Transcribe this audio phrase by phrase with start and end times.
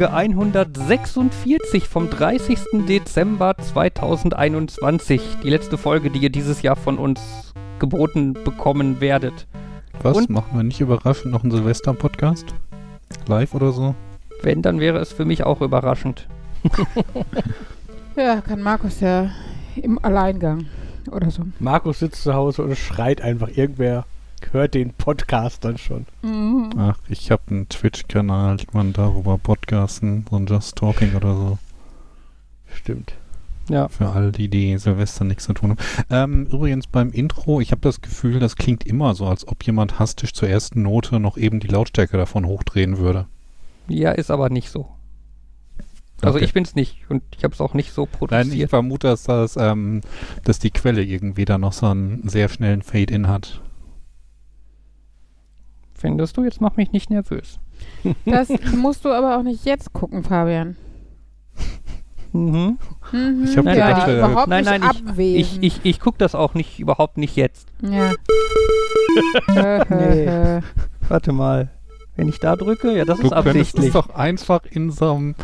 [0.00, 2.58] Folge 146 vom 30.
[2.88, 5.20] Dezember 2021.
[5.44, 9.46] Die letzte Folge, die ihr dieses Jahr von uns geboten bekommen werdet.
[10.02, 10.16] Was?
[10.16, 12.46] Und- Machen wir nicht überraschend noch einen Silvester-Podcast?
[13.26, 13.94] Live oder so?
[14.40, 16.26] Wenn, dann wäre es für mich auch überraschend.
[18.16, 19.30] Ja, kann Markus ja
[19.76, 20.64] im Alleingang
[21.12, 21.42] oder so.
[21.58, 23.48] Markus sitzt zu Hause und schreit einfach.
[23.54, 24.04] Irgendwer
[24.52, 26.06] hört den Podcast dann schon.
[26.22, 26.70] Mhm.
[26.76, 31.58] Ach, ich habe einen Twitch-Kanal, die man darüber podcasten, so ein Just Talking oder so.
[32.72, 33.14] Stimmt.
[33.68, 33.88] Ja.
[33.88, 35.78] Für all die, die Silvester nichts zu tun haben.
[36.10, 39.98] Ähm, übrigens beim Intro, ich habe das Gefühl, das klingt immer so, als ob jemand
[39.98, 43.26] hastig zur ersten Note noch eben die Lautstärke davon hochdrehen würde.
[43.86, 44.88] Ja, ist aber nicht so.
[46.22, 46.44] Also Okay.
[46.44, 48.70] ich bin's nicht und ich habe es auch nicht so Nein, ich produziert.
[48.70, 50.00] vermute, dass, das, ähm,
[50.44, 53.60] dass die Quelle irgendwie da noch so einen sehr schnellen Fade-In hat.
[56.00, 56.44] Findest du?
[56.44, 57.58] Jetzt mach mich nicht nervös.
[58.24, 60.76] Das musst du aber auch nicht jetzt gucken, Fabian.
[62.32, 62.78] Mhm.
[63.12, 63.44] Mhm.
[63.44, 65.40] Ich hab Nein, ja, nein, überhaupt nein, nicht nein, ich- abwägen.
[65.40, 67.68] Ich, ich, ich guck das auch nicht, überhaupt nicht jetzt.
[67.82, 68.12] ja.
[69.90, 70.60] Nee.
[71.08, 71.68] Warte mal.
[72.16, 73.86] Wenn ich da drücke, ja, das Du ist könntest absichtlich.
[73.86, 75.34] es doch einfach in so einem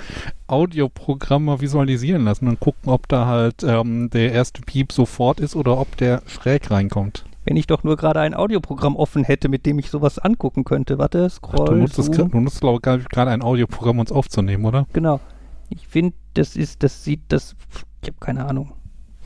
[0.47, 5.57] Audioprogramm mal visualisieren lassen und gucken, ob da halt ähm, der erste Piep sofort ist
[5.57, 7.25] oder ob der schräg reinkommt.
[7.47, 10.99] Wenn ich doch nur gerade ein Audioprogramm offen hätte, mit dem ich sowas angucken könnte.
[10.99, 11.67] Warte, Ach, scroll.
[11.67, 14.89] du nutzt, das, du nutzt glaube ich, gerade ein Audioprogramm, um uns aufzunehmen, oder?
[14.93, 15.21] Genau.
[15.69, 17.55] Ich finde, das ist, das sieht, das,
[18.03, 18.73] ich habe keine Ahnung.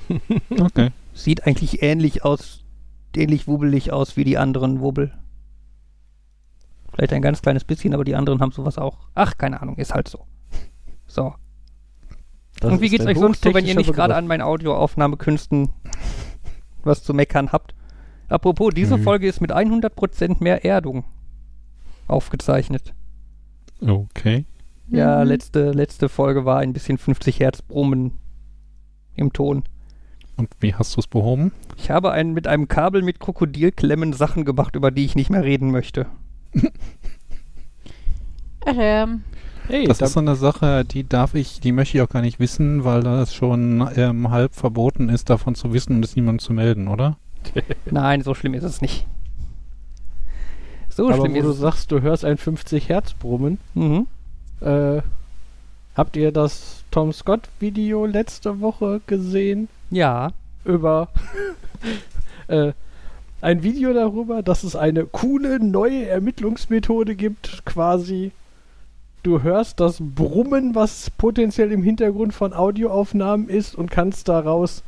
[0.60, 0.90] Okay.
[1.14, 2.64] Sieht eigentlich ähnlich aus,
[3.16, 5.12] ähnlich wubbelig aus wie die anderen Wubbel.
[6.92, 8.98] Vielleicht ein ganz kleines bisschen, aber die anderen haben sowas auch.
[9.14, 10.26] Ach, keine Ahnung, ist halt so.
[11.06, 11.34] So.
[12.58, 15.70] Das Und wie geht's euch sonst so, wenn ihr nicht gerade an meinen Audioaufnahmekünsten
[16.82, 17.74] was zu meckern habt?
[18.30, 19.02] Apropos, diese Nö.
[19.02, 21.04] Folge ist mit 100% mehr Erdung
[22.06, 22.94] aufgezeichnet.
[23.86, 24.46] Okay.
[24.88, 25.28] Ja, Mhm.
[25.28, 28.12] letzte, letzte Folge war ein bisschen 50 Hertz Brummen
[29.14, 29.64] im Ton.
[30.36, 31.52] Und wie hast du es behoben?
[31.76, 35.44] Ich habe ein, mit einem Kabel mit Krokodilklemmen Sachen gemacht, über die ich nicht mehr
[35.44, 36.06] reden möchte.
[38.66, 39.08] Ach ja.
[39.68, 42.22] Hey, Das da, ist so eine Sache, die darf ich, die möchte ich auch gar
[42.22, 46.40] nicht wissen, weil das schon ähm, halb verboten ist, davon zu wissen und es niemandem
[46.40, 47.18] zu melden, oder?
[47.90, 49.06] Nein, so schlimm ist es nicht.
[50.88, 51.58] So aber schlimm wo ist du es.
[51.58, 53.58] sagst, du hörst ein 50 Hertz Brummen.
[53.74, 54.06] Mhm.
[54.60, 55.02] Äh,
[55.94, 59.68] habt ihr das Tom Scott Video letzte Woche gesehen?
[59.90, 60.32] Ja.
[60.64, 61.08] Über
[62.48, 62.72] äh,
[63.40, 68.32] ein Video darüber, dass es eine coole neue Ermittlungsmethode gibt, quasi.
[69.22, 74.82] Du hörst das Brummen, was potenziell im Hintergrund von Audioaufnahmen ist und kannst daraus,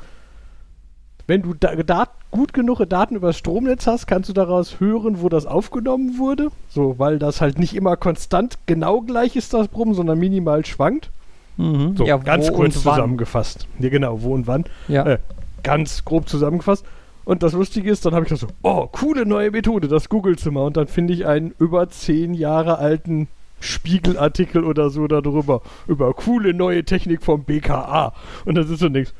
[1.33, 5.23] wenn du da, dat, gut genug Daten über das Stromnetz hast, kannst du daraus hören,
[5.23, 6.49] wo das aufgenommen wurde.
[6.69, 11.11] So, weil das halt nicht immer konstant genau gleich ist, das Brummen, sondern minimal schwankt.
[11.57, 11.97] Mhm.
[11.97, 13.67] So, ja, ganz kurz zusammengefasst.
[13.79, 14.65] Ja, genau, wo und wann.
[14.89, 15.07] Ja.
[15.07, 15.19] Äh,
[15.63, 16.85] ganz grob zusammengefasst.
[17.25, 20.67] Und das Lustige ist, dann habe ich das so, oh, coole neue Methode, das mal.
[20.67, 23.29] Und dann finde ich einen über zehn Jahre alten
[23.59, 28.13] Spiegelartikel oder so darüber, über coole neue Technik vom BKA.
[28.45, 29.15] Und das ist so nichts.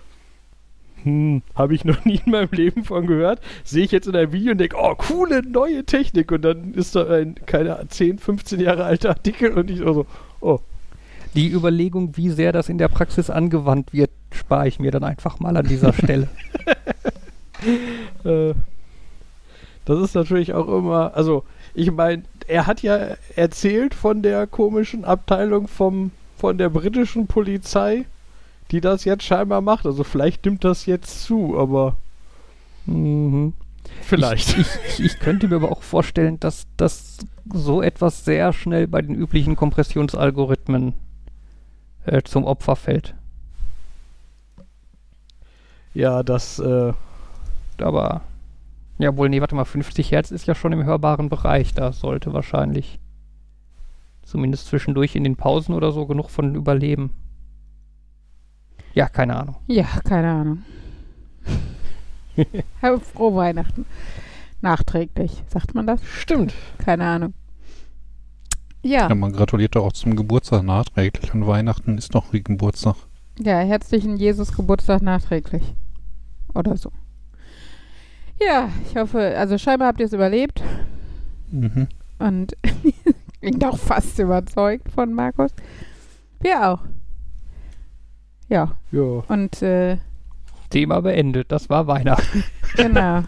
[1.05, 3.41] Hm, habe ich noch nie in meinem Leben von gehört.
[3.65, 6.31] Sehe ich jetzt in einem Video und denke, oh, coole neue Technik.
[6.33, 10.07] Und dann ist da ein, keine 10, 15 Jahre alter Artikel und ich so,
[10.41, 10.61] oh,
[11.35, 15.41] Die Überlegung, wie sehr das in der Praxis angewandt wird, spare ich mir dann einfach
[15.41, 16.29] mal an dieser Stelle.
[18.25, 18.55] Äh,
[19.85, 25.05] das ist natürlich auch immer, also ich meine, er hat ja erzählt von der komischen
[25.05, 28.05] Abteilung vom, von der britischen Polizei,
[28.73, 29.87] die das jetzt scheinbar macht.
[29.87, 31.97] Also vielleicht nimmt das jetzt zu, aber
[32.87, 33.55] Mhm.
[34.03, 34.59] vielleicht.
[34.59, 37.19] Ich, ich, ich könnte mir aber auch vorstellen, dass das
[37.53, 40.95] so etwas sehr schnell bei den üblichen Kompressionsalgorithmen
[42.07, 43.15] äh, zum Opfer fällt.
[45.95, 46.93] ja, das, äh,
[47.81, 48.23] Aber,
[48.99, 51.75] ja wohl, nee, warte mal, 50 Hertz ist ja schon im hörbaren Bereich.
[51.75, 53.01] Da sollte wahrscheinlich
[54.23, 57.11] zumindest zwischendurch in den Pausen oder so genug von überleben.
[58.95, 59.57] Ja, keine Ahnung.
[59.67, 60.63] Ja, keine Ahnung.
[63.15, 63.87] Frohe Weihnachten.
[64.61, 66.03] Nachträglich, sagt man das?
[66.05, 66.55] stimmt.
[66.79, 67.35] Keine Ahnung.
[68.83, 72.97] Ja, Ja, man gratuliert doch auch zum Geburtstag nachträglich und Weihnachten ist doch wie Geburtstag.
[73.39, 75.75] ja, herzlichen Jesus Geburtstag nachträglich.
[76.55, 76.91] Oder so.
[78.45, 80.63] Ja, ich hoffe, also scheinbar habt ihr es überlebt
[81.51, 81.87] Mhm.
[82.19, 82.57] und
[83.41, 85.53] klingt auch fast überzeugt von Markus.
[86.41, 86.81] Wir auch.
[88.53, 89.25] Ja, Ja.
[89.29, 89.97] und äh,
[90.69, 91.51] Thema beendet.
[91.51, 92.45] Das war Weihnachten.
[92.77, 93.23] genau.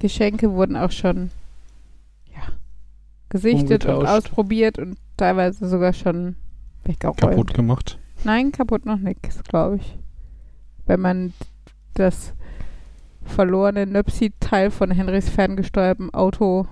[0.00, 1.30] Geschenke wurden auch schon
[2.34, 2.40] ja,
[3.28, 6.36] gesichtet und ausprobiert und teilweise sogar schon
[6.84, 7.18] weggeräumt.
[7.18, 7.98] Kaputt gemacht.
[8.24, 9.98] Nein, kaputt noch nichts, glaube ich.
[10.86, 11.34] Wenn man
[11.92, 12.32] das
[13.26, 16.66] verlorene Nöpsi-Teil von Henrys ferngesteuertem Auto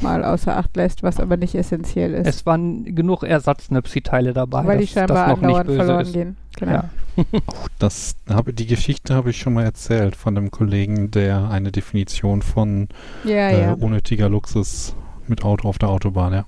[0.00, 2.26] mal außer Acht lässt, was aber nicht essentiell ist.
[2.26, 6.12] Es waren genug Ersatznöpsi-Teile dabei, weil die scheinbar das noch nicht böse verloren ist.
[6.12, 6.36] gehen.
[6.56, 6.72] Genau.
[6.72, 6.90] Ja.
[7.78, 12.42] Das habe, die Geschichte habe ich schon mal erzählt von einem Kollegen, der eine Definition
[12.42, 12.88] von
[13.22, 13.72] Ja, äh, ja.
[13.74, 14.96] unnötiger Luxus
[15.28, 16.44] mit Auto auf der Autobahn, ja.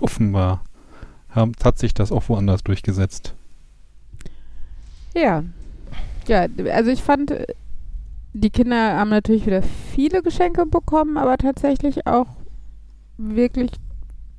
[0.00, 0.64] Offenbar
[1.30, 3.34] haben, hat sich das auch woanders durchgesetzt.
[5.14, 5.44] Ja.
[6.26, 7.46] Ja, also ich fand, äh,
[8.32, 12.28] die Kinder haben natürlich wieder viele Geschenke bekommen, aber tatsächlich auch
[13.18, 13.70] wirklich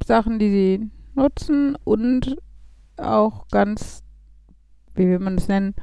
[0.04, 2.38] Sachen, die sie nutzen und
[2.98, 4.04] auch ganz,
[4.96, 5.76] wie will man das nennen,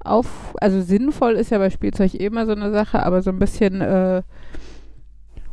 [0.00, 3.38] auf, also sinnvoll ist ja bei Spielzeug eh immer so eine Sache, aber so ein
[3.38, 4.22] bisschen, äh,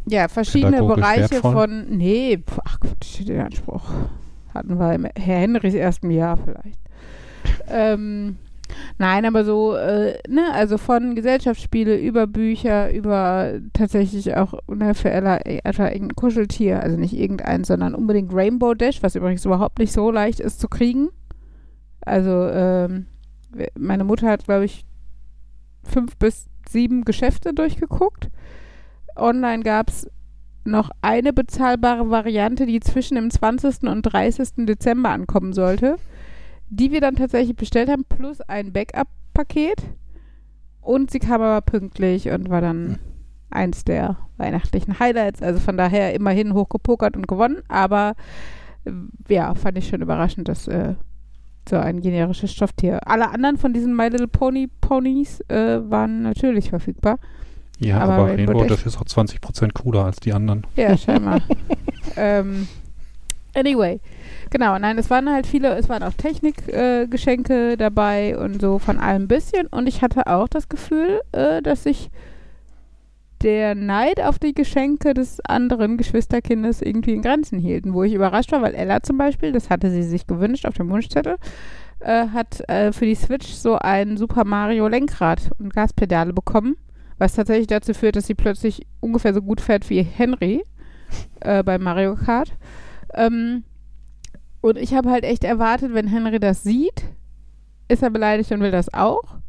[0.05, 1.53] ja, verschiedene Bereiche wertvoll?
[1.53, 3.83] von, nee, pf, ach Quatsch, den Anspruch
[4.53, 6.79] hatten wir im Herr Henrys ersten Jahr vielleicht.
[7.69, 8.37] ähm,
[8.97, 15.09] nein, aber so, äh, ne, also von Gesellschaftsspiele über Bücher, über tatsächlich auch ne, für
[15.09, 19.91] Ella etwa irgendein Kuscheltier, also nicht irgendeins, sondern unbedingt Rainbow Dash, was übrigens überhaupt nicht
[19.91, 21.09] so leicht ist zu kriegen.
[22.01, 23.05] Also, ähm,
[23.77, 24.85] meine Mutter hat, glaube ich,
[25.83, 28.29] fünf bis sieben Geschäfte durchgeguckt.
[29.15, 30.09] Online gab es
[30.63, 33.83] noch eine bezahlbare Variante, die zwischen dem 20.
[33.89, 34.65] und 30.
[34.65, 35.97] Dezember ankommen sollte,
[36.71, 39.83] die wir dann tatsächlich bestellt haben, plus ein Backup-Paket.
[40.79, 42.97] Und sie kam aber pünktlich und war dann
[43.51, 45.43] eins der weihnachtlichen Highlights.
[45.43, 47.61] Also von daher immerhin hochgepokert und gewonnen.
[47.67, 48.15] Aber
[48.85, 48.91] äh,
[49.27, 50.95] ja, fand ich schon überraschend, dass äh,
[51.69, 53.05] so ein generisches Stofftier.
[53.05, 57.19] Alle anderen von diesen My Little Pony Ponys äh, waren natürlich verfügbar.
[57.79, 60.65] Ja, Aber aber, Rainbow Dash ist auch 20% cooler als die anderen.
[60.75, 61.41] Ja, scheinbar.
[62.15, 62.67] ähm,
[63.53, 63.99] anyway,
[64.49, 68.99] genau, nein, es waren halt viele, es waren auch Technikgeschenke äh, dabei und so von
[68.99, 69.67] allem bisschen.
[69.67, 72.09] Und ich hatte auch das Gefühl, äh, dass sich
[73.43, 78.51] der Neid auf die Geschenke des anderen Geschwisterkindes irgendwie in Grenzen hielten, wo ich überrascht
[78.51, 81.37] war, weil Ella zum Beispiel, das hatte sie sich gewünscht auf dem Wunschzettel,
[81.99, 86.75] äh, hat äh, für die Switch so ein Super Mario Lenkrad und Gaspedale bekommen,
[87.17, 90.63] was tatsächlich dazu führt, dass sie plötzlich ungefähr so gut fährt wie Henry
[91.39, 92.53] äh, bei Mario Kart.
[93.13, 93.63] Ähm,
[94.61, 97.03] und ich habe halt echt erwartet, wenn Henry das sieht,
[97.87, 99.41] ist er beleidigt und will das auch.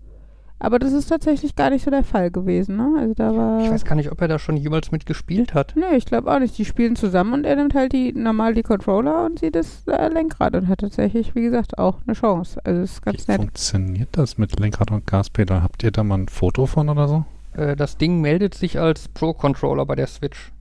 [0.59, 2.77] Aber das ist tatsächlich gar nicht so der Fall gewesen.
[2.77, 2.89] Ne?
[2.97, 3.65] Also da war.
[3.65, 5.75] Ich weiß gar nicht, ob er da schon jemals mitgespielt hat.
[5.75, 6.57] Nee, ich glaube auch nicht.
[6.57, 10.07] Die spielen zusammen und er nimmt halt die normal die Controller und sie das äh,
[10.07, 12.61] Lenkrad und hat tatsächlich, wie gesagt, auch eine Chance.
[12.63, 13.41] Also es ist ganz Wie nett.
[13.41, 15.65] funktioniert das mit Lenkrad und Gaspedal?
[15.65, 17.25] Habt ihr da mal ein Foto von oder so?
[17.55, 20.53] Äh, das Ding meldet sich als Pro-Controller bei der Switch.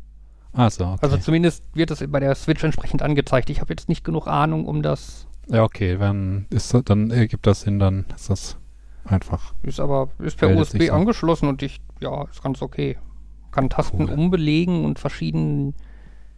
[0.54, 0.98] So, okay.
[1.02, 3.50] Also zumindest wird es bei der Switch entsprechend angezeigt.
[3.50, 5.28] Ich habe jetzt nicht genug Ahnung, um das.
[5.48, 8.58] ja, okay, wenn, ist, dann ergibt das Sinn, dann ist das
[9.06, 9.54] einfach.
[9.64, 12.98] Ist aber ist per USB angeschlossen und ich, ja, ist ganz okay.
[13.52, 14.12] Kann Tasten Cool.
[14.12, 15.74] umbelegen und verschieden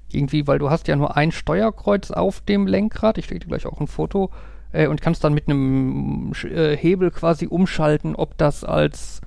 [0.09, 3.17] irgendwie, weil du hast ja nur ein Steuerkreuz auf dem Lenkrad.
[3.17, 4.31] Ich schicke dir gleich auch ein Foto.
[4.71, 9.21] Äh, und kannst dann mit einem äh, Hebel quasi umschalten, ob das als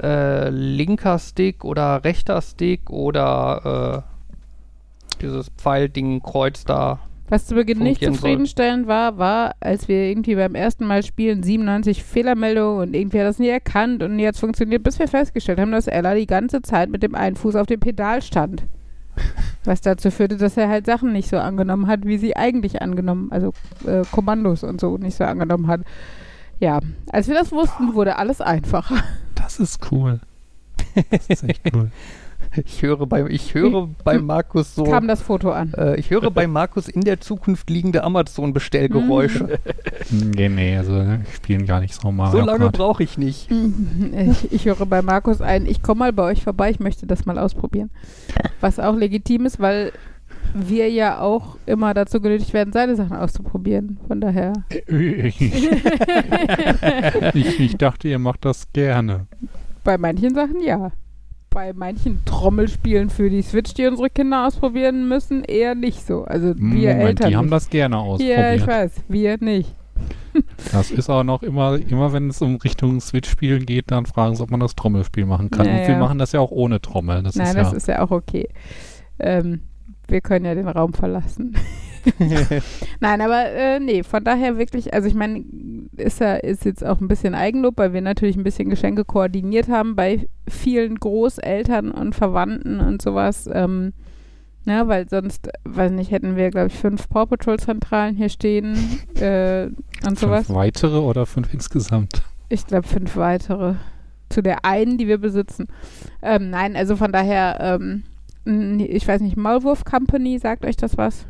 [0.00, 4.11] äh, linker Stick oder rechter Stick oder äh,
[5.22, 6.98] dieses Pfeilding Kreuz da.
[7.28, 8.20] Was zu Beginn nicht fungieren soll.
[8.20, 13.26] zufriedenstellend war, war, als wir irgendwie beim ersten Mal spielen 97 Fehlermeldungen und irgendwie hat
[13.26, 16.90] das nie erkannt und jetzt funktioniert, bis wir festgestellt haben, dass Ella die ganze Zeit
[16.90, 18.64] mit dem einen Fuß auf dem Pedal stand.
[19.64, 23.28] Was dazu führte, dass er halt Sachen nicht so angenommen hat, wie sie eigentlich angenommen,
[23.30, 23.52] also
[23.86, 25.82] äh, Kommandos und so nicht so angenommen hat.
[26.58, 28.96] Ja, als wir das wussten, wurde alles einfacher.
[29.34, 30.20] Das ist cool.
[31.10, 31.90] Das ist echt cool.
[32.64, 34.84] Ich höre bei, ich höre bei Markus so.
[34.84, 35.72] Kam das Foto an.
[35.74, 39.58] Äh, ich höre bei Markus in der Zukunft liegende Amazon-Bestellgeräusche.
[40.10, 43.48] nee, nee, also wir spielen gar nicht so so Mario lange brauche ich nicht.
[43.50, 47.24] Ich, ich höre bei Markus ein, ich komme mal bei euch vorbei, ich möchte das
[47.24, 47.90] mal ausprobieren.
[48.60, 49.92] Was auch legitim ist, weil
[50.54, 53.98] wir ja auch immer dazu genötigt werden, seine Sachen auszuprobieren.
[54.06, 54.52] Von daher.
[57.34, 59.26] ich, ich dachte, ihr macht das gerne.
[59.84, 60.92] Bei manchen Sachen ja.
[61.52, 66.24] Bei manchen Trommelspielen für die Switch, die unsere Kinder ausprobieren müssen, eher nicht so.
[66.24, 67.28] Also wir Moment, Eltern.
[67.28, 67.54] die haben nicht.
[67.54, 68.56] das gerne ja, ausprobiert.
[68.56, 69.74] ich weiß, wir nicht.
[70.72, 74.42] Das ist auch noch immer, immer wenn es um Richtung Switch-Spielen geht, dann fragen sie,
[74.42, 75.66] ob man das Trommelspiel machen kann.
[75.66, 75.98] Ja, Und wir ja.
[75.98, 77.22] machen das ja auch ohne Trommel.
[77.22, 78.48] Das Nein, ist das ja, ist ja auch okay.
[79.18, 79.60] Ähm,
[80.08, 81.54] wir können ja den Raum verlassen.
[83.00, 85.44] Nein, aber äh, nee, von daher wirklich, also ich meine,
[85.96, 89.68] ist ja ist jetzt auch ein bisschen Eigenlob, weil wir natürlich ein bisschen Geschenke koordiniert
[89.68, 93.48] haben bei vielen Großeltern und Verwandten und sowas.
[93.52, 93.92] Ähm,
[94.64, 98.76] Ne, weil sonst, weiß nicht, hätten wir, glaube ich, fünf Paw Patrol-Zentralen hier stehen
[99.16, 99.68] äh,
[100.06, 100.46] und sowas.
[100.46, 102.22] Fünf weitere oder fünf insgesamt?
[102.48, 103.74] Ich glaube, fünf weitere.
[104.28, 105.66] Zu der einen, die wir besitzen.
[106.22, 108.04] Ähm, nein, also von daher, ähm,
[108.78, 111.26] ich weiß nicht, Maulwurf Company, sagt euch das was?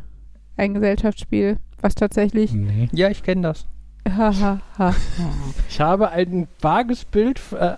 [0.57, 2.53] Ein Gesellschaftsspiel, was tatsächlich.
[2.53, 2.89] Nee.
[2.91, 3.65] Ja, ich kenne das.
[4.05, 4.93] Hahaha.
[5.69, 7.75] Ich habe ein vages Bild, äh,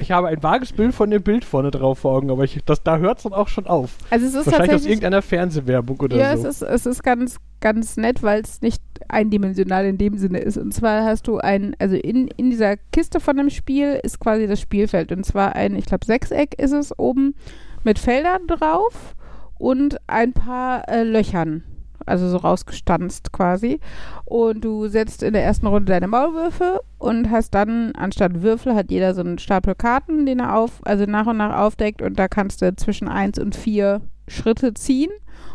[0.00, 2.82] ich habe ein vages Bild von dem Bild vorne drauf vor Augen, aber ich, das,
[2.82, 3.96] da hört es dann auch schon auf.
[4.10, 6.48] also es ist Wahrscheinlich aus irgendeiner Fernsehwerbung oder Ja, so.
[6.48, 10.56] es ist, es ist ganz, ganz nett, weil es nicht eindimensional in dem Sinne ist.
[10.58, 14.48] Und zwar hast du ein, also in, in dieser Kiste von dem Spiel ist quasi
[14.48, 15.12] das Spielfeld.
[15.12, 17.36] Und zwar ein, ich glaube, Sechseck ist es oben
[17.84, 19.14] mit Feldern drauf
[19.58, 21.62] und ein paar äh, Löchern.
[22.08, 23.80] Also so rausgestanzt quasi.
[24.24, 28.90] Und du setzt in der ersten Runde deine Maulwürfe und hast dann, anstatt Würfel, hat
[28.90, 32.02] jeder so einen Stapel Karten, den er auf, also nach und nach aufdeckt.
[32.02, 35.10] Und da kannst du zwischen 1 und 4 Schritte ziehen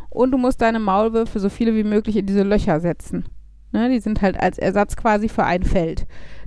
[0.10, 3.26] und du musst deine Maulwürfe so viele wie möglich in diese Löcher setzen.
[3.72, 6.06] Ne, die sind halt als Ersatz quasi für ein Feld.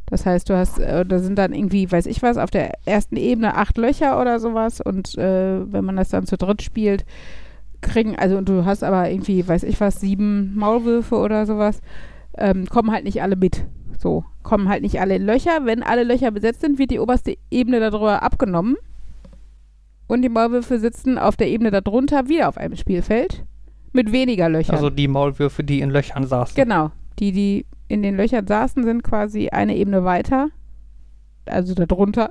[0.08, 3.16] Das heißt, du hast, äh, da sind dann irgendwie, weiß ich was, auf der ersten
[3.16, 7.04] Ebene acht Löcher oder sowas und äh, wenn man das dann zu dritt spielt,
[7.86, 11.80] kriegen, also und du hast aber irgendwie, weiß ich was, sieben Maulwürfe oder sowas,
[12.36, 13.64] ähm, kommen halt nicht alle mit.
[13.98, 15.64] So, kommen halt nicht alle in Löcher.
[15.64, 18.76] Wenn alle Löcher besetzt sind, wird die oberste Ebene darüber abgenommen
[20.06, 23.44] und die Maulwürfe sitzen auf der Ebene darunter wieder auf einem Spielfeld
[23.92, 24.76] mit weniger Löchern.
[24.76, 26.54] Also die Maulwürfe, die in Löchern saßen.
[26.54, 26.90] Genau.
[27.18, 30.48] Die, die in den Löchern saßen, sind quasi eine Ebene weiter.
[31.46, 32.30] Also darunter.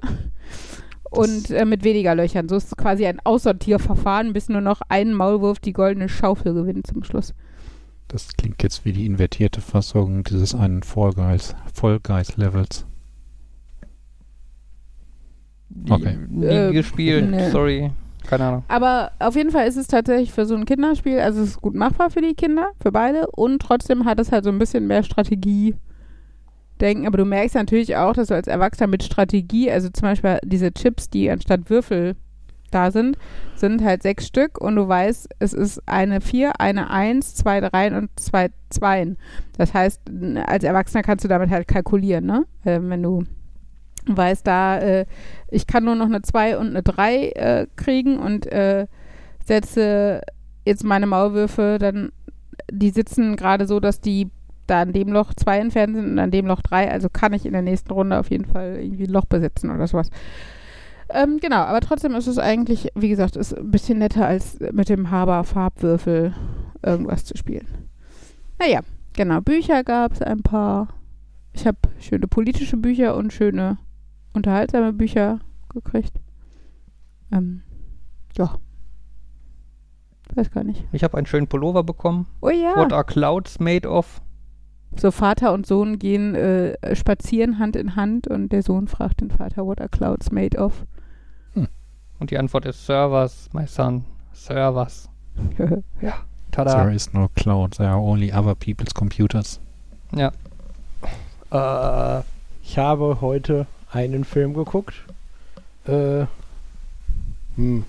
[1.17, 2.47] Und äh, mit weniger Löchern.
[2.49, 6.87] So ist es quasi ein Aussortierverfahren, bis nur noch ein Maulwurf die goldene Schaufel gewinnt
[6.87, 7.33] zum Schluss.
[8.07, 12.85] Das klingt jetzt wie die invertierte Fassung dieses einen Fall Guys, Fall Guys Levels.
[15.69, 16.17] Die, Okay.
[16.29, 17.49] Nie Äh, gespielt, nee.
[17.49, 17.91] sorry.
[18.27, 18.63] Keine Ahnung.
[18.67, 21.75] Aber auf jeden Fall ist es tatsächlich für so ein Kinderspiel, also es ist gut
[21.75, 23.27] machbar für die Kinder, für beide.
[23.31, 25.75] Und trotzdem hat es halt so ein bisschen mehr Strategie.
[26.81, 30.39] Denken, aber du merkst natürlich auch, dass du als Erwachsener mit Strategie, also zum Beispiel
[30.43, 32.15] diese Chips, die anstatt Würfel
[32.71, 33.17] da sind,
[33.55, 37.95] sind halt sechs Stück und du weißt, es ist eine vier, eine eins, zwei Dreien
[37.95, 39.17] und zwei Zweien.
[39.57, 40.01] Das heißt,
[40.45, 42.45] als Erwachsener kannst du damit halt kalkulieren, ne?
[42.65, 43.23] Äh, wenn du
[44.07, 45.05] weißt, da, äh,
[45.49, 48.87] ich kann nur noch eine zwei und eine drei äh, kriegen und äh,
[49.43, 50.21] setze
[50.65, 52.11] jetzt meine Maulwürfe, dann,
[52.71, 54.29] die sitzen gerade so, dass die
[54.67, 57.45] da an dem Loch zwei entfernt sind und an dem Loch drei, also kann ich
[57.45, 60.09] in der nächsten Runde auf jeden Fall irgendwie ein Loch besetzen oder sowas.
[61.09, 64.89] Ähm, genau, aber trotzdem ist es eigentlich, wie gesagt, ist ein bisschen netter als mit
[64.89, 66.33] dem Haber-Farbwürfel
[66.81, 67.67] irgendwas zu spielen.
[68.59, 68.79] Naja,
[69.13, 70.87] genau, Bücher gab es ein paar.
[71.53, 73.77] Ich habe schöne politische Bücher und schöne
[74.33, 76.19] unterhaltsame Bücher gekriegt.
[77.31, 77.61] Ähm,
[78.37, 78.57] ja.
[80.33, 80.83] Weiß gar nicht.
[80.91, 82.27] Ich habe einen schönen Pullover bekommen.
[82.41, 82.75] Oh ja.
[82.75, 84.21] What are clouds made of?
[84.97, 89.29] So Vater und Sohn gehen äh, spazieren Hand in Hand und der Sohn fragt den
[89.29, 90.85] Vater, what are clouds made of?
[92.19, 94.05] Und die Antwort ist Servers, my son.
[94.33, 95.09] Servers.
[95.57, 95.83] There
[96.51, 96.89] Tada.
[96.93, 99.59] is no cloud, there are only other people's computers.
[100.13, 100.31] Ja.
[101.51, 102.23] Äh,
[102.63, 104.93] ich habe heute einen Film geguckt.
[105.85, 106.25] Äh,
[107.57, 107.83] hm,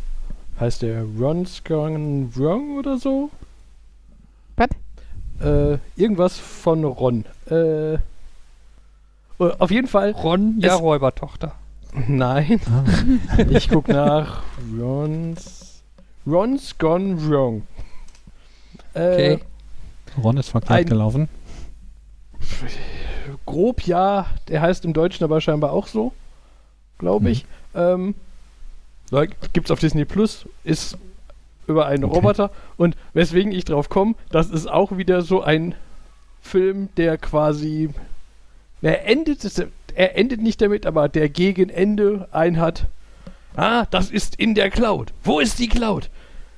[0.58, 3.30] heißt der Ron's Gone Wrong oder so?
[4.56, 4.70] Was?
[5.40, 7.24] Äh, irgendwas von Ron.
[7.50, 7.98] Äh, äh,
[9.38, 10.12] auf jeden Fall.
[10.12, 11.52] Ron, ja, Räubertochter.
[12.08, 12.84] Nein, Ah.
[13.50, 14.42] ich guck nach
[14.78, 15.82] Ron's
[16.26, 17.62] Ron's Gone Wrong.
[18.94, 18.98] Äh,
[19.34, 19.38] Okay.
[20.22, 21.28] Ron ist verkehrt gelaufen.
[23.44, 26.12] grob ja, der heißt im Deutschen aber scheinbar auch so,
[26.98, 27.30] glaube Mhm.
[27.32, 27.46] ich.
[27.74, 28.14] Ähm,
[29.10, 30.96] da gibt's auf Disney Plus, ist
[31.66, 32.14] über einen Okay.
[32.14, 35.74] Roboter und weswegen ich drauf komme, das ist auch wieder so ein
[36.40, 37.90] Film, der quasi
[38.82, 42.86] er endet, er endet nicht damit, aber der gegen Ende ein hat.
[43.56, 45.12] Ah, das ist in der Cloud.
[45.24, 46.10] Wo ist die Cloud?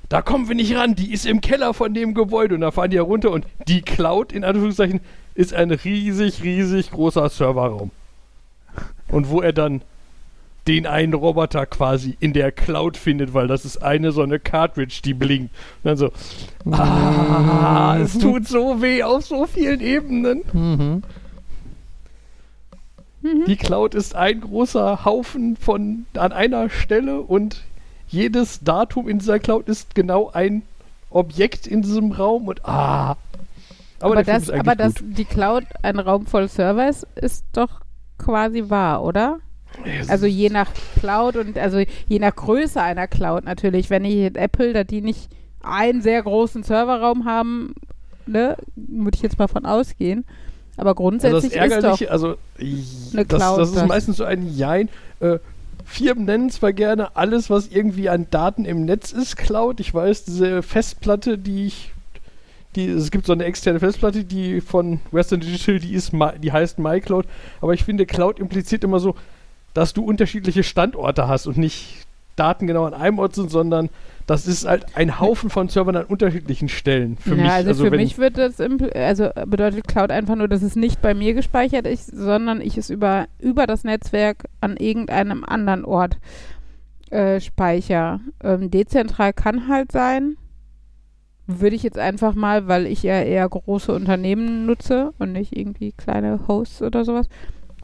[0.09, 2.91] Da kommen wir nicht ran, die ist im Keller von dem Gebäude und da fahren
[2.91, 5.01] die ja runter und die Cloud in Anführungszeichen
[5.35, 7.91] ist ein riesig, riesig großer Serverraum.
[9.09, 9.83] Und wo er dann
[10.69, 15.01] den einen Roboter quasi in der Cloud findet, weil das ist eine so eine Cartridge,
[15.03, 15.55] die blinkt.
[15.83, 16.13] Und dann so,
[16.71, 20.43] ah, es tut so weh auf so vielen Ebenen.
[20.53, 21.03] Mhm.
[23.23, 23.45] Mhm.
[23.47, 27.63] Die Cloud ist ein großer Haufen von an einer Stelle und
[28.07, 30.63] jedes Datum in dieser Cloud ist genau ein
[31.11, 33.17] Objekt in diesem Raum und ah.
[34.01, 37.81] Aber, Aber, das, ist aber dass die Cloud ein Raum voll Servers ist doch
[38.19, 39.39] quasi wahr, oder?
[40.09, 43.91] Also je nach Cloud und also je nach Größe einer Cloud natürlich.
[43.91, 45.29] Wenn ich jetzt Apple, da die nicht
[45.63, 47.75] einen sehr großen Serverraum haben,
[48.27, 50.25] ne, würde ich jetzt mal von ausgehen.
[50.77, 53.89] Aber Also grundsätzlich das Ärgerliche, ist also eine das, Cloud das ist das.
[53.89, 54.89] meistens so ein Jein.
[55.21, 55.39] Äh,
[55.85, 59.81] Firmen nennen zwar gerne alles, was irgendwie an Daten im Netz ist, Cloud.
[59.81, 61.93] Ich weiß, diese Festplatte, die ich,
[62.77, 66.79] die, es gibt so eine externe Festplatte, die von Western Digital, die ist, die heißt
[66.79, 67.27] MyCloud.
[67.61, 69.17] Aber ich finde, Cloud impliziert immer so,
[69.79, 72.05] dass du unterschiedliche Standorte hast und nicht
[72.35, 73.91] Daten genau an einem Ort sind, sondern
[74.27, 77.17] das ist halt ein Haufen von Servern an unterschiedlichen Stellen.
[77.17, 80.63] Für ja, mich, also, für wenn, mich wird das also bedeutet Cloud einfach nur, dass
[80.63, 85.45] es nicht bei mir gespeichert ist, sondern ich es über, über das Netzwerk an irgendeinem
[85.45, 86.19] anderen Ort
[87.11, 88.19] äh, speicher.
[88.43, 90.39] Ähm, dezentral kann halt sein.
[91.47, 95.93] Würde ich jetzt einfach mal, weil ich ja eher große Unternehmen nutze und nicht irgendwie
[95.93, 97.29] kleine Hosts oder sowas,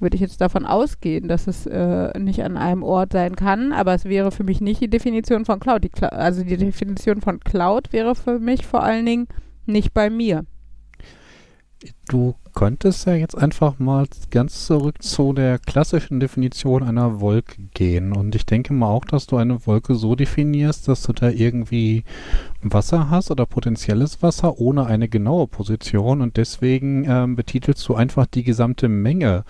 [0.05, 3.95] würde ich jetzt davon ausgehen, dass es äh, nicht an einem Ort sein kann, aber
[3.95, 5.83] es wäre für mich nicht die Definition von Cloud.
[5.83, 9.27] Die Cla also die Definition von Cloud wäre für mich vor allen Dingen
[9.67, 10.45] nicht bei mir.
[12.07, 18.13] Du könntest ja jetzt einfach mal ganz zurück zu der klassischen Definition einer Wolke gehen.
[18.13, 22.05] Und ich denke mal auch, dass du eine Wolke so definierst, dass du da irgendwie
[22.63, 26.21] Wasser hast oder potenzielles Wasser ohne eine genaue Position.
[26.21, 29.45] Und deswegen ähm, betitelst du einfach die gesamte Menge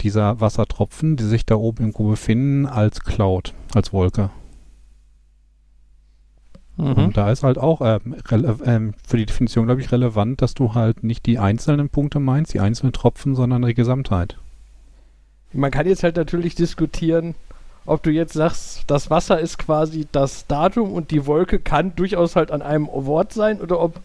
[0.00, 4.30] dieser Wassertropfen, die sich da oben irgendwo befinden, als Cloud, als Wolke.
[6.82, 7.04] Mhm.
[7.06, 8.16] Und da ist halt auch ähm,
[8.64, 12.54] ähm, für die Definition, glaube ich, relevant, dass du halt nicht die einzelnen Punkte meinst,
[12.54, 14.36] die einzelnen Tropfen, sondern die Gesamtheit.
[15.52, 17.34] Man kann jetzt halt natürlich diskutieren,
[17.84, 22.36] ob du jetzt sagst, das Wasser ist quasi das Datum und die Wolke kann durchaus
[22.36, 24.00] halt an einem Wort sein oder ob.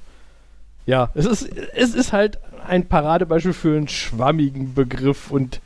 [0.85, 5.61] Ja, es ist, es ist halt ein Paradebeispiel für einen schwammigen Begriff und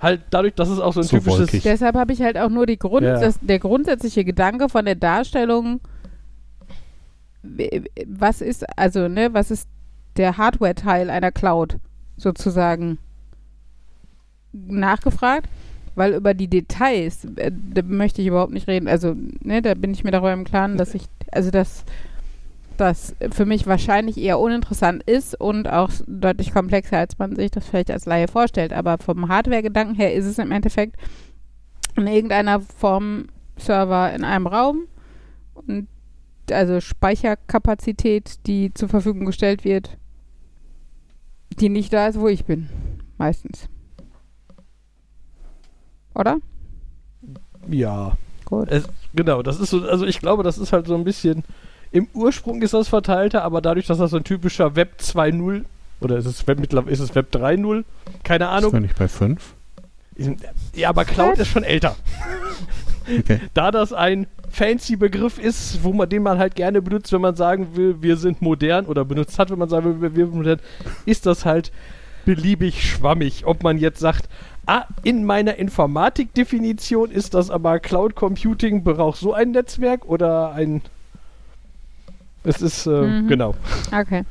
[0.00, 1.38] halt dadurch, dass es auch so ein So typisches.
[1.40, 1.62] wolkig.
[1.62, 3.18] Deshalb habe ich halt auch nur die Grund, Ja.
[3.20, 5.80] das, der grundsätzliche Gedanke von der Darstellung,
[7.42, 9.68] was ist, also, ne, was ist
[10.16, 11.78] der Hardware-Teil einer Cloud
[12.16, 12.98] sozusagen
[14.52, 15.48] nachgefragt,
[15.94, 18.88] weil über die Details, äh, da möchte ich überhaupt nicht reden.
[18.88, 21.84] Also, ne, da bin ich mir darüber im Klaren, dass ich, also das,
[22.76, 27.66] das für mich wahrscheinlich eher uninteressant ist und auch deutlich komplexer, als man sich das
[27.66, 28.72] vielleicht als Laie vorstellt.
[28.72, 30.96] Aber vom Hardware-Gedanken her ist es im Endeffekt
[31.96, 33.26] in irgendeiner Form
[33.58, 34.84] Server in einem Raum
[35.54, 35.88] und
[36.50, 39.96] also Speicherkapazität, die zur Verfügung gestellt wird,
[41.60, 42.68] die nicht da ist, wo ich bin.
[43.18, 43.68] Meistens.
[46.14, 46.38] Oder?
[47.68, 48.16] Ja.
[48.44, 48.68] Gut.
[48.70, 51.44] Es, genau, das ist so, also ich glaube, das ist halt so ein bisschen.
[51.90, 55.64] Im Ursprung ist das verteilter, aber dadurch, dass das so ein typischer Web 2.0
[56.02, 57.84] oder ist es Web mittlerweile ist es Web 3.0?
[58.24, 58.72] Keine Ist Ahnung.
[58.72, 59.54] wir nicht bei 5?
[60.74, 61.96] Ja, aber Cloud ist schon älter.
[63.02, 63.40] Okay.
[63.54, 67.36] Da das ein fancy Begriff ist, wo man den man halt gerne benutzt, wenn man
[67.36, 70.60] sagen will, wir sind modern oder benutzt hat, wenn man sagen will, wir sind modern,
[71.06, 71.72] ist das halt
[72.24, 73.46] beliebig schwammig.
[73.46, 74.28] Ob man jetzt sagt,
[74.66, 80.82] ah, in meiner Informatikdefinition ist das aber Cloud Computing braucht so ein Netzwerk oder ein
[82.44, 83.28] es ist, äh, Mhm.
[83.28, 83.54] genau.
[83.92, 84.24] Okay.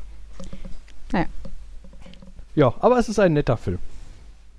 [2.53, 3.79] Ja, aber es ist ein netter Film.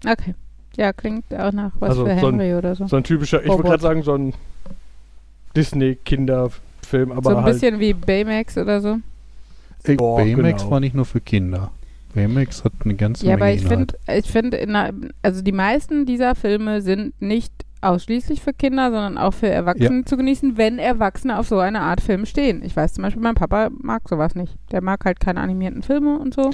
[0.07, 0.35] Okay.
[0.77, 2.87] Ja, klingt auch nach was Also für so ein- Henry oder so.
[2.87, 3.71] So ein typischer, ich wollte Robot.
[3.71, 4.35] gerade sagen, so ein
[5.57, 7.55] Disney-Kinderfilm, aber so ein halt.
[7.55, 8.99] bisschen wie Baymax oder so.
[9.85, 10.71] Ey, Boah, Baymax genau.
[10.71, 11.71] war nicht nur für Kinder.
[12.15, 16.35] Baymax hat eine ganze Ja, Menge aber ich finde, ich finde, also die meisten dieser
[16.35, 21.49] Filme sind nicht ausschließlich für Kinder, sondern auch für Erwachsene zu genießen, wenn Erwachsene auf
[21.49, 22.63] so eine Art Film stehen.
[22.63, 24.55] Ich weiß zum Beispiel, mein Papa mag sowas nicht.
[24.71, 26.51] Der mag halt keine animierten Filme und so.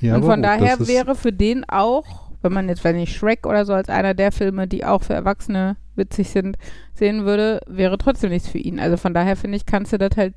[0.00, 3.64] Ja, und von daher wäre für den auch, wenn man jetzt, wenn ich Shrek oder
[3.64, 6.56] so als einer der Filme, die auch für Erwachsene witzig sind,
[6.94, 8.78] sehen würde, wäre trotzdem nichts für ihn.
[8.78, 10.34] Also von daher finde ich, kannst du das halt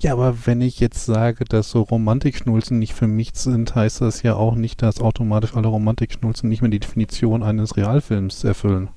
[0.00, 4.22] Ja, aber wenn ich jetzt sage, dass so Romantikschnulzen nicht für mich sind, heißt das
[4.22, 8.88] ja auch nicht, dass automatisch alle Romantikschnulzen nicht mehr die Definition eines Realfilms erfüllen.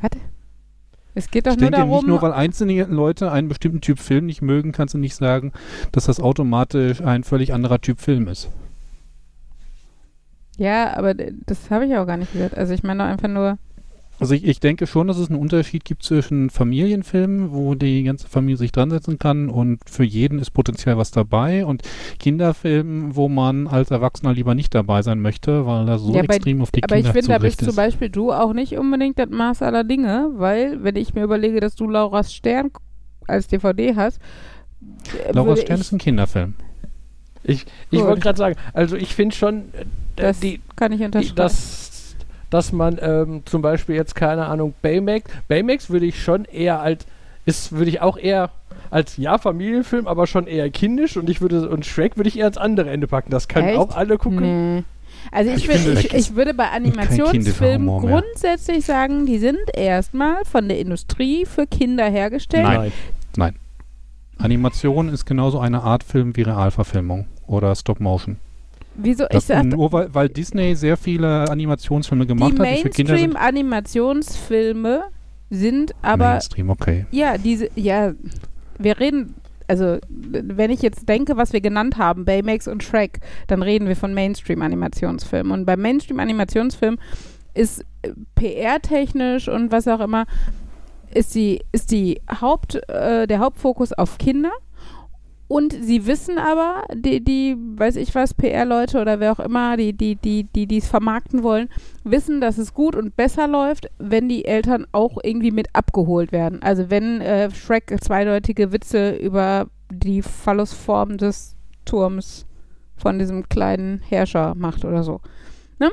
[0.00, 0.10] Was?
[1.14, 3.98] Es geht doch Ich nur denke, darum, nicht nur weil einzelne Leute einen bestimmten Typ
[3.98, 5.52] Film nicht mögen, kannst du nicht sagen,
[5.92, 8.48] dass das automatisch ein völlig anderer Typ Film ist.
[10.60, 12.56] Ja, aber das habe ich auch gar nicht gesagt.
[12.56, 13.56] Also ich meine doch einfach nur,
[14.18, 18.28] Also ich, ich denke schon, dass es einen Unterschied gibt zwischen Familienfilmen, wo die ganze
[18.28, 21.82] Familie sich dran setzen kann und für jeden ist potenziell was dabei und
[22.18, 26.34] Kinderfilmen, wo man als Erwachsener lieber nicht dabei sein möchte, weil er so Ja, bei-
[26.36, 27.74] extrem auf die aber ich Kinder finde, da bist zum.
[27.74, 31.74] Beispiel du auch nicht unbedingt das Maß aller Dinge, weil, wenn ich mir überlege, dass
[31.74, 32.70] du Laura's Stern
[33.26, 34.20] als DVD hast,
[35.26, 36.54] äh, Laura würde Stern ich, ist ein Kinderfilm.
[37.42, 39.84] Ich, ich wollte gerade sagen, also ich finde schon, äh,
[40.20, 41.36] das die, kann ich die, unterschreiben.
[41.36, 42.16] dass,
[42.50, 47.06] dass man ähm, zum Beispiel jetzt, keine Ahnung, Baymax, Baymax würde ich schon eher als,
[47.46, 48.50] ist, würde ich auch eher
[48.90, 52.46] als ja Familienfilm, aber schon eher kindisch und ich würde und Shrek würde ich eher
[52.46, 53.30] ans andere Ende packen.
[53.30, 53.78] Das können Echt?
[53.78, 54.76] auch alle gucken.
[54.76, 54.84] Nee.
[55.32, 60.44] Also ich, Ich finde, ich, das ich würde bei Animationsfilmen grundsätzlich sagen, die sind erstmal
[60.44, 62.92] von der Industrie für Kinder hergestellt.
[63.36, 63.54] Nein.
[64.38, 68.36] Animation ist genauso eine Art Film wie Realverfilmung oder Stop-Motion.
[69.02, 69.24] Wieso?
[69.24, 73.16] Ich Das- sag, Nur weil, weil Disney sehr viele Animationsfilme gemacht hat, die für Kinder
[73.16, 73.32] sind.
[73.34, 75.02] Mainstream-Animationsfilme
[75.50, 77.06] sind aber Mainstream, okay.
[77.10, 78.12] Ja, diese, ja,
[78.78, 79.34] wir reden,
[79.68, 83.96] also wenn ich jetzt denke, was wir genannt haben, Baymax und Shrek, dann reden wir
[83.96, 85.52] von Mainstream-Animationsfilmen.
[85.52, 86.98] Und beim Mainstream-Animationsfilm
[87.54, 90.26] ist äh, PR-technisch und was auch immer,
[91.12, 94.52] ist die, ist die Haupt, äh, der Hauptfokus auf Kinder.
[95.50, 99.92] Und sie wissen aber, die, die, weiß ich was, PR-Leute oder wer auch immer, die,
[99.92, 101.68] die, die, die, es vermarkten wollen,
[102.04, 106.62] wissen, dass es gut und besser läuft, wenn die Eltern auch irgendwie mit abgeholt werden.
[106.62, 112.46] Also wenn äh, Shrek zweideutige Witze über die Phallusform des Turms
[112.96, 115.20] von diesem kleinen Herrscher macht oder so.
[115.80, 115.90] Ne?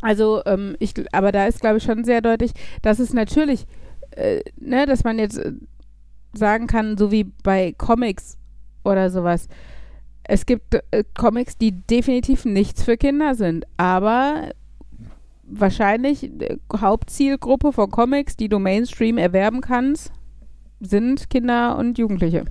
[0.00, 2.50] Also, ähm, ich, aber da ist, glaube ich, schon sehr deutlich,
[2.82, 3.64] dass es natürlich,
[4.10, 5.52] äh, ne, dass man jetzt äh,
[6.32, 8.38] sagen kann, so wie bei Comics
[8.84, 9.48] oder sowas.
[10.24, 14.50] Es gibt äh, Comics, die definitiv nichts für Kinder sind, aber
[15.42, 20.12] wahrscheinlich äh, Hauptzielgruppe von Comics, die du Mainstream erwerben kannst,
[20.80, 22.44] sind Kinder und Jugendliche.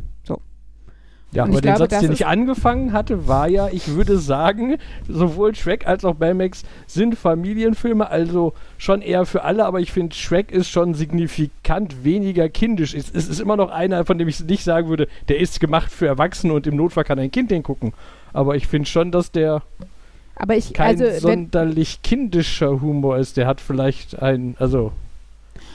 [1.33, 4.75] Ja, Und aber den glaube, Satz, den ich angefangen hatte, war ja, ich würde sagen,
[5.07, 10.13] sowohl Shrek als auch Baymax sind Familienfilme, also schon eher für alle, aber ich finde,
[10.13, 12.93] Shrek ist schon signifikant weniger kindisch.
[12.93, 15.89] Es, es ist immer noch einer, von dem ich nicht sagen würde, der ist gemacht
[15.89, 17.93] für Erwachsene und im Notfall kann ein Kind den gucken.
[18.33, 19.61] Aber ich finde schon, dass der
[20.35, 23.37] Aber ich, kein also, wenn, sonderlich kindischer Humor ist.
[23.37, 24.91] Der hat vielleicht einen, also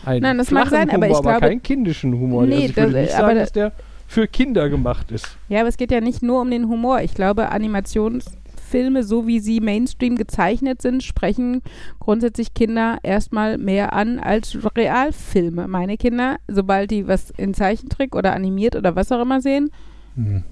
[0.05, 2.45] einen Nein, das mag sein, aber Humor, ich glaube- keinen kindischen Humor.
[2.45, 3.73] Nee, also ich würde das- nicht aber sagen, da- dass der
[4.07, 5.37] für Kinder gemacht ist.
[5.49, 7.01] ja, aber es geht ja nicht nur um den Humor.
[7.01, 11.62] Ich glaube, Animationsfilme, so wie sie Mainstream gezeichnet sind, sprechen
[12.01, 15.69] grundsätzlich Kinder erstmal mehr an als Realfilme.
[15.69, 19.71] Meine Kinder, sobald die was in Zeichentrick oder animiert oder was auch immer sehen,
[20.14, 20.45] Hm.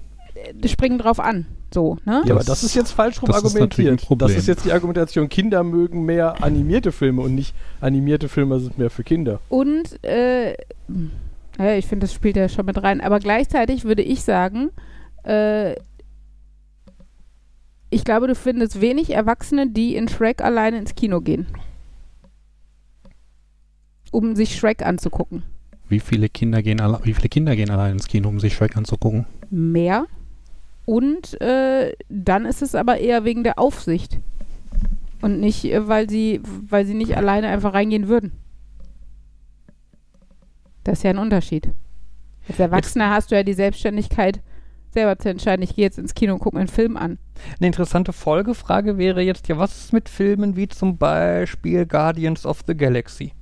[0.53, 1.45] die springen drauf an.
[1.73, 2.21] So, ne?
[2.25, 4.01] Ja, aber Das- das ist jetzt falsch rum das ist argumentiert.
[4.05, 4.27] Problem.
[4.29, 8.77] Das ist jetzt die Argumentation, Kinder mögen mehr animierte Filme und nicht animierte Filme sind
[8.77, 9.39] mehr für Kinder.
[9.49, 10.55] Und äh,
[11.57, 13.01] ja, ich finde, das spielt ja schon mit rein.
[13.01, 14.71] Aber gleichzeitig würde ich sagen,
[15.23, 15.75] äh,
[17.89, 21.47] ich glaube, du findest wenig Erwachsene, die in Shrek alleine ins Kino gehen.
[24.11, 25.43] Um sich Shrek anzugucken.
[25.87, 28.75] Wie viele Kinder gehen alle, wie viele Kinder gehen allein ins Kino, um sich Shrek
[28.75, 29.25] anzugucken?
[29.49, 30.07] Mehr.
[30.85, 34.19] Und äh, dann ist es aber eher wegen der Aufsicht.
[35.21, 38.33] Und nicht, äh, weil sie, weil sie nicht alleine einfach reingehen würden.
[40.85, 41.69] Das ist ja ein Unterschied.
[42.47, 44.39] Als Erwachsener hast du ja die Selbstständigkeit,
[44.91, 47.17] selber zu entscheiden, ich gehe jetzt ins Kino und gucke mir einen Film an.
[47.59, 52.61] Eine interessante Folgefrage wäre jetzt ja, was ist mit Filmen wie zum Beispiel Guardians of
[52.65, 53.33] the Galaxy?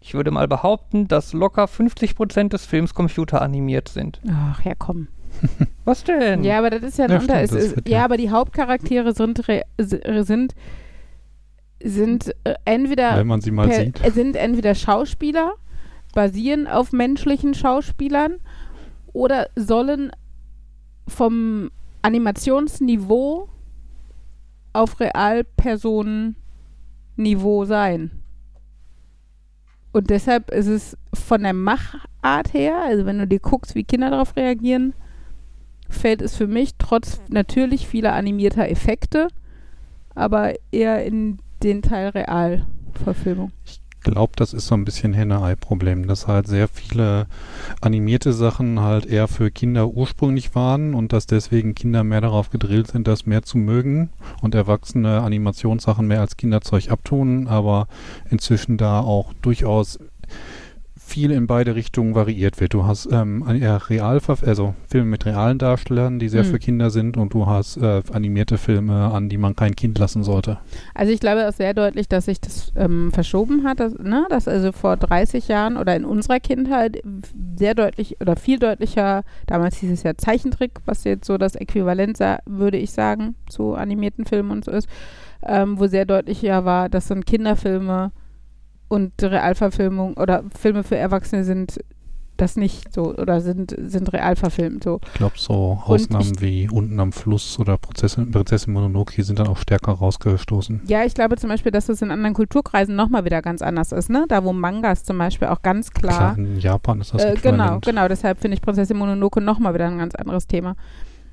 [0.00, 4.20] Ich würde mal behaupten, dass locker 50% des Films computeranimiert sind.
[4.30, 5.08] Ach ja, komm.
[5.84, 6.44] Was denn?
[6.44, 7.46] Ja, aber das ist ja ein Ja, Unter.
[7.46, 10.54] stimmt, ist, wird ja, ja- aber die Hauptcharaktere sind, re, sind,
[11.82, 14.04] sind äh, entweder Wenn man sie mal per, sieht.
[14.04, 15.52] äh, sind entweder Schauspieler,
[16.16, 18.40] basieren auf menschlichen Schauspielern
[19.12, 20.10] oder sollen
[21.06, 23.50] vom Animationsniveau
[24.72, 28.12] auf Realpersonenniveau sein.
[29.92, 34.08] Und deshalb ist es von der Machart her, also wenn du dir guckst, wie Kinder
[34.08, 34.94] darauf reagieren,
[35.90, 39.28] fällt es für mich trotz natürlich vieler animierter Effekte,
[40.14, 43.52] aber eher in den Teil Realverfilmung.
[43.66, 47.26] Ich glaube, das ist so ein bisschen Henne-Ei-Problem, dass halt sehr viele
[47.80, 52.86] animierte Sachen halt eher für Kinder ursprünglich waren und dass deswegen Kinder mehr darauf gedrillt
[52.86, 57.88] sind, das mehr zu mögen und Erwachsene Animationssachen mehr als Kinderzeug abtun, aber
[58.30, 59.98] inzwischen da auch durchaus
[61.06, 62.74] viel in beide Richtungen variiert wird.
[62.74, 66.50] Du hast ähm, real, also Filme mit realen Darstellern, die sehr Hm.
[66.50, 70.24] für Kinder sind und du hast äh, animierte Filme, an die man kein Kind lassen
[70.24, 70.58] sollte.
[70.94, 74.48] Also ich glaube auch sehr deutlich, dass sich das ähm, verschoben hat, dass, ne, dass
[74.48, 77.00] also vor 30 Jahren oder in unserer Kindheit
[77.56, 82.18] sehr deutlich oder viel deutlicher, damals hieß es ja Zeichentrick, was jetzt so das Äquivalent,
[82.46, 84.88] würde ich sagen, zu animierten Filmen und so ist,
[85.44, 88.10] ähm, wo sehr deutlich ja war, dass dann Kinderfilme
[88.88, 91.78] und Realverfilmung oder Filme für Erwachsene sind
[92.36, 95.00] das nicht so oder sind, sind real verfilmt so.
[95.06, 99.56] Ich glaube, so Ausnahmen wie unten am Fluss oder Prinzessin, Prinzessin Mononoke sind dann auch
[99.56, 100.82] stärker rausgestoßen.
[100.86, 104.10] Ja, ich glaube zum Beispiel, dass es in anderen Kulturkreisen nochmal wieder ganz anders ist,
[104.10, 104.26] ne?
[104.28, 106.34] Da wo Mangas zum Beispiel auch ganz klar.
[106.34, 108.08] Klar, in Japan ist das Äh, genau, genau.
[108.08, 110.76] Deshalb finde ich Prinzessin Mononoke nochmal wieder ein ganz anderes Thema.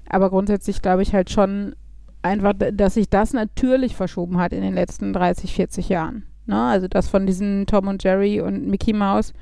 [0.10, 1.76] Aber grundsätzlich glaube ich halt schon
[2.22, 6.24] einfach, dass sich das natürlich verschoben hat in den letzten 30, 40 Jahren.
[6.46, 6.62] Ne?
[6.62, 9.34] Also das von diesen Tom und Jerry und Mickey Mouse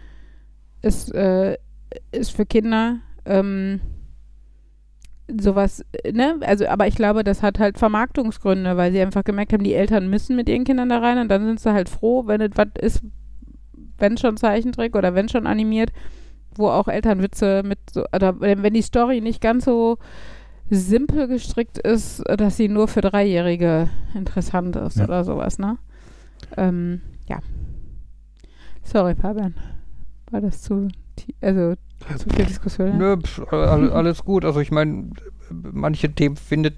[0.82, 1.58] ist, äh,
[2.12, 3.80] ist für Kinder ähm,
[5.40, 6.38] sowas, ne?
[6.42, 10.10] Also, aber ich glaube, das hat halt Vermarktungsgründe, weil sie einfach gemerkt haben, die Eltern
[10.10, 12.68] müssen mit ihren Kindern da rein und dann sind sie halt froh, wenn es was
[12.82, 13.04] ist,
[13.98, 15.92] wenn schon Zeichentrick oder wenn schon animiert,
[16.56, 19.98] wo auch Elternwitze mit so, oder wenn wenn die Story nicht ganz so
[20.70, 25.06] simpel gestrickt ist, dass sie nur für Dreijährige interessant ist Ja.
[25.06, 25.78] oder sowas, ne?
[26.58, 27.40] Ähm, ja.
[28.84, 29.56] Sorry, Fabian.
[30.32, 30.88] War das zu,
[31.42, 31.76] also
[32.18, 32.98] zu viel Diskussion?
[32.98, 34.46] Nö, pf, all, alles gut.
[34.46, 35.12] Also ich meine,
[35.50, 36.76] manche Themen findet,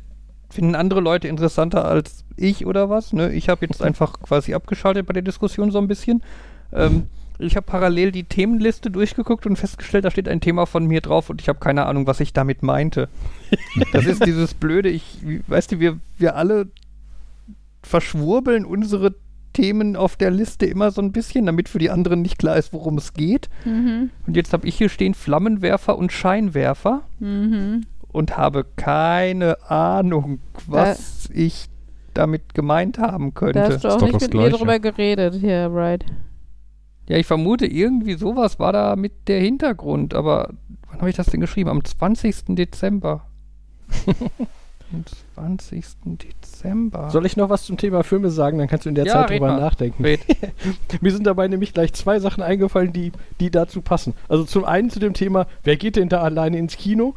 [0.49, 3.13] finden andere Leute interessanter als ich oder was.
[3.13, 3.31] Ne?
[3.33, 6.23] Ich habe jetzt einfach quasi abgeschaltet bei der Diskussion so ein bisschen.
[6.71, 7.07] Ähm,
[7.39, 11.29] ich habe parallel die Themenliste durchgeguckt und festgestellt, da steht ein Thema von mir drauf
[11.29, 13.09] und ich habe keine Ahnung, was ich damit meinte.
[13.91, 16.67] Das ist dieses Blöde, ich, weißt du, wir, wir alle
[17.83, 19.13] verschwurbeln unsere
[19.53, 22.73] Themen auf der Liste immer so ein bisschen, damit für die anderen nicht klar ist,
[22.73, 23.49] worum es geht.
[23.65, 24.09] Mhm.
[24.27, 27.85] Und jetzt habe ich hier stehen Flammenwerfer und Scheinwerfer Mhm.
[28.11, 31.67] und habe keine Ahnung, was ich
[32.13, 33.63] damit gemeint haben Da könnte.
[33.63, 34.57] hast du auch doch nicht mit mir Gleiche.
[34.57, 36.05] drüber geredet hier, right?
[37.07, 40.49] Ja, ich vermute, irgendwie sowas war da mit der Hintergrund, aber
[40.89, 41.69] wann habe ich das denn geschrieben?
[41.69, 42.55] Am 20.
[42.55, 43.25] Dezember.
[44.93, 45.03] Am
[45.35, 45.83] 20.
[46.05, 47.09] Dezember.
[47.09, 48.57] Soll ich noch was zum Thema Filme sagen?
[48.59, 49.59] Dann kannst du in der Ja, Zeit drüber mal.
[49.59, 50.03] nachdenken.
[51.01, 54.13] Mir sind dabei nämlich gleich zwei Sachen eingefallen, die, die dazu passen.
[54.29, 57.15] Also zum einen zu dem Thema, wer geht denn da alleine ins Kino?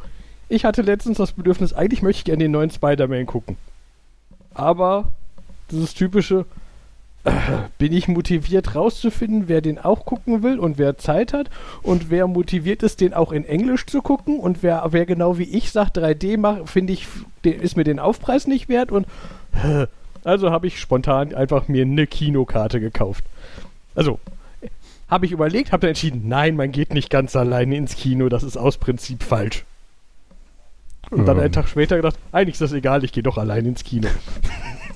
[0.49, 3.57] Ich hatte letztens das Bedürfnis, eigentlich möchte ich gerne den neuen Spider-Man gucken.
[4.53, 5.11] Aber
[5.71, 6.45] dieses typische,
[7.77, 11.49] bin ich motiviert rauszufinden, wer den auch gucken will und wer Zeit hat
[11.81, 15.43] und wer motiviert ist, den auch in Englisch zu gucken und wer, wer genau wie
[15.43, 17.07] ich sagt, 3D macht, finde ich,
[17.43, 19.07] den, ist mir den Aufpreis nicht wert und
[20.23, 23.23] also habe ich spontan einfach mir eine Kinokarte gekauft.
[23.95, 24.19] Also,
[25.07, 28.43] habe ich überlegt, habe dann entschieden, nein, man geht nicht ganz alleine ins Kino, das
[28.43, 29.65] ist aus Prinzip falsch.
[31.09, 31.43] Und dann Ähm.
[31.43, 34.09] einen Tag später gedacht, eigentlich ist das egal, ich gehe doch allein ins Kino.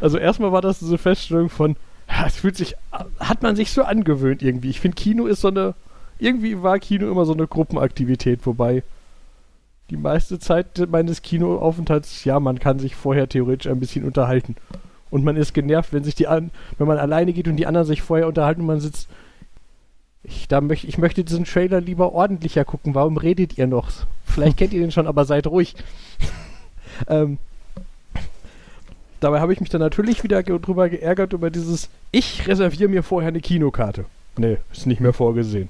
[0.00, 1.76] also erstmal war das diese Feststellung von,
[2.26, 2.74] es fühlt sich,
[3.18, 4.70] hat man sich so angewöhnt irgendwie.
[4.70, 5.74] Ich finde, Kino ist so eine,
[6.18, 8.82] irgendwie war Kino immer so eine Gruppenaktivität, wobei
[9.90, 14.56] die meiste Zeit meines Kinoaufenthalts, ja, man kann sich vorher theoretisch ein bisschen unterhalten.
[15.10, 17.86] Und man ist genervt, wenn sich die an, wenn man alleine geht und die anderen
[17.86, 19.08] sich vorher unterhalten und man sitzt.
[20.24, 22.94] Ich, da möcht, ich möchte diesen Trailer lieber ordentlicher gucken.
[22.94, 23.90] Warum redet ihr noch?
[24.24, 25.74] Vielleicht kennt ihr den schon, aber seid ruhig.
[27.08, 27.38] ähm,
[29.22, 33.28] dabei habe ich mich dann natürlich wieder drüber geärgert über dieses, ich reserviere mir vorher
[33.28, 34.04] eine Kinokarte.
[34.36, 35.68] Nee, ist nicht mehr vorgesehen.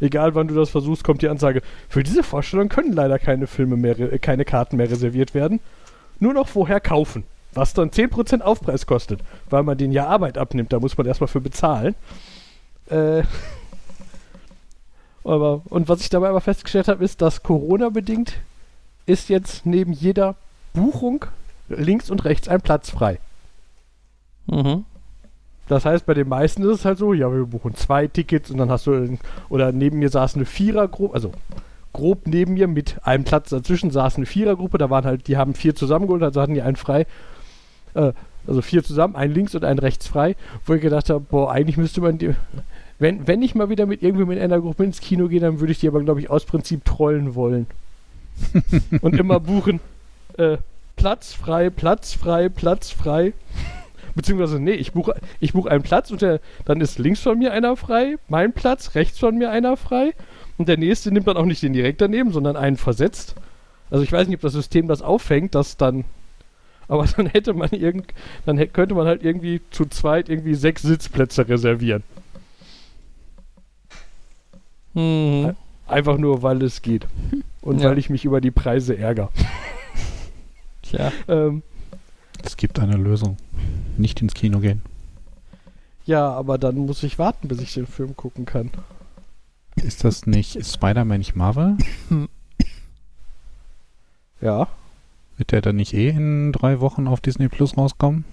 [0.00, 3.76] Egal wann du das versuchst, kommt die Ansage, für diese Vorstellung können leider keine Filme
[3.76, 5.60] mehr, keine Karten mehr reserviert werden.
[6.20, 7.24] Nur noch vorher kaufen.
[7.54, 11.28] Was dann 10% Aufpreis kostet, weil man den ja Arbeit abnimmt, da muss man erstmal
[11.28, 11.94] für bezahlen.
[12.90, 13.22] Äh,
[15.24, 18.34] aber, und was ich dabei aber festgestellt habe, ist, dass Corona-bedingt
[19.06, 20.34] ist jetzt neben jeder
[20.74, 21.24] Buchung
[21.68, 23.18] links und rechts ein Platz frei.
[24.46, 24.84] Mhm.
[25.68, 28.58] Das heißt, bei den meisten ist es halt so, ja, wir buchen zwei Tickets und
[28.58, 31.32] dann hast du, oder neben mir saß eine Vierergruppe, also
[31.92, 35.54] grob neben mir mit einem Platz dazwischen saß eine Vierergruppe, da waren halt, die haben
[35.54, 37.06] vier zusammengeholt, also hatten die einen frei.
[37.94, 38.12] Äh,
[38.46, 41.76] also vier zusammen, einen links und einen rechts frei, wo ich gedacht habe, boah, eigentlich
[41.76, 42.34] müsste man die,
[42.98, 45.72] wenn, wenn ich mal wieder mit irgendwem in einer Gruppe ins Kino gehe, dann würde
[45.72, 47.66] ich die aber, glaube ich, aus Prinzip trollen wollen.
[49.00, 49.80] und immer buchen,
[50.38, 50.58] äh,
[50.96, 53.32] Platz frei, Platz frei, Platz frei.
[54.14, 57.52] Beziehungsweise, nee, ich buche ich buch einen Platz und der, dann ist links von mir
[57.52, 60.12] einer frei, mein Platz, rechts von mir einer frei.
[60.56, 63.34] Und der nächste nimmt dann auch nicht den direkt daneben, sondern einen versetzt.
[63.90, 66.04] Also ich weiß nicht, ob das System das auffängt, dass dann.
[66.88, 68.14] Aber dann hätte man irgend.
[68.46, 72.02] Dann hätte, könnte man halt irgendwie zu zweit irgendwie sechs Sitzplätze reservieren.
[74.94, 75.54] Mhm.
[75.86, 77.06] Einfach nur, weil es geht.
[77.60, 77.90] Und Ja.
[77.90, 79.28] weil ich mich über die Preise ärgere.
[80.90, 81.12] Tja.
[81.28, 81.62] Ähm,
[82.42, 83.36] Es gibt eine Lösung.
[83.96, 84.82] Nicht ins Kino gehen.
[86.04, 88.70] ja, aber dann muss ich warten, bis ich den Film gucken kann.
[89.76, 91.76] Ist das nicht Spider-Man nicht Marvel?
[94.42, 94.68] Ja.
[95.38, 98.26] Wird der dann nicht eh in drei Wochen auf Disney Plus rauskommen?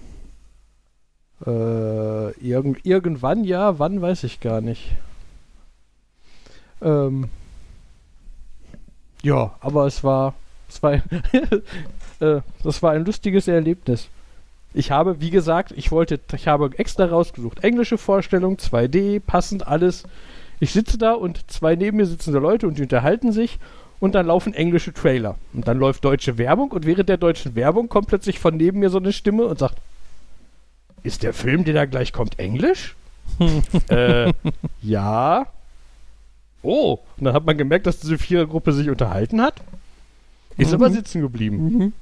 [1.46, 4.96] Äh, irgend, irgendwann ja, wann weiß ich gar nicht.
[6.82, 7.30] Ähm,
[9.22, 10.34] ja, aber es war,
[10.68, 10.92] es war,
[12.20, 14.08] äh, das war ein lustiges Erlebnis.
[14.72, 17.62] Ich habe, wie gesagt, ich wollte, ich habe extra rausgesucht.
[17.62, 20.02] Englische Vorstellung, 2D, passend alles.
[20.60, 23.58] Ich sitze da und zwei neben mir sitzende Leute und die unterhalten sich
[24.00, 25.36] und dann laufen englische Trailer.
[25.52, 28.90] Und dann läuft deutsche Werbung und während der deutschen Werbung kommt plötzlich von neben mir
[28.90, 29.76] so eine Stimme und sagt,
[31.04, 32.96] ist der Film, der da gleich kommt, Englisch?
[33.88, 34.32] äh,
[34.82, 35.46] ja.
[36.62, 39.54] Oh, und dann hat man gemerkt, dass diese Vierergruppe sich unterhalten hat.
[40.56, 40.74] Ist Mhm.
[40.74, 41.92] aber sitzen geblieben, Mhm.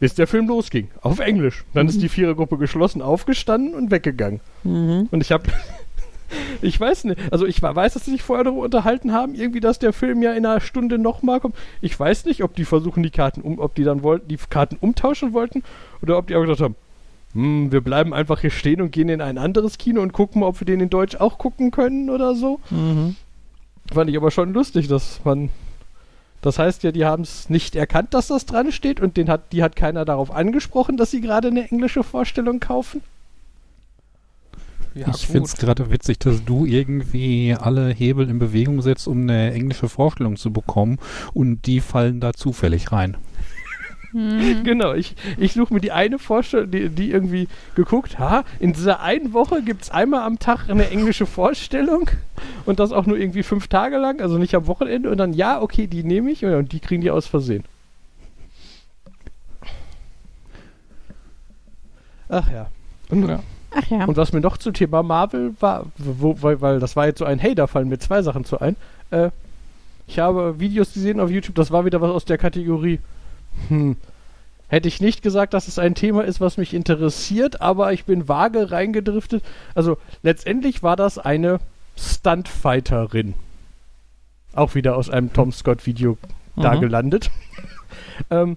[0.00, 0.88] Bis der Film losging.
[1.02, 1.64] Auf Englisch.
[1.74, 4.40] Dann ist die Vierergruppe geschlossen, aufgestanden und weggegangen.
[4.64, 5.08] Mhm.
[5.10, 5.44] Und ich habe,
[6.62, 9.78] ich weiß nicht, also ich weiß, dass sie sich vorher darüber unterhalten haben, irgendwie, dass
[9.78, 11.54] der Film ja in einer Stunde nochmal kommt.
[11.82, 14.78] Ich weiß nicht, ob die versuchen, die Karten um, ob die dann wollten, die Karten
[14.80, 15.62] umtauschen wollten
[16.02, 16.76] oder ob die auch gesagt haben,
[17.34, 20.46] hm, wir bleiben einfach hier stehen und gehen in ein anderes Kino und gucken mal,
[20.46, 22.58] ob wir den in Deutsch auch gucken können oder so.
[22.70, 23.16] Mhm.
[23.92, 25.50] Fand ich aber schon lustig, dass man.
[26.42, 29.52] Das heißt ja, die haben es nicht erkannt, dass das dran steht und den hat,
[29.52, 33.02] die hat keiner darauf angesprochen, dass sie gerade eine englische Vorstellung kaufen.
[34.94, 39.22] Ja, ich finde es gerade witzig, dass du irgendwie alle Hebel in Bewegung setzt, um
[39.22, 40.98] eine englische Vorstellung zu bekommen
[41.32, 43.16] und die fallen da zufällig rein.
[44.12, 44.64] Mhm.
[44.64, 49.00] Genau, ich, ich suche mir die eine Vorstellung, die, die irgendwie geguckt, ha, in dieser
[49.00, 52.10] einen Woche gibt es einmal am Tag eine englische Vorstellung
[52.66, 55.60] und das auch nur irgendwie fünf Tage lang, also nicht am Wochenende und dann, ja,
[55.60, 57.64] okay, die nehme ich und die kriegen die aus Versehen.
[62.28, 62.68] Ach ja.
[63.08, 63.40] Und, Ja.
[63.72, 64.04] Ach ja.
[64.04, 67.24] und was mir noch zum Thema Marvel war, wo, weil, weil das war jetzt so
[67.24, 68.76] ein, hey, da fallen mir zwei Sachen zu ein.
[69.10, 69.30] Äh,
[70.06, 72.98] ich habe Videos gesehen auf YouTube, das war wieder was aus der Kategorie,
[73.68, 73.96] hm,
[74.68, 78.28] hätte ich nicht gesagt, dass es ein Thema ist, was mich interessiert, aber ich bin
[78.28, 79.42] vage reingedriftet.
[79.74, 81.58] Also letztendlich war das eine
[81.96, 83.34] Stuntfighterin.
[84.54, 86.18] Auch wieder aus einem Tom Scott Video
[86.56, 86.80] da Mhm.
[86.80, 87.30] gelandet.
[88.30, 88.56] ähm,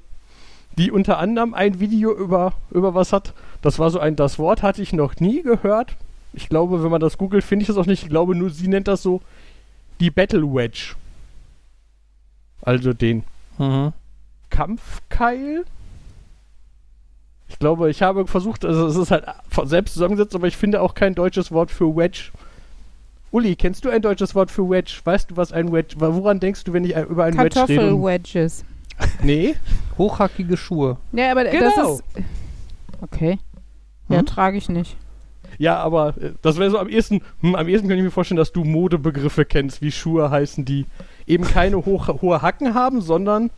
[0.77, 3.33] die unter anderem ein Video über, über was hat.
[3.61, 5.95] Das war so ein, das Wort hatte ich noch nie gehört.
[6.33, 8.03] Ich glaube, wenn man das googelt, finde ich das auch nicht.
[8.03, 9.21] Ich glaube nur, sie nennt das so
[9.99, 10.95] die Battle Wedge.
[12.61, 13.23] Also den
[13.59, 13.93] Mhm.
[14.53, 15.65] Kampfkeil.
[17.49, 20.81] Ich glaube, ich habe versucht, also es ist halt von selbst zusammengesetzt, aber ich finde
[20.81, 22.31] auch kein deutsches Wort für Wedge.
[23.31, 24.93] Uli, kennst du ein deutsches Wort für Wedge?
[25.03, 27.75] Weißt du, was ein Wedge, woran denkst du, wenn ich ein- über ein Wedge rede?
[27.75, 28.63] Kartoffelwedges.
[29.23, 29.55] Nee?
[29.97, 30.97] Hochhackige Schuhe.
[31.13, 31.71] Ja, aber Genau.
[31.75, 32.03] das ist.
[33.01, 33.39] Okay.
[34.07, 34.25] Ja, Hm?
[34.27, 34.95] trage ich nicht.
[35.57, 38.37] Ja, aber äh, das wäre so am ehesten, hm, am ehesten kann ich mir vorstellen,
[38.37, 40.85] dass du Modebegriffe kennst, wie Schuhe heißen, die
[41.25, 43.49] eben keine hoch, hohe Hacken haben, sondern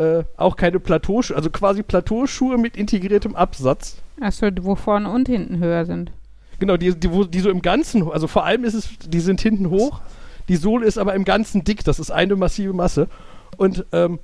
[0.00, 3.96] äh, auch keine Plateauschuhe, also quasi Plateauschuhe mit integriertem Absatz.
[4.20, 6.10] Achso, wo vorne und hinten höher sind.
[6.58, 9.40] Genau, die, die, wo, die so im Ganzen, also vor allem ist es, die sind
[9.40, 10.00] hinten hoch,
[10.48, 13.08] die Sohle ist aber im Ganzen dick, das ist eine massive Masse.
[13.56, 14.18] Und ähm,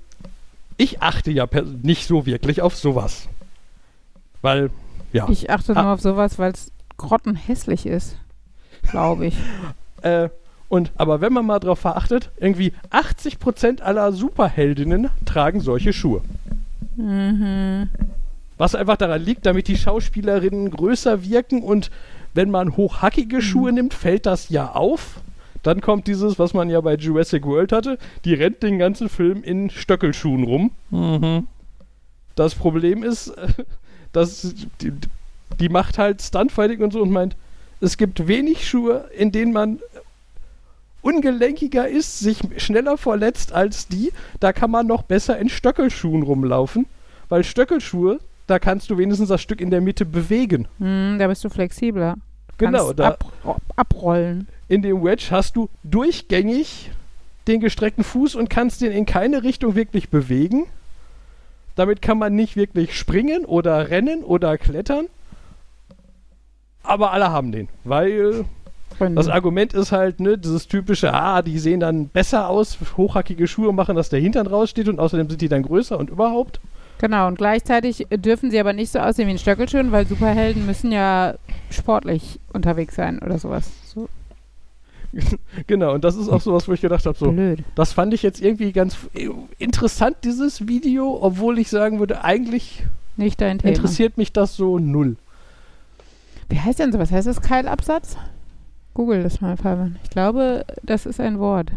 [0.77, 1.47] ich achte ja
[1.83, 3.29] nicht so wirklich auf sowas.
[4.43, 4.71] Weil,
[5.13, 5.29] ja.
[5.31, 5.83] Ich achte Ah.
[5.83, 8.17] nur auf sowas, weil es grottenhässlich ist.
[8.91, 9.37] Glaube ich.
[10.03, 10.29] Äh,
[10.69, 16.23] und, aber wenn man mal drauf verachtet, irgendwie 80% aller Superheldinnen tragen solche Schuhe.
[16.97, 17.89] Mhm.
[18.59, 21.91] Was einfach daran liegt, damit die Schauspielerinnen größer wirken und
[22.35, 25.21] wenn man hochhackige Schuhe nimmt, fällt das ja auf.
[25.63, 29.43] Dann kommt dieses, was man ja bei Jurassic World hatte, die rennt den ganzen Film
[29.43, 30.71] in Stöckelschuhen rum.
[30.91, 31.47] Mhm.
[32.35, 33.33] Das Problem ist,
[34.13, 34.93] dass die,
[35.59, 37.37] die macht halt Stuntfighting und so und meint,
[37.81, 39.81] es gibt wenig Schuhe, in denen man
[41.03, 44.13] ungelenkiger ist, sich schneller verletzt als die.
[44.41, 46.87] Da kann man noch besser in Stöckelschuhen rumlaufen,
[47.29, 50.67] weil Stöckelschuhe, da kannst du wenigstens das Stück in der Mitte bewegen.
[50.79, 52.17] Hm, da bist du flexibler.
[52.59, 54.49] Genau, Kannst da ab, abrollen.
[54.69, 56.91] in dem Wedge hast du durchgängig
[57.47, 60.67] den gestreckten Fuß und kannst den in keine Richtung wirklich bewegen.
[61.77, 65.07] Damit kann man nicht wirklich springen oder rennen oder klettern.
[66.83, 68.45] Aber alle haben den, weil.
[68.99, 73.73] Das Argument ist halt, ne, dieses typische, ah, die sehen dann besser aus, hochhackige Schuhe
[73.73, 76.61] machen, dass der Hintern raussteht und außerdem sind die dann größer und überhaupt.
[76.99, 80.93] Genau, und gleichzeitig dürfen sie aber nicht so aussehen wie ein Stöckelschuhen, weil Superhelden müssen
[80.93, 81.35] ja
[81.71, 83.71] sportlich unterwegs sein oder sowas.
[83.85, 84.09] So
[85.67, 87.63] Genau, und das ist auch sowas, wo ich gedacht habe, so, blöd.
[87.75, 88.97] das fand ich jetzt irgendwie ganz
[89.59, 92.85] interessant, dieses Video, obwohl ich sagen würde, eigentlich
[93.17, 93.75] Nicht dein Thema.
[93.75, 95.17] interessiert mich das so null.
[96.49, 97.11] Wie heißt denn sowas?
[97.11, 98.17] Heißt das Keilabsatz?
[98.97, 99.99] Google das mal, Fabian.
[100.05, 101.71] Ich glaube, das ist ein Wort.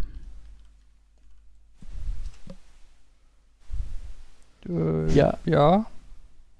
[4.66, 5.36] Äh, Ja.
[5.44, 5.84] Ja.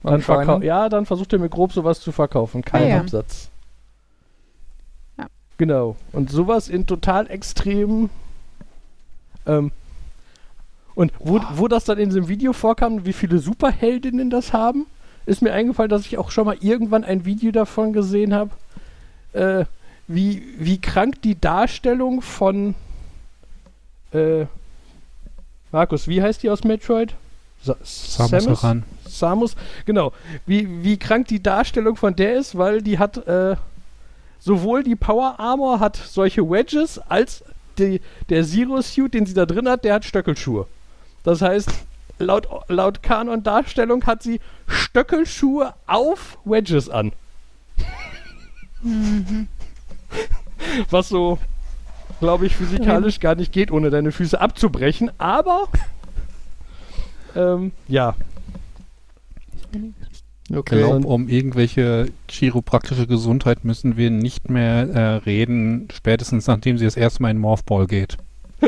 [0.03, 2.61] Dann verkau ja, dann versucht er mir grob sowas zu verkaufen.
[2.63, 3.01] Kein Ah, ja.
[3.01, 3.49] Absatz.
[5.17, 5.29] Ja.
[5.57, 5.97] Genau.
[6.13, 8.11] Und sowas in total extremen.
[9.47, 9.73] Ähm,
[10.95, 14.85] und wo, wo das dann in diesem Video vorkam, wie viele Superheldinnen das haben,
[15.25, 18.51] ist mir eingefallen, dass ich auch schon mal irgendwann ein Video davon gesehen habe,
[19.33, 19.65] äh,
[20.13, 22.75] wie, wie krank die Darstellung von
[24.13, 24.47] äh,
[25.71, 27.15] Markus, wie heißt die aus Metroid?
[27.63, 28.65] Sa Samus Samus?
[28.65, 28.83] Aran.
[29.07, 29.57] Samus,
[29.87, 30.13] genau.
[30.47, 33.55] Wie, wie krank die Darstellung von der ist, weil die hat äh,
[34.41, 37.45] sowohl die Power Armor hat solche Wedges, als
[37.79, 40.67] die, der Zero Suit, den sie da drin hat, der hat Stöckelschuhe.
[41.23, 41.71] Das heißt,
[42.19, 47.13] laut, laut Kanon-Darstellung hat sie Stöckelschuhe auf Wedges an.
[50.91, 51.39] Was so,
[52.21, 55.11] glaube ich, physikalisch gar nicht geht, ohne deine Füße abzubrechen.
[55.19, 55.69] Aber,
[57.37, 58.15] ähm, ja.
[59.73, 60.79] Ich Okay.
[60.79, 66.97] glaube, um irgendwelche chiropraktische Gesundheit müssen wir nicht mehr äh, reden, spätestens nachdem sie das
[66.97, 68.17] erste Mal in Morphball geht.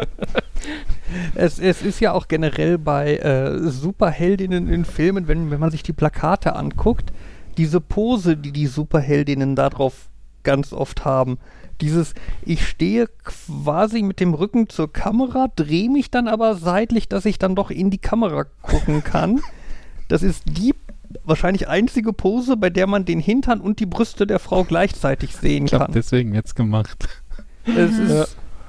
[1.34, 5.82] Es, es ist ja auch generell bei äh, Superheldinnen in Filmen, wenn, wenn man sich
[5.82, 7.12] die Plakate anguckt,
[7.58, 10.08] diese Pose, die die Superheldinnen darauf
[10.42, 11.38] ganz oft haben.
[11.80, 12.14] Dieses,
[12.44, 17.38] ich stehe quasi mit dem Rücken zur Kamera, drehe mich dann aber seitlich, dass ich
[17.38, 19.40] dann doch in die Kamera gucken kann.
[20.08, 20.74] Das ist die
[21.24, 25.66] wahrscheinlich einzige Pose, bei der man den Hintern und die Brüste der Frau gleichzeitig sehen
[25.66, 25.92] Ich habe kann.
[25.94, 27.08] deswegen jetzt gemacht.
[27.64, 28.24] Es ist, Ja.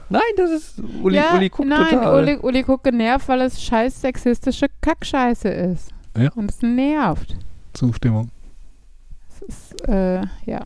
[0.09, 0.73] Nein, das ist.
[1.01, 2.21] Uli, ja, Uli guckt nein, total.
[2.23, 5.89] Uli, Uli guckt genervt, weil es scheiß sexistische Kackscheiße ist.
[6.17, 6.31] Ja.
[6.33, 7.35] Und es nervt.
[7.73, 8.29] Zustimmung.
[9.29, 10.61] Es ist, äh, ja.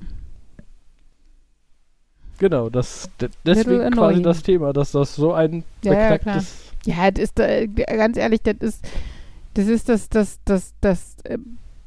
[2.38, 3.10] Genau, das,
[3.46, 6.74] deswegen quasi das Thema, dass das so ein Ja, ja, beknacktes.
[6.86, 8.86] Ja, das ist, äh, ganz ehrlich, das ist
[9.58, 11.38] das, ist das, das, das, das äh,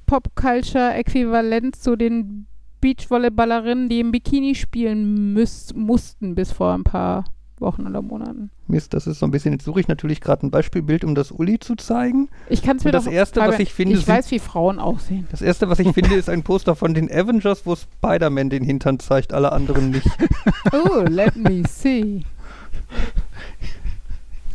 [0.07, 2.47] Pop-Culture-Äquivalent zu den
[2.81, 7.25] Beachvolleyballerinnen, die im Bikini spielen müß, mussten bis vor ein paar
[7.61, 8.51] Wochen oder Monaten.
[8.67, 9.53] Mist, das ist so ein bisschen.
[9.53, 12.29] Jetzt suche ich natürlich gerade ein Beispielbild, um das Uli zu zeigen.
[12.49, 14.39] Ich kann es mir Und das doch, Erste, was ich finde, Ich sind- weiß, wie
[14.39, 15.27] Frauen aussehen.
[15.31, 18.99] Das erste, was ich finde, ist ein Poster von den Avengers, wo Spider-Man den Hintern
[18.99, 20.07] zeigt, alle anderen nicht.
[20.73, 22.23] Oh, let me see.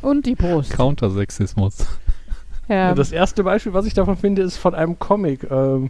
[0.01, 0.71] Und die Brust.
[0.73, 1.85] Countersexismus.
[2.67, 5.89] Ja, Das erste Beispiel, was ich davon finde, ist von einem Comic, ähm,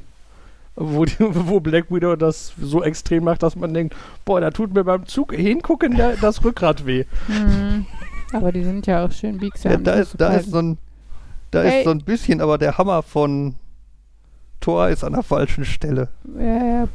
[0.75, 3.95] wo, die, wo Black Widow das so extrem macht, dass man denkt,
[4.25, 7.05] boah, da tut mir beim Zug hingucken der, das Rückgrat weh.
[7.27, 7.85] hm.
[8.33, 9.71] Aber die sind ja auch schön biegsam.
[9.71, 10.77] Ja, da ist, da ist so ein,
[11.51, 11.79] da Hey.
[11.79, 13.55] ist so ein bisschen, aber der Hammer von
[14.59, 16.09] Thor ist an der falschen Stelle.
[16.37, 16.87] Ja, ja.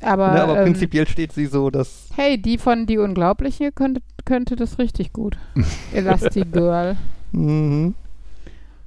[0.00, 4.00] Aber, ne, aber ähm, prinzipiell steht sie so, dass hey, die von Die Unglaubliche könnte,
[4.24, 5.36] könnte das richtig gut.
[5.92, 6.96] Elastigirl.
[7.32, 7.94] mhm.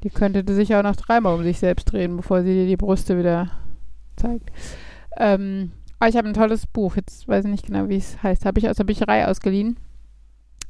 [0.04, 3.20] Die könnte sich auch noch dreimal um sich selbst drehen, bevor sie dir die Brüste
[3.20, 3.52] wieder
[4.22, 4.52] zeigt.
[5.18, 8.46] Ähm, aber ich habe ein tolles Buch, jetzt weiß ich nicht genau, wie es heißt.
[8.46, 9.78] Habe ich aus der Bücherei ausgeliehen.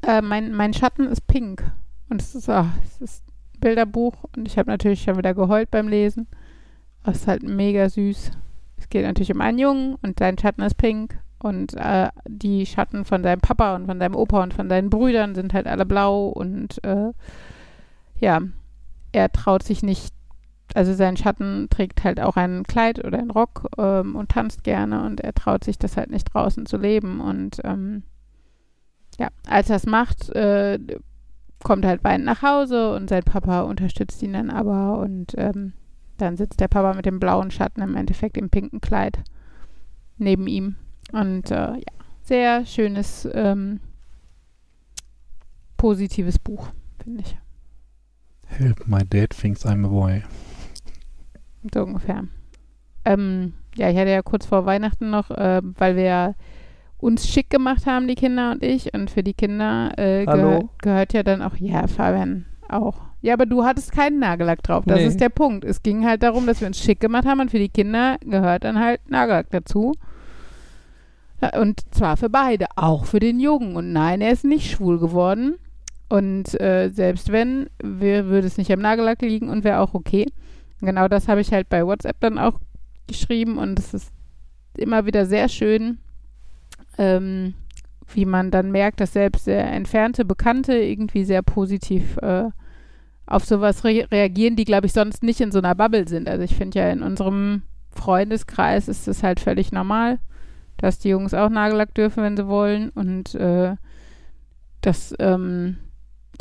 [0.06, 1.64] Äh, mein, mein Schatten ist pink.
[2.10, 3.24] Und es ist, ah, es ist
[3.56, 4.26] ein Bilderbuch.
[4.36, 6.28] Und ich habe natürlich schon wieder geheult beim Lesen.
[7.04, 8.32] Aber es ist halt mega süß.
[8.78, 11.18] Es geht natürlich um einen Jungen und sein Schatten ist pink.
[11.39, 15.34] Und äh, die Schatten von seinem Papa und von seinem Opa und von seinen Brüdern
[15.34, 16.28] sind halt alle blau.
[16.28, 17.14] Und äh,
[18.20, 18.41] ja,
[19.12, 20.14] er traut sich nicht,
[20.76, 25.03] also sein Schatten trägt halt auch ein Kleid oder einen Rock ähm, und tanzt gerne
[25.03, 27.19] und er traut sich das halt nicht draußen zu leben.
[27.19, 28.03] Und ähm,
[29.19, 30.80] ja, als er es macht, äh,
[31.63, 35.74] kommt halt weinend nach Hause und sein Papa unterstützt ihn dann aber und ähm,
[36.17, 39.19] dann sitzt der Papa mit dem blauen Schatten im Endeffekt im pinken Kleid
[40.17, 40.76] neben ihm.
[41.11, 43.80] Und äh, ja, sehr schönes, ähm,
[45.78, 46.69] positives Buch,
[47.01, 47.38] finde ich.
[48.45, 50.24] Help, my dad thinks I'm a boy.
[51.74, 52.26] So ungefähr.
[53.05, 56.36] Ähm, ja, ich hatte ja kurz vor Weihnachten noch, äh, weil wir ja
[56.97, 58.93] uns schick gemacht haben, die Kinder und ich.
[58.93, 63.01] Und für die Kinder äh, gehör, gehört ja dann auch, ja, Fabian auch.
[63.22, 64.84] Ja, aber du hattest keinen Nagellack drauf.
[64.88, 65.05] Das Nee.
[65.07, 65.64] ist der Punkt.
[65.64, 68.64] Es ging halt darum, dass wir uns schick gemacht haben und für die Kinder gehört
[68.64, 69.93] dann halt Nagellack dazu.
[71.59, 73.76] Und zwar für beide, auch für den Jungen.
[73.76, 75.55] Und nein, er ist nicht schwul geworden.
[76.07, 80.28] Und äh, selbst wenn, wir, würde es nicht am Nagellack liegen und wäre auch okay.
[80.82, 82.59] Genau das habe ich halt bei WhatsApp dann auch
[83.07, 84.11] geschrieben und es ist
[84.77, 85.99] immer wieder sehr schön,
[86.97, 87.53] ähm,
[88.13, 92.49] wie man dann merkt, dass selbst sehr entfernte Bekannte irgendwie sehr positiv äh,
[93.25, 96.27] auf sowas re reagieren, die, glaube ich, sonst nicht in so einer Bubble sind.
[96.27, 97.61] Also ich finde ja in unserem
[97.91, 100.19] Freundeskreis ist es halt völlig normal,
[100.77, 103.75] dass die Jungs auch Nagellack dürfen, wenn sie wollen und äh,
[104.82, 105.77] dass ähm,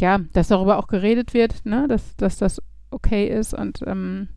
[0.01, 4.29] ja, dass darüber auch geredet wird, ne, dass, dass das okay ist und ähm,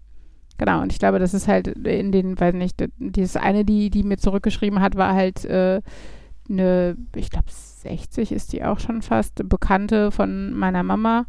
[0.57, 4.03] genau, und ich glaube, das ist halt in den, weiß nicht, dieses eine, die, die
[4.03, 5.81] mir zurückgeschrieben hat, war halt, äh,
[6.49, 11.25] eine, ich glaube 60 ist die auch schon fast, Bekannte von meiner Mama.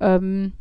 [0.00, 0.52] Ähm,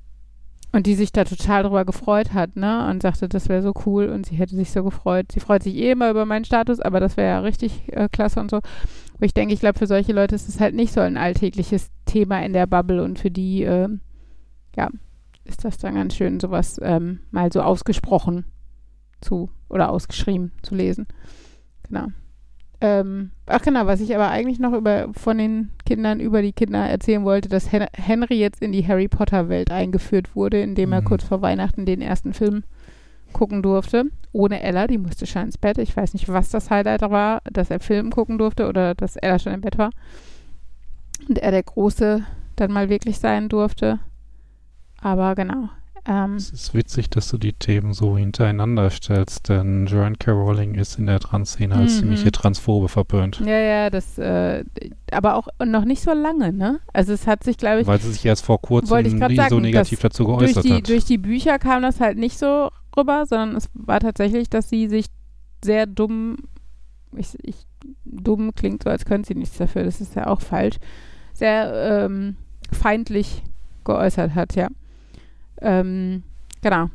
[0.73, 2.87] und die sich da total drüber gefreut hat, ne?
[2.89, 5.31] Und sagte, das wäre so cool und sie hätte sich so gefreut.
[5.31, 8.39] Sie freut sich eh immer über meinen Status, aber das wäre ja richtig äh, klasse
[8.39, 8.57] und so.
[8.57, 11.89] Aber ich denke, ich glaube, für solche Leute ist es halt nicht so ein alltägliches
[12.05, 13.89] Thema in der Bubble und für die, äh,
[14.77, 14.89] ja,
[15.51, 18.45] ist das dann ganz schön, sowas ähm, mal so ausgesprochen
[19.21, 21.07] zu oder ausgeschrieben zu lesen.
[21.87, 22.07] Genau.
[22.83, 26.79] Ähm, ach genau, was ich aber eigentlich noch über von den Kindern über die Kinder
[26.79, 31.01] erzählen wollte, dass Hen Henry jetzt in die Harry Potter Welt eingeführt wurde, indem er
[31.01, 31.05] Mhm.
[31.05, 32.63] kurz vor Weihnachten den ersten Film
[33.33, 34.05] gucken durfte.
[34.31, 35.77] Ohne Ella, die musste schon ins Bett.
[35.77, 39.37] Ich weiß nicht, was das Highlight war, dass er Film gucken durfte oder dass Ella
[39.37, 39.91] schon im Bett war.
[41.29, 42.23] Und er der Große
[42.55, 43.99] dann mal wirklich sein durfte.
[45.01, 45.69] Aber genau.
[46.03, 50.31] Ähm, Es ist witzig, dass du die Themen so hintereinander stellst, denn Joanne K.
[50.31, 51.99] Rowling ist in der Trans-Szene als Mhm.
[51.99, 53.39] ziemliche Transphobe verpönt.
[53.41, 54.63] ja, ja, das, äh,
[55.11, 56.79] aber auch noch nicht so lange, ne?
[56.91, 59.49] Also es hat sich, glaube ich, Weil sie sich erst vor kurzem ich nie sagen,
[59.49, 60.89] so negativ dazu durch geäußert die, hat.
[60.89, 64.87] durch die Bücher kam das halt nicht so rüber, sondern es war tatsächlich, dass sie
[64.89, 65.05] sich
[65.63, 66.37] sehr dumm,
[67.15, 67.67] ich, ich,
[68.05, 70.77] dumm klingt so, als könnte sie nichts dafür, das ist ja auch falsch,
[71.33, 72.37] sehr ähm,
[72.71, 73.43] feindlich
[73.85, 74.67] geäußert hat, ja.
[75.61, 76.23] Ähm,
[76.61, 76.89] genau.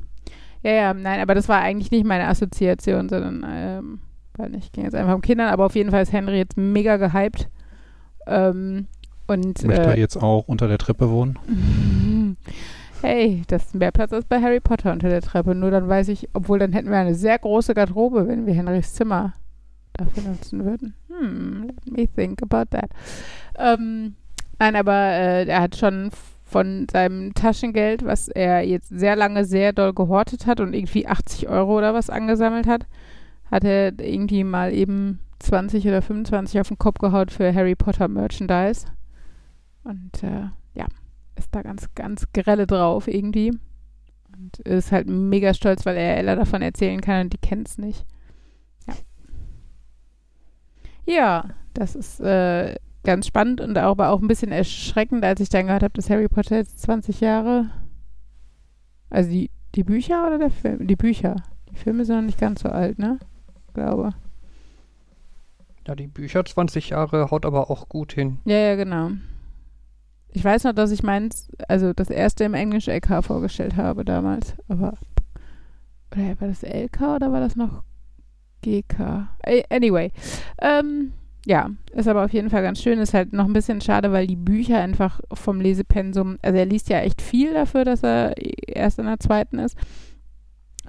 [0.63, 4.01] Ja, ja, nein, aber das war eigentlich nicht meine Assoziation, sondern, ähm,
[4.37, 6.97] weil nicht, ging jetzt einfach um Kindern, aber auf jeden Fall ist Henry jetzt mega
[6.97, 7.49] gehypt.
[8.27, 8.87] Ähm,
[9.29, 11.39] und Möchte äh, er jetzt auch unter der Treppe wohnen?
[13.03, 15.55] Hey, das ist mehr Platz als bei Harry Potter unter der Treppe.
[15.55, 18.95] Nur dann weiß ich, obwohl dann hätten wir eine sehr große Garderobe, wenn wir Henrys
[18.95, 19.35] Zimmer
[19.93, 20.95] dafür nutzen würden.
[21.09, 22.91] Hm, let me think about that.
[23.59, 24.15] Ähm,
[24.59, 26.11] nein, aber äh, er hat schon
[26.57, 31.51] von seinem Taschengeld, was er jetzt sehr lange sehr doll gehortet hat und irgendwie 80
[31.51, 32.87] Euro oder was angesammelt hat,
[33.51, 38.09] hat er irgendwie mal eben 20 oder 25 auf den Kopf gehaut für Harry Potter
[38.09, 38.87] Merchandise.
[39.85, 40.87] Und äh, ja,
[41.35, 43.51] ist da ganz, ganz grelle drauf irgendwie.
[44.35, 47.77] Und ist halt mega stolz, weil er Ella davon erzählen kann und die kennt es
[47.77, 48.07] nicht.
[48.87, 48.95] Ja.
[51.05, 51.45] Ja,
[51.75, 52.77] das ist äh,
[53.07, 56.29] ganz spannend und aber auch ein bisschen erschreckend, als ich dann gehört habe, dass Harry
[56.29, 57.71] Potter jetzt 20 Jahre.
[59.09, 60.87] Also die, die Bücher oder der Film?
[60.87, 61.37] Die Bücher.
[61.71, 63.19] Die Filme sind noch nicht ganz so alt, ne?
[63.73, 64.11] Glaube.
[65.87, 68.41] Ja, die Bücher 20 Jahre haut aber auch gut hin.
[68.45, 69.11] Ja, ja, genau.
[70.29, 74.55] Ich weiß noch, dass ich meins, also das erste im Englisch LK vorgestellt habe damals,
[74.69, 74.95] aber
[76.13, 77.83] oder war das LK oder war das noch
[78.63, 79.29] GK?
[79.71, 80.13] Anyway,
[80.61, 81.13] ähm,
[81.47, 82.99] ja, ist aber auf jeden Fall ganz schön.
[82.99, 86.89] Ist halt noch ein bisschen schade, weil die Bücher einfach vom Lesepensum, also er liest
[86.89, 88.35] ja echt viel dafür, dass er
[88.67, 89.79] erst in der zweiten ist.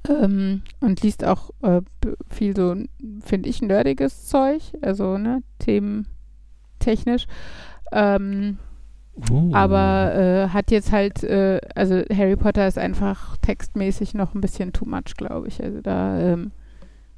[0.10, 1.82] Ähm, und liest auch äh,
[2.30, 2.76] viel so,
[3.24, 6.08] finde ich, nerdiges Zeug, also ne, Themen
[6.80, 7.28] technisch.
[7.92, 8.58] Ähm,
[9.32, 9.50] Uh.
[9.52, 14.74] aber äh, hat jetzt halt, äh, also Harry Potter ist einfach textmäßig noch ein bisschen
[14.74, 15.64] too much, glaube ich.
[15.64, 16.52] Also da, ähm,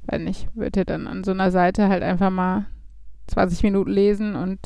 [0.06, 2.64] weiß nicht, wird er dann an so einer Seite halt einfach mal
[3.30, 4.58] 20 Minuten lesen und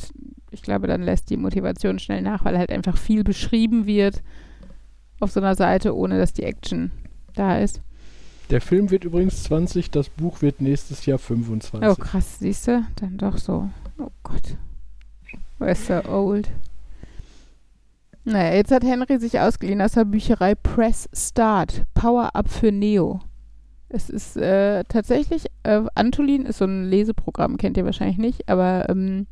[0.51, 4.23] ich glaube, dann lässt die Motivation schnell nach, weil halt einfach viel beschrieben wird
[5.19, 6.91] auf so einer Seite, ohne dass die Action
[7.35, 7.81] da ist.
[8.49, 11.89] Der Film wird übrigens 20, das Buch wird nächstes Jahr 25.
[11.89, 12.85] Oh krass, siehst du?
[12.97, 13.69] Dann doch so.
[13.97, 14.57] Oh Gott.
[15.59, 16.49] We're so old.
[18.23, 21.83] Naja, jetzt hat Henry sich ausgeliehen aus der Bücherei Press Start.
[21.93, 23.21] Power Up für Neo.
[23.95, 28.89] Es ist äh, tatsächlich, äh, Antolin ist so ein Leseprogramm, kennt ihr wahrscheinlich nicht, aber
[28.89, 29.25] ähm,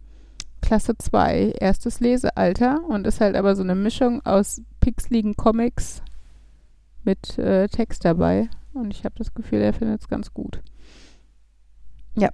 [0.61, 6.01] Klasse 2, erstes Lesealter und ist halt aber so eine Mischung aus pixeligen Comics
[7.03, 8.49] mit äh, Text dabei.
[8.74, 10.61] Und ich habe das Gefühl, er findet es ganz gut.
[12.16, 12.30] Ja.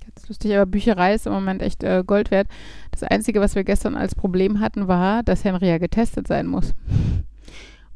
[0.00, 2.48] Ganz lustig, aber Bücherei ist im Moment echt äh, Gold wert.
[2.90, 6.72] Das Einzige, was wir gestern als Problem hatten, war, dass Henry ja getestet sein muss.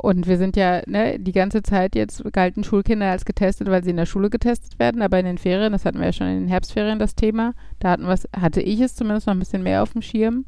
[0.03, 3.91] Und wir sind ja ne, die ganze Zeit jetzt galten Schulkinder als getestet, weil sie
[3.91, 6.41] in der Schule getestet werden, aber in den Ferien, das hatten wir ja schon in
[6.41, 9.83] den Herbstferien das Thema, da hatten wir's, hatte ich es zumindest noch ein bisschen mehr
[9.83, 10.47] auf dem Schirm.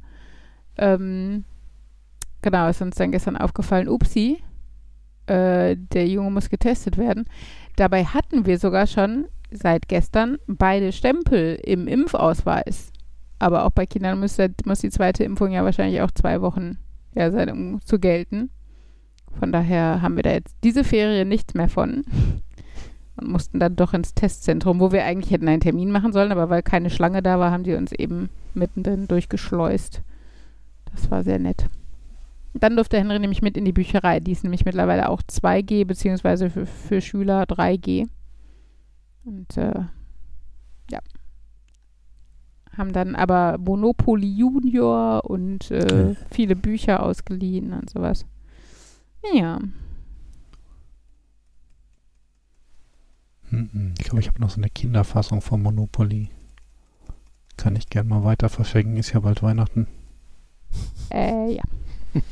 [0.79, 1.45] Ähm,
[2.41, 4.43] genau, ist uns dann gestern aufgefallen, upsi,
[5.27, 7.27] äh, der Junge muss getestet werden.
[7.77, 12.91] Dabei hatten wir sogar schon seit gestern beide Stempel im Impfausweis.
[13.39, 16.79] Aber auch bei Kindern muss, muss die zweite Impfung ja wahrscheinlich auch zwei Wochen
[17.15, 18.49] ja, sein, um zu gelten.
[19.39, 22.05] Von daher haben wir da jetzt diese Ferien nichts mehr von
[23.17, 26.49] und mussten dann doch ins Testzentrum, wo wir eigentlich hätten einen Termin machen sollen, aber
[26.51, 30.03] weil keine Schlange da war, haben die uns eben mittendrin durchgeschleust.
[30.93, 31.67] Das war sehr nett.
[32.55, 34.21] Dann durfte Henry nämlich mit in die Bücherei.
[34.21, 38.09] Die ist nämlich mittlerweile auch 2G, beziehungsweise für, für Schüler 3G.
[39.25, 39.85] Und äh,
[40.91, 40.99] ja.
[42.77, 48.27] haben dann aber Monopoly Junior und äh, viele Bücher ausgeliehen und sowas.
[49.35, 49.59] Ja.
[53.51, 53.95] Mhm.
[53.99, 56.31] Ich glaube, ich habe noch so eine Kinderfassung von Monopoly.
[57.57, 58.97] Kann ich gern mal weiter verschenken.
[58.97, 59.87] Ist ja bald Weihnachten.
[61.11, 61.63] Äh, ja.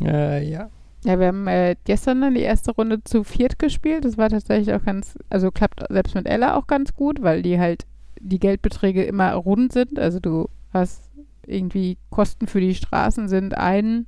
[0.00, 0.68] Äh, ja.
[1.04, 4.04] Ja, wir haben äh, gestern dann die erste Runde zu viert gespielt.
[4.04, 7.60] Das war tatsächlich auch ganz, also klappt selbst mit Ella auch ganz gut, weil die
[7.60, 7.86] halt
[8.18, 9.98] die Geldbeträge immer rund sind.
[9.98, 11.10] Also du hast
[11.46, 14.06] irgendwie Kosten für die Straßen sind ein,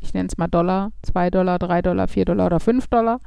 [0.00, 3.20] ich nenne es mal Dollar, zwei Dollar, drei Dollar, vier Dollar oder fünf Dollar.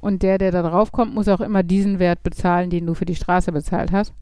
[0.00, 3.06] Und der, der da drauf kommt, muss auch immer diesen Wert bezahlen, den du für
[3.06, 4.14] die Straße bezahlt hast.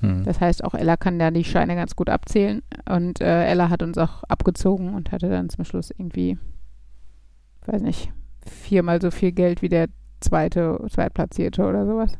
[0.00, 0.24] Hm.
[0.24, 2.62] Das heißt, auch Ella kann da die Scheine ganz gut abzählen.
[2.88, 6.38] Und äh, Ella hat uns auch abgezogen und hatte dann zum Schluss irgendwie,
[7.64, 8.12] weiß nicht,
[8.46, 9.88] viermal so viel Geld wie der
[10.20, 12.18] zweite, zweitplatzierte oder sowas.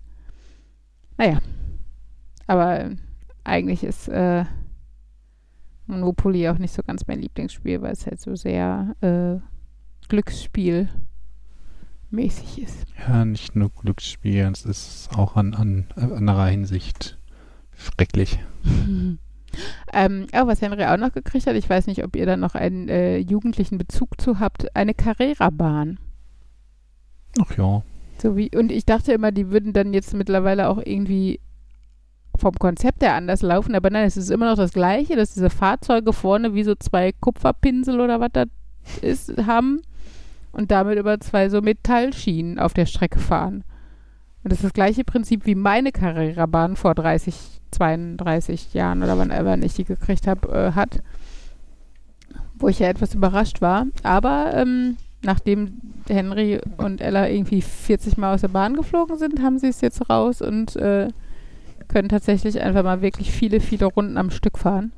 [1.18, 1.38] Naja.
[2.46, 2.96] Aber äh,
[3.44, 4.44] eigentlich ist äh,
[5.92, 9.38] Monopoly auch nicht so ganz mein Lieblingsspiel, weil es halt so sehr äh,
[10.08, 10.88] Glücksspiel
[12.10, 12.86] mäßig ist.
[12.98, 17.18] Ja, nicht nur Glücksspiel, es ist auch an, an anderer Hinsicht
[17.76, 18.38] schrecklich.
[19.92, 22.54] ähm, oh, was Henry auch noch gekriegt hat, ich weiß nicht, ob ihr da noch
[22.54, 25.98] einen äh, jugendlichen Bezug zu habt, eine Carrera-Bahn.
[27.40, 27.82] Ach ja.
[28.18, 31.40] So wie, und ich dachte immer, die würden dann jetzt mittlerweile auch irgendwie
[32.42, 35.48] vom Konzept her anders laufen, aber nein, es ist immer noch das Gleiche, dass diese
[35.48, 38.48] Fahrzeuge vorne wie so zwei Kupferpinsel oder was das
[39.00, 39.80] ist, haben
[40.50, 43.62] und damit über zwei so Metallschienen auf der Strecke fahren.
[44.42, 47.34] Und das ist das gleiche Prinzip wie meine Carrera-Bahn vor 30,
[47.70, 51.00] 32 Jahren oder wann immer ich die gekriegt habe, äh, hat.
[52.56, 53.86] Wo ich ja etwas überrascht war.
[54.02, 59.60] Aber ähm, nachdem Henry und Ella irgendwie 40 Mal aus der Bahn geflogen sind, haben
[59.60, 61.08] sie es jetzt raus und äh,
[61.92, 64.92] können tatsächlich einfach mal wirklich viele, viele Runden am Stück fahren.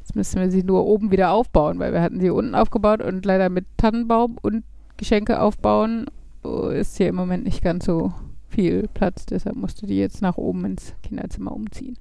[0.00, 3.24] Jetzt müssen wir sie nur oben wieder aufbauen, weil wir hatten sie unten aufgebaut und
[3.24, 4.64] leider mit Tannenbaum und
[4.96, 6.06] Geschenke aufbauen
[6.42, 8.12] oh, ist hier im Moment nicht ganz so
[8.48, 9.26] viel Platz.
[9.26, 11.98] Deshalb musste die jetzt nach oben ins Kinderzimmer umziehen.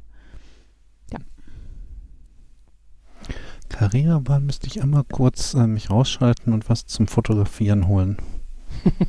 [3.69, 8.17] Carrera-Bahn müsste ich einmal kurz äh, mich rausschalten und was zum Fotografieren holen.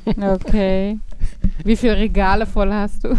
[0.16, 0.99] Okay.
[1.64, 3.16] Wie viele Regale voll hast du?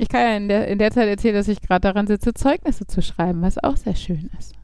[0.00, 2.86] Ich kann ja in der, in der Zeit erzählen, dass ich gerade daran sitze, Zeugnisse
[2.86, 4.54] zu schreiben, was auch sehr schön ist.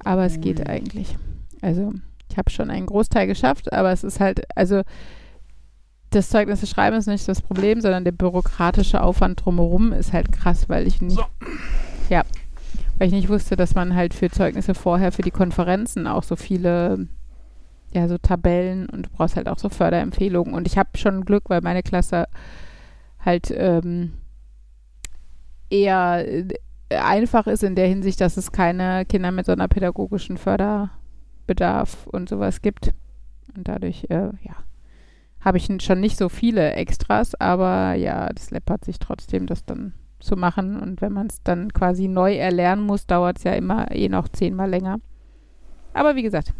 [0.00, 1.16] Aber es geht eigentlich.
[1.62, 1.92] Also,
[2.28, 4.82] ich habe schon einen Großteil geschafft, aber es ist halt, also
[6.10, 10.68] das Zeugnisse schreiben ist nicht das Problem, sondern der bürokratische Aufwand drumherum ist halt krass,
[10.68, 11.24] weil ich nicht,
[12.10, 12.22] ja,
[12.98, 16.34] weil ich nicht wusste, dass man halt für Zeugnisse vorher für die Konferenzen auch so
[16.34, 17.06] viele,
[17.92, 20.54] ja, so Tabellen und du brauchst halt auch so Förderempfehlungen.
[20.54, 22.26] Und ich habe schon Glück, weil meine Klasse
[23.24, 24.14] halt ähm,
[25.70, 26.48] eher äh,
[26.90, 32.92] einfach ist in der Hinsicht, dass es keine Kinder mit sonderpädagogischen Förderbedarf und sowas gibt.
[33.56, 34.56] Und dadurch, äh, ja,
[35.40, 39.92] habe ich schon nicht so viele Extras, aber ja, das läppert sich trotzdem, das dann
[40.18, 40.80] zu machen.
[40.80, 44.28] Und wenn man es dann quasi neu erlernen muss, dauert es ja immer eh noch
[44.28, 45.00] zehnmal länger.
[45.92, 46.52] Aber wie gesagt,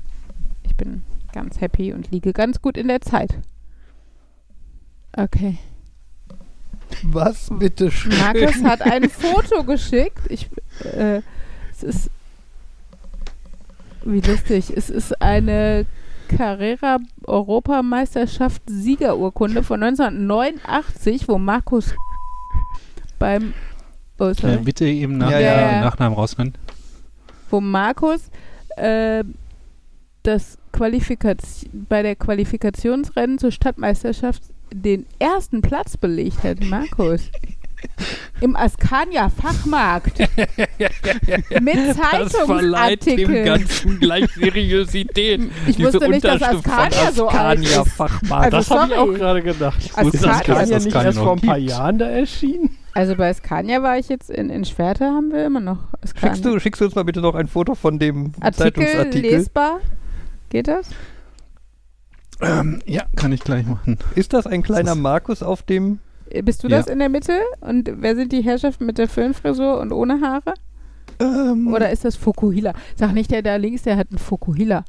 [0.63, 1.03] ich bin
[1.33, 3.39] ganz happy und liege ganz gut in der Zeit.
[5.17, 5.59] Okay.
[7.03, 8.17] Was bitte schön?
[8.19, 10.21] Markus hat ein Foto geschickt.
[10.29, 10.49] Ich,
[10.85, 11.21] äh,
[11.73, 12.11] es ist
[14.05, 14.73] wie lustig.
[14.75, 15.87] Es ist eine
[16.29, 21.95] Carrera Europameisterschaft Siegerurkunde von 1989, wo Markus
[23.19, 23.55] beim
[24.19, 24.55] oh, sorry.
[24.55, 25.81] Äh, bitte eben nach, Ja, ja.
[25.81, 26.55] Nachnamen rausnehmen.
[27.51, 28.31] wo Markus
[28.77, 29.25] äh,
[30.23, 34.43] das Qualifikaz bei der Qualifikationsrennen zur Stadtmeisterschaft
[34.83, 36.61] den ersten Platz belegt hat.
[36.65, 37.31] Markus.
[38.41, 40.19] Im Askania Fachmarkt.
[41.61, 43.45] Mit Das verleiht dem Zeitungsartikeln.
[43.45, 45.41] Ganzen gleich Seriosität.
[45.67, 47.93] Ich Diese wusste nicht, dass Unterschrift von Askania so alt Askania ist.
[47.93, 48.55] Fachmarkt.
[48.55, 49.91] Also Das habe ich auch gerade gedacht.
[49.95, 51.71] Also ist Askania- Askania nicht Askania erst vor ein paar gibt.
[51.71, 52.71] Jahren da erschienen?
[52.95, 56.35] Also bei Askania war ich jetzt in, in Schwerte, haben wir immer noch Askania.
[56.35, 59.31] Schickst du, schickst du uns mal bitte noch ein Foto von dem Artikel Zeitungsartikel?
[59.31, 59.81] lesbar?
[60.51, 60.89] Geht das?
[62.41, 63.99] Ähm, ja, kann ich gleich machen.
[64.15, 65.99] Ist das ein kleiner Das- Markus auf dem
[66.31, 66.79] Äh, Bist du Ja.
[66.79, 67.33] das in der Mitte?
[67.61, 70.55] Und wer sind die Herrschaften mit der Föhnfrisur und ohne Haare?
[71.21, 72.73] ähm, Oder ist das Fukuhila?
[72.97, 74.85] Sag nicht, der da links, der hat einen Fukuhila.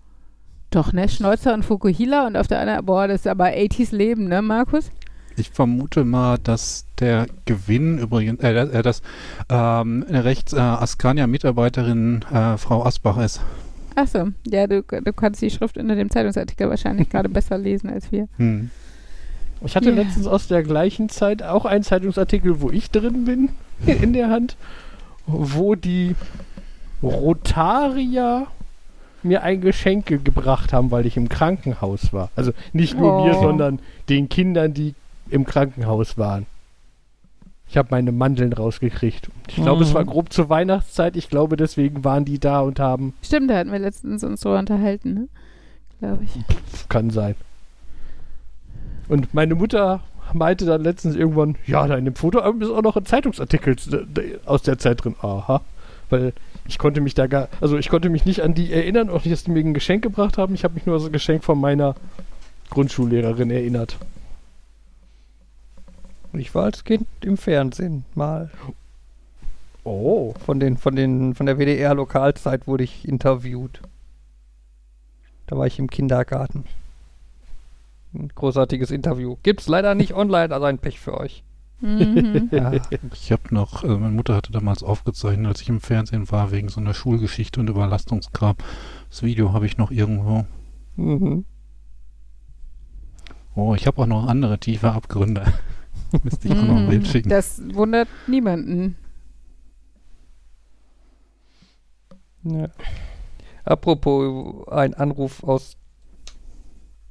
[0.72, 1.08] Doch, ne?
[1.08, 4.90] Schnäuzer und Fukuhila und auf der anderen, boah, das ist aber 80s Leben, ne, Markus?
[5.38, 9.02] Ich vermute mal, dass der Gewinn übrigens, äh, äh, dass
[9.50, 13.42] ähm, rechts äh, Askania-Mitarbeiterin äh, Frau Asbach ist.
[13.96, 18.12] Achso, ja, du, du kannst die Schrift unter dem Zeitungsartikel wahrscheinlich gerade besser lesen als
[18.12, 18.28] wir.
[18.38, 18.70] Hm.
[19.66, 19.96] Ich hatte Ja.
[19.96, 23.50] letztens aus der gleichen Zeit auch einen Zeitungsartikel, wo ich drin bin.
[23.86, 24.56] in der Hand,
[25.26, 26.16] wo die
[27.04, 28.48] Rotarier
[29.24, 32.30] mir ein Geschenk ge- gebracht haben, weil ich im Krankenhaus war.
[32.36, 33.42] Also nicht nur mir, Oh.
[33.42, 33.80] sondern
[34.10, 34.94] den Kindern, die
[35.30, 36.46] im Krankenhaus waren.
[37.68, 39.30] Ich habe meine Mandeln rausgekriegt.
[39.48, 40.08] Ich glaube, es war Mhm.
[40.10, 41.16] grob zur Weihnachtszeit.
[41.18, 43.14] Ich glaube, deswegen waren die da und haben.
[43.22, 45.28] Stimmt, da hatten wir letztens uns so unterhalten, ne?
[46.00, 46.32] Glaube ich.
[46.90, 47.36] Kann sein.
[49.08, 50.02] Und meine Mutter
[50.34, 53.76] meinte dann letztens irgendwann, ja, da in dem Fotoalbum ist auch noch ein Zeitungsartikel
[54.46, 55.16] aus der Zeit drin.
[55.22, 55.62] Aha.
[56.10, 56.34] Weil
[56.68, 59.32] ich konnte mich da gar, also ich konnte mich nicht an die erinnern, auch nicht,
[59.32, 60.54] dass die mir ein Geschenk gebracht haben.
[60.56, 61.96] Ich habe mich nur an das Geschenk von meiner
[62.70, 63.98] Grundschullehrerin erinnert.
[66.36, 68.52] Und ich war als Kind im Fernsehen mal.
[69.86, 70.34] Oh.
[70.46, 73.80] Von, den, von, den, von der WDR-Lokalzeit wurde ich interviewt.
[75.48, 76.66] Da war ich im Kindergarten.
[78.14, 79.38] Ein großartiges Interview.
[79.44, 81.42] Gibt's leider nicht online, also ein Pech für euch.
[81.80, 82.50] Mhm.
[82.52, 82.74] Ja.
[83.14, 86.68] Ich habe noch, äh, meine Mutter hatte damals aufgezeichnet, als ich im Fernsehen war, wegen
[86.68, 88.58] so einer Schulgeschichte und Überlastungskram.
[89.10, 90.46] Das Video habe ich noch irgendwo.
[90.98, 91.46] mhm.
[93.56, 95.46] Oh, ich habe auch noch andere tiefe Abgründe.
[96.24, 97.06] Müsste ich auch noch ein Bild Mhm.
[97.08, 97.30] schicken.
[97.30, 98.96] Das wundert niemanden.
[102.44, 102.70] Ja.
[103.64, 105.78] Apropos ein Anruf aus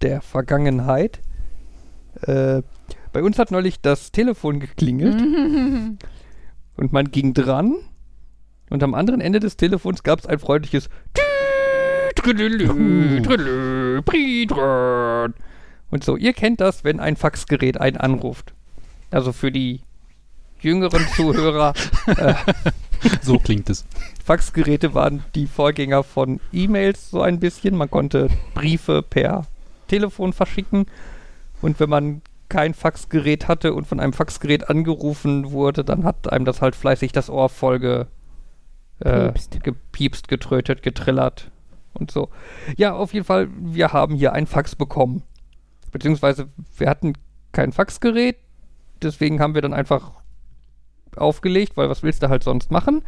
[0.03, 1.21] der Vergangenheit.
[2.23, 2.63] Äh,
[3.13, 5.21] bei uns hat neulich das Telefon geklingelt
[6.77, 7.75] und man ging dran
[8.71, 10.89] und am anderen Ende des Telefons gab es ein freundliches.
[15.91, 18.55] Und so, ihr kennt das, wenn ein Faxgerät einen anruft.
[19.15, 19.81] Also für die
[20.61, 21.75] jüngeren Zuhörer,
[22.07, 22.35] äh,
[23.23, 23.85] So klingt es.
[24.25, 27.77] Faxgeräte waren die Vorgänger von E-Mails so ein bisschen.
[27.77, 29.47] Man konnte Briefe per
[29.89, 30.87] Telefon verschicken.
[31.61, 36.45] Und wenn man kein Faxgerät hatte und von einem Faxgerät angerufen wurde, dann hat einem
[36.45, 38.07] das halt fleißig das Ohr voll
[39.01, 39.63] äh, Piepst.
[39.63, 41.51] gepiepst, getrötet, getrillert
[41.95, 42.29] und so.
[42.77, 45.23] Ja, auf jeden Fall, wir haben hier ein Fax bekommen.
[45.91, 47.15] Beziehungsweise wir hatten
[47.53, 48.37] kein Faxgerät,
[49.03, 50.13] deswegen haben wir dann einfach
[51.17, 53.03] aufgelegt, weil was willst du halt sonst machen?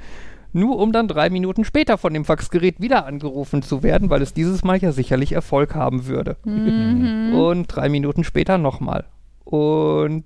[0.53, 4.33] Nur um dann drei Minuten später von dem Faxgerät wieder angerufen zu werden, weil es
[4.33, 6.37] dieses Mal ja sicherlich Erfolg haben würde.
[6.45, 7.35] Mhm.
[7.35, 9.05] Und drei Minuten später nochmal.
[9.45, 10.25] Und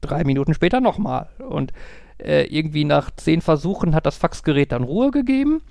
[0.00, 1.30] drei Minuten später nochmal.
[1.38, 1.72] Und
[2.18, 5.62] äh, irgendwie nach zehn Versuchen hat das Faxgerät dann Ruhe gegeben,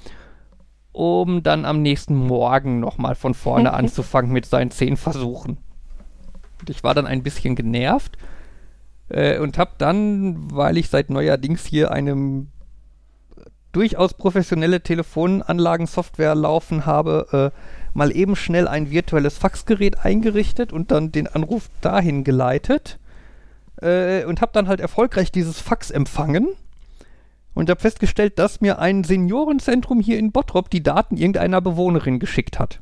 [0.92, 5.58] um dann am nächsten Morgen nochmal von vorne anzufangen mit seinen zehn Versuchen.
[6.60, 8.18] Und ich war dann ein bisschen genervt
[9.12, 12.46] äh, und habe dann, weil ich seit neuerdings hier eine
[13.72, 17.58] durchaus professionelle Telefonanlagensoftware laufen habe, äh,
[17.94, 23.00] mal eben schnell ein virtuelles Faxgerät eingerichtet und dann den Anruf dahin geleitet
[23.82, 26.50] äh, und habe dann halt erfolgreich dieses Fax empfangen
[27.54, 32.60] und habe festgestellt, dass mir ein Seniorenzentrum hier in Bottrop die Daten irgendeiner Bewohnerin geschickt
[32.60, 32.80] hat.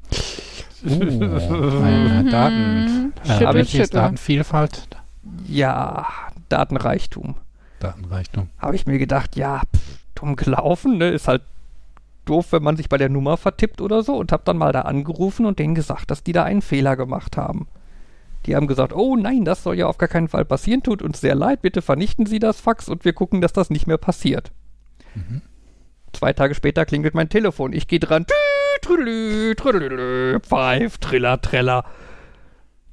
[0.86, 2.30] Oh, eine Mhm.
[2.30, 4.01] Daten, äh, Schüttel, welches schüttel.
[4.01, 4.88] Datenvielfalt,
[5.47, 6.07] Ja,
[6.49, 7.36] Datenreichtum.
[7.80, 8.49] Datenreichtum.
[8.57, 11.09] Habe ich mir gedacht, ja, pff, dumm gelaufen, ne?
[11.09, 11.41] Ist halt
[12.25, 14.82] doof, wenn man sich bei der Nummer vertippt oder so und habe dann mal da
[14.82, 17.67] angerufen und denen gesagt, dass die da einen Fehler gemacht haben.
[18.45, 21.19] Die haben gesagt, oh nein, das soll ja auf gar keinen Fall passieren, tut uns
[21.19, 24.51] sehr leid, bitte vernichten Sie das Fax und wir gucken, dass das nicht mehr passiert.
[25.15, 25.41] Mhm.
[26.13, 27.73] Zwei Tage später klingelt mein Telefon.
[27.73, 28.25] Ich gehe dran.
[28.25, 28.34] Tü,
[28.82, 31.86] trüdelü, trüdelü, Pfeif, Triller, Treller.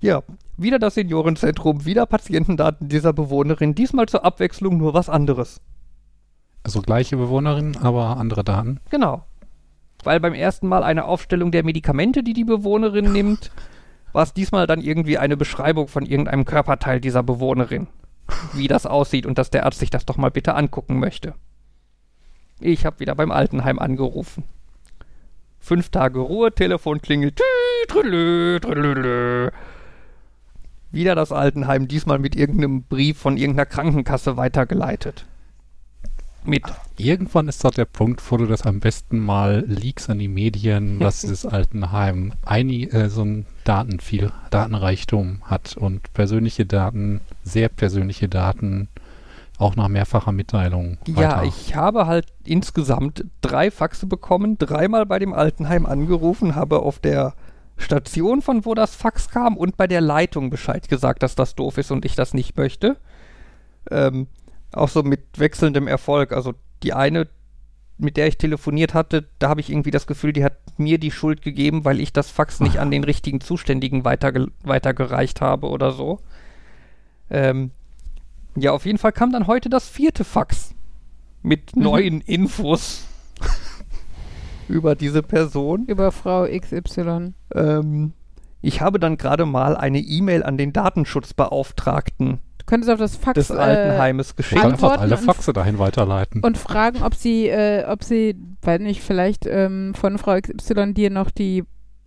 [0.01, 0.23] Ja,
[0.57, 3.75] wieder das Seniorenzentrum, wieder Patientendaten dieser Bewohnerin.
[3.75, 5.61] Diesmal zur Abwechslung nur was anderes.
[6.63, 8.81] Also gleiche Bewohnerin, aber andere Daten.
[8.91, 9.25] Genau.
[10.03, 13.51] Weil beim ersten Mal eine Aufstellung der Medikamente, die die Bewohnerin nimmt,
[14.13, 17.87] war es diesmal dann irgendwie eine Beschreibung von irgendeinem Körperteil dieser Bewohnerin.
[18.53, 21.35] Wie das aussieht und dass der Arzt sich das doch mal bitte angucken möchte.
[22.59, 24.45] Ich habe wieder beim Altenheim angerufen.
[25.59, 27.37] Fünf Tage Ruhe, Telefon klingelt.
[27.37, 27.43] Tü,
[27.89, 29.51] trüdelü, trüdelü.
[30.97, 35.27] Wieder das Altenheim, diesmal mit irgendeinem Brief von irgendeiner Krankenkasse weitergeleitet.
[36.43, 36.63] Mit
[36.97, 40.99] Irgendwann ist doch der Punkt, wo du das am besten mal leaks an die Medien,
[41.01, 48.31] dass dieses Altenheim einig, äh, so ein Datenviel, Datenreichtum hat und persönliche Daten, sehr persönliche
[48.31, 48.89] Daten,
[49.59, 50.97] auch nach mehrfacher Mitteilung.
[51.07, 51.45] Ja, weiter.
[51.45, 57.35] ich habe halt insgesamt drei Faxe bekommen, dreimal bei dem Altenheim angerufen, habe auf der
[57.77, 61.79] Station, von wo das Fax kam, und bei der Leitung Bescheid gesagt, dass das doof
[61.79, 62.97] ist und ich das nicht möchte.
[63.91, 64.27] Ähm,
[64.73, 66.33] auch so mit wechselndem Erfolg.
[66.33, 67.29] Also die eine,
[67.99, 71.11] mit der ich telefoniert hatte, da habe ich irgendwie das Gefühl, die hat mir die
[71.11, 75.93] Schuld gegeben, weil ich das Fax nicht an den richtigen Zuständigen weiterge weitergereicht habe oder
[75.93, 76.21] so.
[77.31, 77.71] Ähm,
[78.57, 80.75] ja, auf jeden Fall kam dann heute das vierte Fax.
[81.43, 83.05] mit neuen Infos
[84.69, 85.85] über diese Person.
[85.87, 87.33] Über Frau XY.
[87.55, 88.13] Ähm,
[88.63, 93.35] ich habe dann gerade mal eine E-Mail an den Datenschutzbeauftragten Du könntest auf das Fax
[93.35, 94.61] des äh, Altenheimes Ich geschickt.
[94.61, 96.43] kann einfach alle und- Faxe dahin weiterleiten.
[96.43, 101.11] und fragen, ob sie, äh, ob sie, weiß nicht, vielleicht ähm, von Frau XY dir
[101.11, 101.63] noch die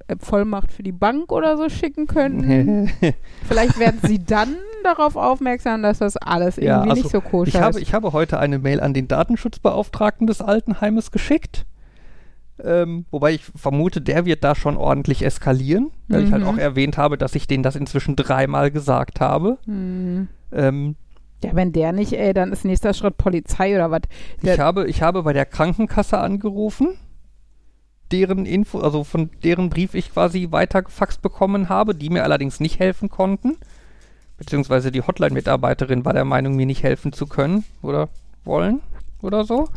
[0.07, 2.91] äh, Vollmacht für die Bank oder so schicken könnten.
[3.47, 7.47] vielleicht werden sie dann darauf aufmerksam, dass das alles irgendwie Ja, also nicht so koscher
[7.47, 7.81] Ich habe, ist.
[7.81, 11.65] ich habe heute eine Mail an den Datenschutzbeauftragten des Altenheimes geschickt.
[12.63, 16.47] Ähm, wobei ich vermute, der wird da schon ordentlich eskalieren, weil ich halt Mhm.
[16.49, 19.57] auch erwähnt habe, dass ich denen das inzwischen dreimal gesagt habe.
[19.65, 20.27] Hm.
[20.51, 20.95] Ähm,
[21.43, 24.01] Ja, wenn der nicht, ey, dann ist nächster Schritt Polizei oder was.
[24.41, 26.97] Ich, habe, ich habe bei der Krankenkasse angerufen,
[28.11, 32.79] deren Info, also von deren Brief ich quasi weitergefaxt bekommen habe, die mir allerdings nicht
[32.79, 33.57] helfen konnten.
[34.37, 38.09] Beziehungsweise die Hotline-Mitarbeiterin war der Meinung, mir nicht helfen zu können oder
[38.43, 38.81] wollen
[39.21, 39.69] oder so.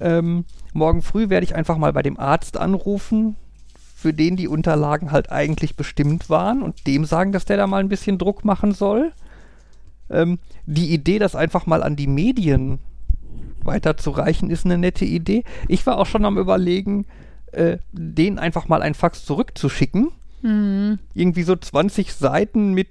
[0.00, 3.36] Ähm, morgen früh werde ich einfach mal bei dem Arzt anrufen,
[3.94, 7.80] für den die Unterlagen halt eigentlich bestimmt waren und dem sagen, dass der da mal
[7.80, 9.12] ein bisschen Druck machen soll.
[10.10, 12.78] Ähm, die Idee, das einfach mal an die Medien
[13.62, 15.44] weiterzureichen, ist eine nette Idee.
[15.66, 17.06] Ich war auch schon am überlegen,
[17.52, 20.12] äh, denen einfach mal ein Fax zurückzuschicken.
[20.42, 20.98] Hm.
[21.14, 22.88] Irgendwie so 20 Seiten mit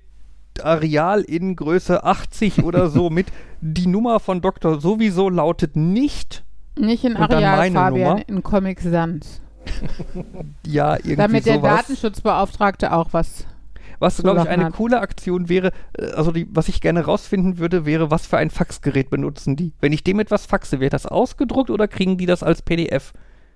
[0.62, 3.28] Areal in Größe 80 oder so mit
[3.62, 6.44] die Nummer von Doktor sowieso lautet nicht.
[6.80, 8.22] Nicht in Areal, Fabian, Nummer.
[8.30, 9.42] in Comic Sans.
[10.66, 11.78] Ja, irgendwie Damit der sowas.
[11.78, 13.46] Datenschutzbeauftragte auch was.
[14.00, 14.74] Was, glaube ich, eine hat.
[14.74, 18.52] coole Aktion wäre, äh, also die, was ich gerne rausfinden würde, wäre, was für ein
[18.52, 19.74] Faxgerät benutzen die.
[19.82, 23.12] Wenn ich dem etwas faxe, wird das ausgedruckt oder kriegen die das als PDF?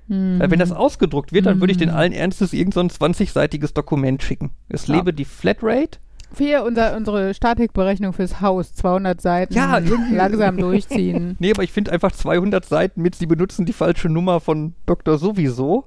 [0.08, 0.40] Hm.
[0.40, 1.96] Weil wenn das ausgedruckt wird, dann würde ich den Mhm.
[1.96, 4.50] allen Ernstes irgend so ein 20-seitiges Dokument schicken.
[4.68, 4.96] Es Ja.
[4.96, 6.00] lebe die Flatrate.
[6.38, 9.80] Hier unser, unsere Statikberechnung fürs Haus, 200 Seiten, Ja,
[10.12, 11.36] langsam durchziehen.
[11.40, 15.18] Nee, aber ich finde einfach 200 Seiten mit, sie benutzen die falsche Nummer von Doktor
[15.18, 15.86] sowieso.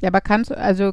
[0.00, 0.92] Ja, aber kannst du, also,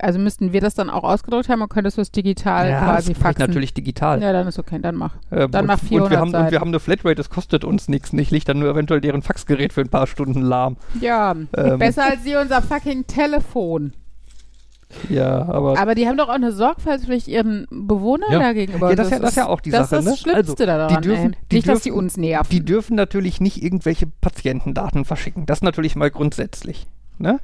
[0.00, 3.20] also müssten wir das dann auch ausgedruckt haben und könntest du es digital quasi das
[3.22, 3.46] faxen?
[3.46, 4.22] natürlich digital.
[4.22, 5.16] Ja, dann ist okay, dann mach.
[5.30, 6.50] Ähm, dann und, mach und, 400 wir haben, und Seiten.
[6.52, 8.14] wir haben eine Flatrate, das kostet uns nichts.
[8.14, 10.78] Nicht liegt dann nur eventuell deren Faxgerät für ein paar Stunden lahm.
[10.98, 11.78] Ja, Ähm.
[11.78, 13.92] besser als sie unser fucking Telefon.
[15.08, 15.78] Ja, aber.
[15.78, 18.38] Aber die haben doch auch eine Sorgfaltspflicht ihren Bewohnern Ja.
[18.38, 18.88] da gegenüber.
[18.90, 20.18] Ja, das ist ja- das ist ja auch die das Sache, ist das ne?
[20.18, 22.48] Schlimmste Also, daran, die dürfen- die Nicht, dass die dürfen- uns nerven.
[22.50, 25.44] Die dürfen natürlich nicht irgendwelche Patientendaten verschicken.
[25.46, 26.86] Das natürlich mal grundsätzlich.
[27.18, 27.38] Ne?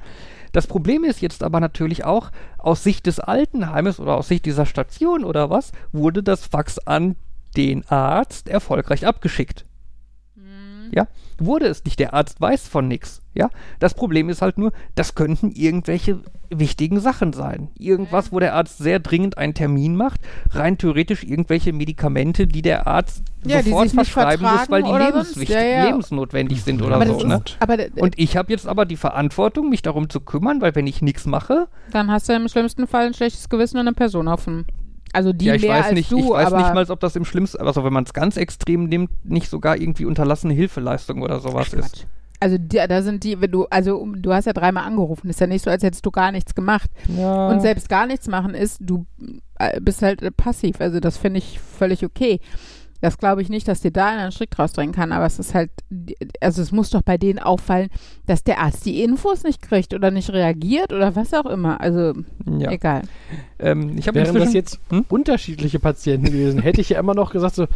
[0.53, 4.65] Das Problem ist jetzt aber natürlich auch, aus Sicht des Altenheimes oder aus Sicht dieser
[4.65, 7.15] Station oder was, wurde das Fax an
[7.57, 9.65] den Arzt erfolgreich abgeschickt.
[10.95, 10.99] Mhm.
[10.99, 11.99] Ja, wurde es nicht.
[11.99, 13.21] Der Arzt weiß von nichts.
[13.33, 17.67] Ja, das Problem ist halt nur, das könnten irgendwelche wichtigen Sachen sein.
[17.77, 20.21] Irgendwas, wo der Arzt sehr dringend einen Termin macht.
[20.51, 25.61] Rein theoretisch irgendwelche Medikamente, die der Arzt Ja, sofort verschreiben muss, weil die lebenswichtig, Ja,
[25.63, 25.85] ja.
[25.87, 27.27] lebensnotwendig sind oder aber so.
[27.27, 27.41] Ne?
[27.45, 31.01] ist, Und ich habe jetzt aber die Verantwortung, mich darum zu kümmern, weil wenn ich
[31.01, 34.45] nichts mache, dann hast du im schlimmsten Fall ein schlechtes Gewissen und eine Person auf
[34.45, 34.65] dem.
[35.13, 37.15] Also die ja, ich mehr weiß als nicht, du, ich weiß nicht mal, ob das
[37.15, 41.39] im schlimmsten, also wenn man es ganz extrem nimmt, nicht sogar irgendwie unterlassene Hilfeleistung oder
[41.39, 41.93] sowas ist.
[41.93, 42.05] Quatsch.
[42.39, 45.47] Also die, da sind die, wenn du, also du hast ja dreimal angerufen, ist ja
[45.47, 46.89] nicht so, als hättest du gar nichts gemacht.
[47.17, 47.47] Ja.
[47.47, 49.05] Und selbst gar nichts machen ist, du
[49.57, 50.81] äh, bist halt passiv.
[50.81, 52.39] Also das finde ich völlig okay.
[53.01, 55.37] Das glaube ich nicht, dass dir da einer einen Strick draus drehen kann, aber es
[55.37, 55.69] ist halt,
[56.41, 57.89] also es muss doch bei denen auffallen,
[58.25, 61.81] dass der Arzt die Infos nicht kriegt oder nicht reagiert oder was auch immer.
[61.81, 62.13] Also
[62.45, 62.71] ja.
[62.71, 63.03] egal.
[63.59, 65.05] Ähm, ich habe Wären das jetzt Hm?
[65.09, 67.67] unterschiedliche Patienten gewesen, hätte ich ja immer noch gesagt so,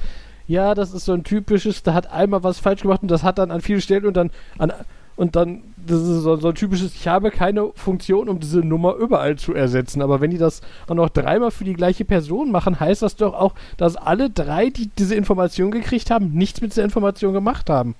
[0.47, 3.37] ja, das ist so ein typisches, da hat einmal was falsch gemacht und das hat
[3.37, 4.73] dann an vielen Stellen und dann an
[5.15, 8.95] und dann, das ist so, so ein typisches, ich habe keine Funktion, um diese Nummer
[8.95, 10.01] überall zu ersetzen.
[10.01, 13.33] Aber wenn die das auch noch dreimal für die gleiche Person machen, heißt das doch
[13.33, 17.95] auch, dass alle drei, die diese Information gekriegt haben, nichts mit dieser Information gemacht haben.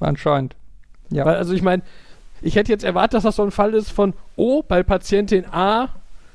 [0.00, 0.56] anscheinend.
[1.10, 1.24] Ja.
[1.24, 1.82] Weil, also ich meine,
[2.42, 5.88] ich hätte jetzt erwartet, dass das so ein Fall ist von, oh, bei Patientin A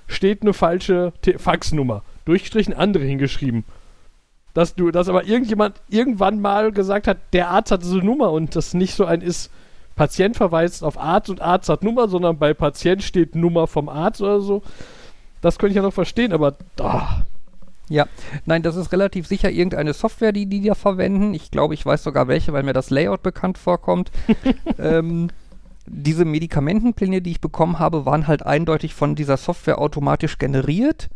[0.08, 2.04] steht eine falsche Te Faxnummer.
[2.26, 3.64] Durchgestrichen andere hingeschrieben.
[4.54, 8.56] Dass du, dass aber irgendjemand irgendwann mal gesagt hat, der Arzt hat diese Nummer und
[8.56, 9.52] das nicht so ein ist,
[10.00, 14.22] Patient verweist auf Arzt und Arzt hat Nummer, sondern bei Patient steht Nummer vom Arzt
[14.22, 14.64] oder so.
[15.42, 17.24] Das könnte ich ja noch verstehen, aber ah,
[18.46, 21.34] Nein, das ist relativ sicher irgendeine Software, die die da verwenden.
[21.34, 24.10] Ich glaube, ich weiß sogar welche, weil mir das Layout bekannt vorkommt.
[24.80, 25.32] ähm,
[25.86, 31.10] diese Medikamentenpläne, die ich bekommen habe, waren halt eindeutig von dieser Software automatisch generiert.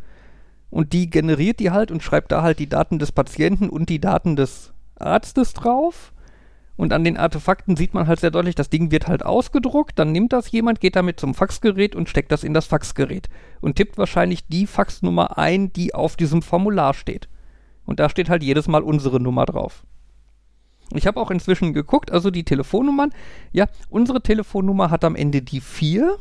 [0.69, 4.01] Und die generiert die halt und schreibt da halt die Daten des Patienten und die
[4.01, 6.12] Daten des Arztes drauf.
[6.75, 10.11] Und an den Artefakten sieht man halt sehr deutlich, das Ding wird halt ausgedruckt, dann
[10.11, 13.29] nimmt das jemand, geht damit zum Faxgerät und steckt das in das Faxgerät
[13.61, 17.29] und tippt wahrscheinlich die Faxnummer ein, die auf diesem Formular steht.
[17.85, 19.85] Und da steht halt jedes Mal unsere Nummer drauf.
[20.93, 23.11] Ich habe auch inzwischen geguckt, also die Telefonnummern.
[23.51, 26.17] Ja, unsere Telefonnummer hat am Ende die 4.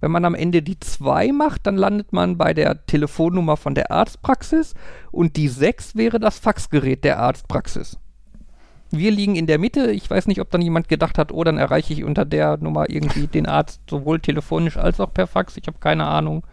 [0.00, 3.90] Wenn man am Ende die 2 macht, dann landet man bei der Telefonnummer von der
[3.90, 4.74] Arztpraxis
[5.10, 7.98] und die 6 wäre das Faxgerät der Arztpraxis.
[8.90, 9.90] Wir liegen in der Mitte.
[9.90, 12.88] Ich weiß nicht, ob dann jemand gedacht hat, oh, dann erreiche ich unter der Nummer
[12.88, 15.56] irgendwie den Arzt sowohl telefonisch als auch per Fax.
[15.56, 16.46] Ich habe keine Ahnung.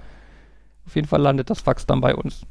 [0.85, 2.45] Auf jeden Fall landet das Fax dann bei uns.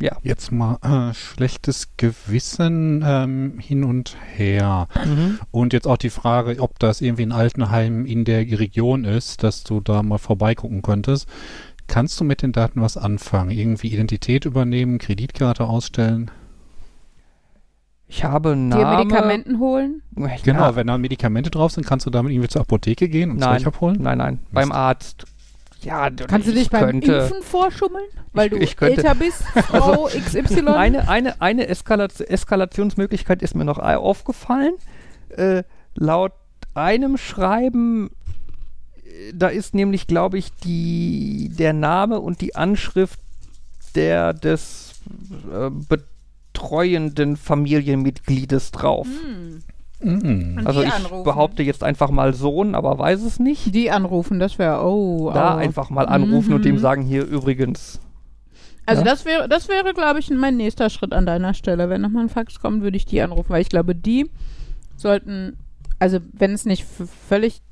[0.00, 0.16] Ja.
[0.22, 4.88] Jetzt mal äh, schlechtes Gewissen ähm, hin und her.
[5.04, 5.38] Mhm.
[5.52, 9.62] Und jetzt auch die Frage, ob das irgendwie ein Altenheim in der Region ist, dass
[9.62, 11.28] du da mal vorbeigucken könntest.
[11.86, 13.50] Kannst du mit den Daten was anfangen?
[13.50, 16.32] Irgendwie Identität übernehmen, Kreditkarte ausstellen?
[18.14, 18.96] Ich habe Dir Name.
[18.98, 20.02] Medikamenten holen?
[20.44, 23.38] Genau, Ja, wenn da Medikamente drauf sind, kannst du damit irgendwie zur Apotheke gehen und
[23.38, 23.60] Nein.
[23.60, 24.02] Zeug abholen?
[24.02, 25.24] Nein, nein, beim Arzt.
[25.80, 28.04] Ja, Kannst du ich dich beim könnte, Impfen vorschummeln?
[28.34, 30.66] Weil Ich- du ich könnte- älter bist, Frau XY?
[30.68, 34.74] Eine, eine, eine Eskalat Eskalationsmöglichkeit ist mir noch aufgefallen.
[35.30, 35.62] Äh,
[35.94, 36.32] laut
[36.74, 38.10] einem Schreiben,
[39.06, 43.18] äh, da ist nämlich, glaube ich, die, der Name und die Anschrift
[43.94, 45.00] der des
[45.50, 45.70] äh,
[46.52, 49.06] betreuenden Familienmitgliedes drauf.
[49.06, 49.62] Hm.
[50.00, 50.58] Mhm.
[50.58, 51.24] Und Also ich anrufen.
[51.24, 53.74] behaupte jetzt einfach mal Sohn, aber weiß es nicht.
[53.74, 55.30] Die anrufen, das wäre, oh.
[55.32, 55.56] Da aua.
[55.58, 56.64] einfach mal anrufen und Mhm.
[56.64, 58.00] dem sagen, hier übrigens.
[58.84, 59.08] Also Ja.
[59.10, 61.88] das wäre, das wäre, glaube ich, mein nächster Schritt an deiner Stelle.
[61.88, 64.28] Wenn nochmal ein Fax kommt, würde ich die anrufen, weil ich glaube, die
[64.96, 65.56] sollten,
[66.00, 66.84] also wenn es nicht
[67.28, 67.62] völlig,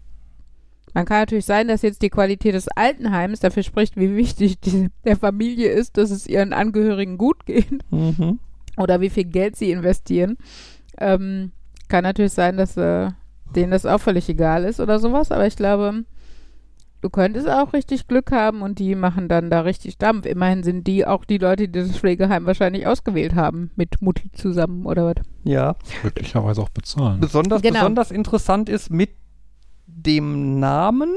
[0.94, 4.88] man kann natürlich sein, dass jetzt die Qualität des Altenheims dafür spricht, wie wichtig die,
[5.04, 8.38] der Familie ist, dass es ihren Angehörigen gut geht Mhm.
[8.80, 10.36] Oder wie viel Geld sie investieren.
[10.98, 11.52] Ähm,
[11.88, 13.10] kann natürlich sein, dass äh,
[13.54, 16.04] denen das auch völlig egal ist oder sowas, aber ich glaube,
[17.00, 20.26] du könntest auch richtig Glück haben und die machen dann da richtig Dampf.
[20.26, 24.86] Immerhin sind die auch die Leute, die das Pflegeheim wahrscheinlich ausgewählt haben, mit Mutti zusammen
[24.86, 25.24] oder was.
[25.44, 25.76] Ja.
[26.02, 27.20] Möglicherweise auch bezahlen.
[27.20, 27.80] Besonders, Genau.
[27.80, 29.10] besonders interessant ist mit
[29.86, 31.10] dem Namen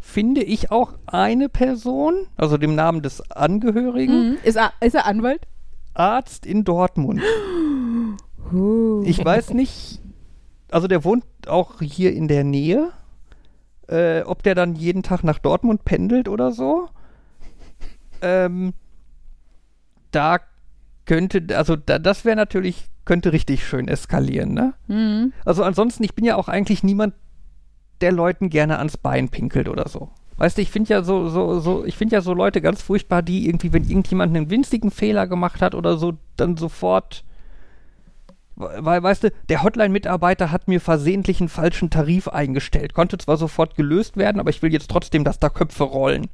[0.00, 4.36] finde ich auch eine Person, also dem Namen des Angehörigen, Mhm.
[4.42, 5.46] Ist, er, ist er Anwalt?
[5.94, 7.22] Arzt in Dortmund.
[9.04, 10.00] Ich weiß nicht,
[10.70, 12.92] also der wohnt auch hier in der Nähe.
[13.88, 16.88] Äh, ob der dann jeden Tag nach Dortmund pendelt oder so.
[18.22, 18.74] Ähm,
[20.12, 20.38] da
[21.04, 24.74] könnte, also da, das wäre natürlich, könnte richtig schön eskalieren, ne?
[24.86, 25.32] Mhm.
[25.44, 27.14] Also ansonsten, ich bin ja auch eigentlich niemand,
[28.00, 30.10] der Leuten gerne ans Bein pinkelt oder so.
[30.42, 33.22] Weißt du, ich finde ja so, so, so, ich finde ja so Leute ganz furchtbar,
[33.22, 37.22] die irgendwie, wenn irgendjemand einen winzigen Fehler gemacht hat oder so, dann sofort,
[38.56, 42.92] weil, weißt du, der Hotline-Mitarbeiter hat mir versehentlich einen falschen Tarif eingestellt.
[42.92, 46.26] Konnte zwar sofort gelöst werden, aber ich will jetzt trotzdem, dass da Köpfe rollen.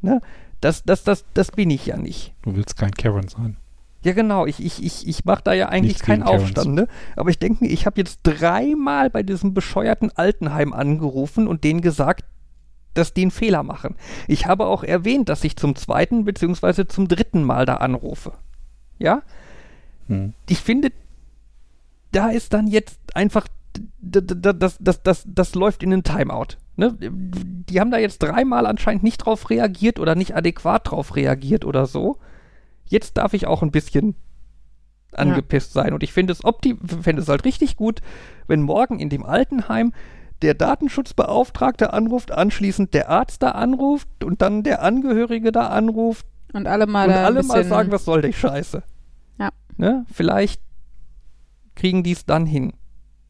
[0.00, 0.22] Ne?
[0.62, 2.32] Das, das, das, das bin ich ja nicht.
[2.40, 3.58] Du willst kein Karen sein.
[4.02, 4.46] Ja, genau.
[4.46, 6.22] Ich, ich, ich, ich mache da ja eigentlich Nichts keinen.
[6.22, 6.88] Aufstand, ne?
[7.16, 11.82] Aber ich denke mir, ich habe jetzt dreimal bei diesem bescheuerten Altenheim angerufen und denen
[11.82, 12.24] gesagt,
[12.96, 13.96] dass die einen Fehler machen.
[14.26, 18.32] Ich habe auch erwähnt, dass ich zum zweiten beziehungsweise zum dritten Mal da anrufe.
[18.98, 19.22] Ja?
[20.08, 20.34] Hm.
[20.48, 20.92] Ich finde,
[22.12, 23.46] da ist dann jetzt einfach,
[24.00, 26.56] das, das, das, das läuft in den Timeout.
[26.76, 26.96] Ne?
[27.00, 31.86] Die haben da jetzt dreimal anscheinend nicht drauf reagiert oder nicht adäquat drauf reagiert oder
[31.86, 32.18] so.
[32.86, 34.14] Jetzt darf ich auch ein bisschen
[35.12, 35.92] angepisst sein.
[35.94, 38.02] Und ich finde es, opti- finde es halt richtig gut,
[38.46, 39.92] wenn morgen in dem Altenheim
[40.42, 46.66] der Datenschutzbeauftragte anruft, anschließend der Arzt da anruft und dann der Angehörige da anruft Und
[46.66, 48.82] alle mal und alle mal sagen, was soll die Scheiße.
[49.38, 49.50] Ja.
[49.76, 50.04] Ne?
[50.12, 50.60] Vielleicht
[51.74, 52.72] kriegen die es dann hin.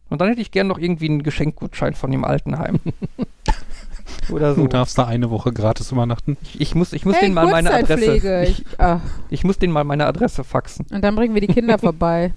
[0.08, 2.78] Und dann hätte ich gern noch irgendwie einen Geschenkgutschein von dem Altenheim.
[4.30, 4.62] Oder so.
[4.62, 6.36] Du darfst da eine Woche gratis übernachten.
[6.42, 8.16] Ich, ich muss, ich muss hey, denen mal meine Adresse.
[8.16, 9.00] Ich, Ich, ach,
[9.30, 10.86] ich muss denen mal meine Adresse faxen.
[10.90, 12.32] und dann bringen wir die Kinder vorbei.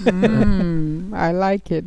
[0.04, 1.86] mm, I like it.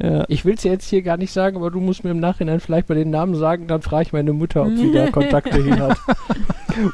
[0.00, 0.24] Ja.
[0.28, 2.88] Ich will es jetzt hier gar nicht sagen, aber du musst mir im Nachhinein vielleicht
[2.88, 5.98] mal den Namen sagen, dann frage ich meine Mutter, ob sie da Kontakte hin hat.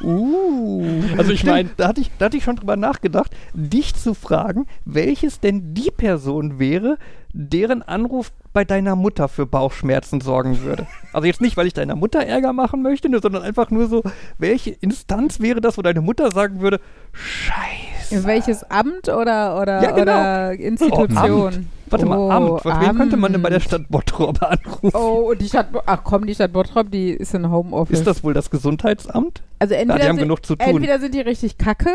[0.03, 0.83] Uh.
[1.15, 4.15] Also ich Stimmt, mein- da hatte ich, da hatte ich schon drüber nachgedacht, dich zu
[4.15, 6.97] fragen, welches denn die Person wäre,
[7.33, 10.87] deren Anruf bei deiner Mutter für Bauchschmerzen sorgen würde.
[11.13, 14.01] Also jetzt nicht, weil ich deiner Mutter Ärger machen möchte, nur, sondern einfach nur so,
[14.39, 16.79] welche Instanz wäre das, wo deine Mutter sagen würde,
[17.11, 18.25] Scheiße.
[18.25, 20.01] Welches Amt oder, oder, Ja, genau.
[20.13, 21.67] oder Institution?
[21.89, 22.65] Warte mal, Oh, Amt.
[22.65, 23.59] Was, wen könnte man denn bei der.
[23.59, 24.91] Stadt Bottrop anrufen?
[24.93, 27.99] Oh, die Stadt, ach komm, die Stadt Bottrop, die ist in Homeoffice.
[27.99, 29.43] Ist das wohl das Gesundheitsamt?
[29.59, 30.67] also entweder, Ja, die haben sind, genug zu tun.
[30.67, 31.91] entweder sind die richtig kacke,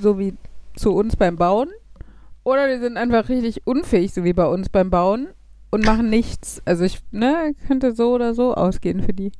[0.00, 0.34] so wie
[0.76, 1.68] zu uns beim Bauen,
[2.44, 5.28] oder die sind einfach richtig unfähig, so wie bei uns beim Bauen
[5.70, 6.62] und machen nichts.
[6.64, 9.32] Also ich, ne, könnte so oder so ausgehen für die.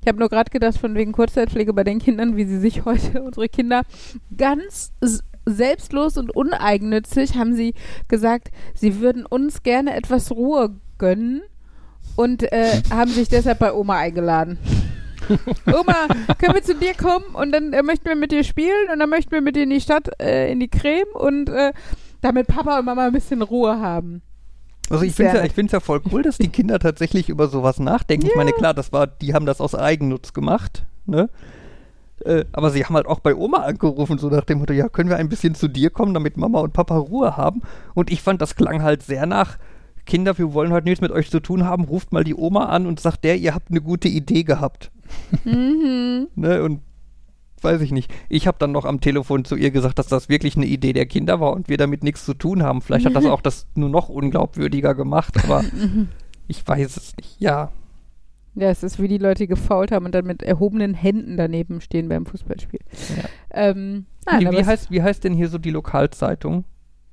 [0.00, 3.22] Ich habe nur gerade gedacht, von wegen Kurzzeitpflege bei den Kindern, wie sie sich heute,
[3.22, 3.82] unsere Kinder,
[4.36, 4.92] ganz
[5.50, 7.74] selbstlos und uneigennützig haben sie
[8.08, 11.42] gesagt, sie würden uns gerne etwas Ruhe gönnen
[12.16, 14.58] und äh, haben sich deshalb bei Oma eingeladen.
[15.66, 16.06] Oma,
[16.38, 19.10] können wir zu dir kommen und dann äh, möchten wir mit dir spielen und dann
[19.10, 21.72] möchten wir mit dir in die Stadt, äh, in die Creme und äh,
[22.20, 24.22] damit Papa und Mama ein bisschen Ruhe haben.
[24.90, 28.26] Also ich finde es ja, ja voll cool, dass die Kinder tatsächlich über sowas nachdenken.
[28.26, 31.28] Ich meine, klar, das war, die haben das aus Eigennutz gemacht, ne?
[32.24, 35.08] Äh, aber sie haben halt auch bei Oma angerufen, so nach dem Motto, ja, können
[35.08, 37.62] wir ein bisschen zu dir kommen, damit Mama und Papa Ruhe haben?
[37.94, 39.58] Und ich fand, das klang halt sehr nach,
[40.08, 42.86] Kinder, wir wollen heute nichts mit euch zu tun haben, ruft mal die Oma an
[42.86, 44.90] und sagt der, ihr habt eine gute Idee gehabt.
[45.44, 46.28] Mhm.
[46.34, 46.62] Ne?
[46.62, 46.80] Und
[47.62, 48.12] weiß ich nicht.
[48.28, 51.06] Ich habe dann noch am Telefon zu ihr gesagt, dass das wirklich eine Idee der
[51.06, 52.82] Kinder war und wir damit nichts zu tun haben.
[52.82, 55.64] Vielleicht hat das auch das nur noch unglaubwürdiger gemacht, aber
[56.48, 57.40] ich weiß es nicht.
[57.40, 57.70] Ja,
[58.58, 61.80] Ja, es ist wie die Leute, die gefault haben und dann mit erhobenen Händen daneben
[61.80, 62.80] stehen beim Fußballspiel.
[63.16, 63.24] Ja.
[63.50, 66.64] Ähm, nein, wie, wie, heißt, wie heißt denn hier so die Lokalzeitung?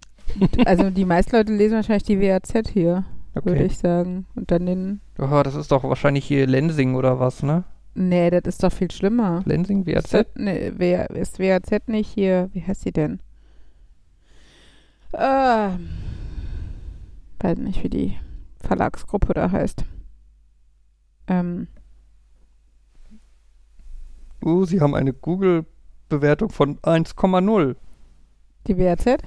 [0.65, 3.65] also die meisten Leute lesen wahrscheinlich die WAZ hier, würde Okay.
[3.65, 4.25] ich sagen.
[4.33, 5.01] Und dann den.
[5.19, 7.63] Oh, das ist doch wahrscheinlich hier Lensing oder was, ne?
[7.93, 9.43] Nee, das ist doch viel schlimmer.
[9.45, 10.09] Lensing, Ist, WAZ?
[10.11, 10.71] das, nee,
[11.13, 12.49] ist WAZ nicht hier?
[12.53, 13.19] Wie heißt sie denn?
[15.13, 15.69] Äh,
[17.39, 18.17] weiß nicht, wie die
[18.61, 19.85] Verlagsgruppe da heißt.
[21.27, 21.67] Ähm,
[24.43, 27.75] Uh, sie haben eine Google-Bewertung von 1,0.
[28.67, 29.17] die WAZ?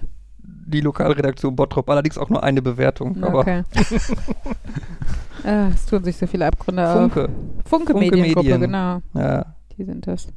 [0.40, 3.20] Die Lokalredaktion Bottrop, allerdings auch nur eine Bewertung.
[3.24, 3.64] Aber Okay.
[5.44, 6.98] ah, es tun sich so viele Abgründe auf.
[6.98, 7.28] Funke.
[7.64, 8.60] Funke, Funke Mediengruppe, Medien.
[8.60, 9.00] genau.
[9.14, 9.56] Ja.
[9.76, 10.28] Die sind das.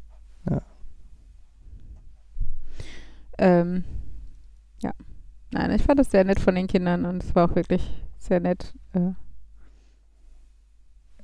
[0.49, 0.61] Ja.
[3.37, 3.83] Ähm,
[4.81, 4.91] ja.
[5.51, 8.39] Nein, ich fand das sehr nett von den Kindern und es war auch wirklich sehr
[8.39, 8.73] nett.
[8.93, 9.11] Äh,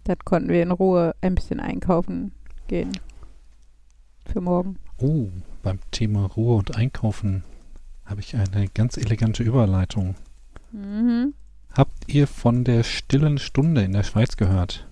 [0.08, 2.32] das konnten wir in Ruhe ein bisschen einkaufen
[2.68, 2.92] gehen.
[4.26, 4.78] Für morgen.
[5.00, 5.28] Oh,
[5.64, 7.44] beim Thema Ruhe und Einkaufen
[8.06, 10.16] habe ich eine ganz elegante Überleitung.
[10.72, 11.34] Mhm.
[11.76, 14.88] Habt ihr von der stillen Stunde in der Schweiz gehört?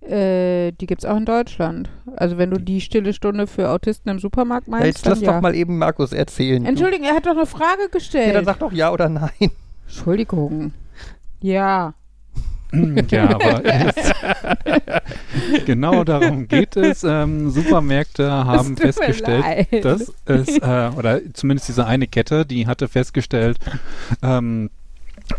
[0.00, 1.90] Äh, die gibt's auch in Deutschland.
[2.16, 5.32] Also wenn du die stille Stunde für Autisten im Supermarkt meinst, Jetzt dann lass ja.
[5.32, 6.62] doch mal eben Markus erzählen.
[6.62, 8.28] Du- Entschuldigung, er hat doch eine Frage gestellt.
[8.28, 9.50] Ja, dann sag doch ja oder nein.
[9.86, 10.72] Entschuldigung.
[11.40, 11.94] Ja.
[13.10, 13.94] Ja, aber es,
[15.66, 17.04] genau darum geht es.
[17.04, 19.44] Ähm, Supermärkte haben mir festgestellt,
[19.84, 23.58] dass es, äh, oder zumindest diese eine Kette, die hatte festgestellt,
[24.22, 24.70] ähm,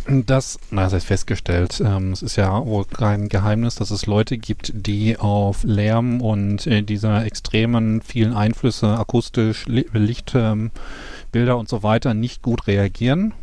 [0.07, 4.38] dass, na, das heißt festgestellt, ähm, es ist ja wohl kein Geheimnis, dass es Leute
[4.38, 10.71] gibt, die auf Lärm und äh, dieser extremen vielen Einflüsse, akustisch, Li Licht, ähm,
[11.32, 13.34] Bilder und so weiter, nicht gut reagieren.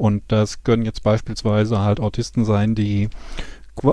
[0.00, 3.10] Und das können jetzt beispielsweise halt Autisten sein, die,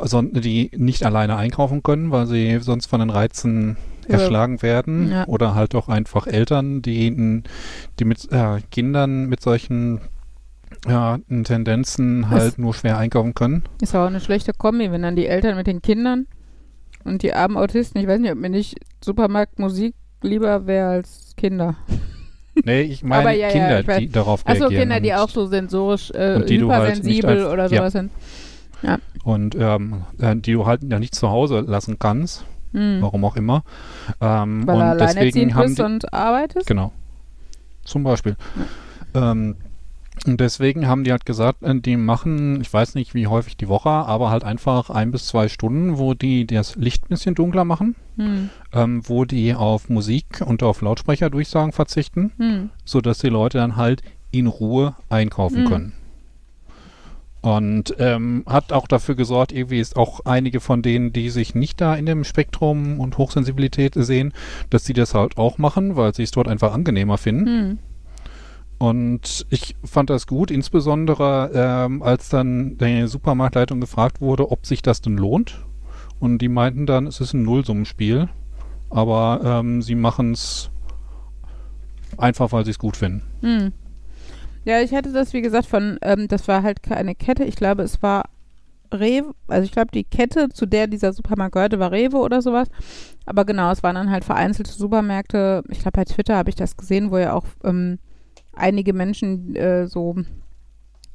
[0.03, 3.76] son- die nicht alleine einkaufen können, weil sie sonst von den Reizen
[4.08, 5.12] erschlagen werden.
[5.12, 5.28] Ja.
[5.28, 7.43] Oder halt auch einfach Eltern, die,
[7.99, 9.99] die mit äh, Kindern mit solchen
[10.88, 13.64] ja, Tendenzen halt Das- nur schwer einkaufen können.
[13.82, 16.28] Ist auch eine schlechte Kombi, wenn dann die Eltern mit den Kindern
[17.03, 21.76] und die armen Autisten, ich weiß nicht, ob mir nicht Supermarktmusik lieber wäre als Kinder.
[22.64, 23.99] Nee, ich meine ja, ja, Kinder, weiß.
[23.99, 24.82] die darauf Achso, reagieren.
[24.89, 27.78] Kinder, die auch so sensorisch äh, und die halt hypersensibel als- oder ja.
[27.78, 28.12] sowas sind.
[29.24, 33.01] Und ähm, äh, die du halt ja nicht zu Hause lassen kannst, Hm.
[33.01, 33.63] warum auch immer.
[34.21, 36.67] Ähm, Weil und du deswegen haben bist die, und arbeitest?
[36.67, 36.92] Genau.
[37.84, 38.36] Zum Beispiel.
[39.13, 39.55] Ähm,
[40.25, 43.67] und deswegen haben die halt gesagt, äh, die machen, ich weiß nicht wie häufig die
[43.67, 47.63] Woche, aber halt einfach ein bis zwei Stunden, wo die das Licht ein bisschen dunkler
[47.66, 48.49] machen, Hm.
[48.73, 52.69] ähm, wo die auf Musik und auf Lautsprecherdurchsagen verzichten, Hm.
[52.83, 55.67] sodass die Leute dann halt in Ruhe einkaufen Mhm.
[55.67, 55.93] können.
[57.41, 61.79] Und ähm, hat auch dafür gesorgt, irgendwie ist auch einige von denen, die sich nicht
[61.79, 64.33] da in dem Spektrum und Hochsensibilität sehen,
[64.69, 67.45] dass sie das halt auch machen, weil sie es dort einfach angenehmer finden.
[67.45, 67.77] Hm.
[68.79, 74.81] Und ich fand das gut, insbesondere ähm, als dann die Supermarktleitung gefragt wurde, ob sich
[74.81, 75.63] das denn lohnt.
[76.19, 78.29] Und die meinten dann, es ist ein Nullsummenspiel,
[78.89, 80.71] aber ähm, sie machen es
[82.17, 83.23] einfach, weil sie es gut finden.
[83.41, 83.73] Hm.
[84.65, 87.43] Ja, ich hatte das, wie gesagt, von, ähm, das war halt keine Kette.
[87.43, 88.25] Ich glaube, es war
[88.93, 92.67] Rewe, also ich glaube, die Kette, zu der dieser Supermarkt gehörte, war Rewe oder sowas.
[93.25, 95.63] Aber genau, es waren dann halt vereinzelte Supermärkte.
[95.69, 97.99] Ich glaube, bei Twitter habe ich das gesehen, wo ja auch ähm,
[98.53, 100.15] einige Menschen äh, so,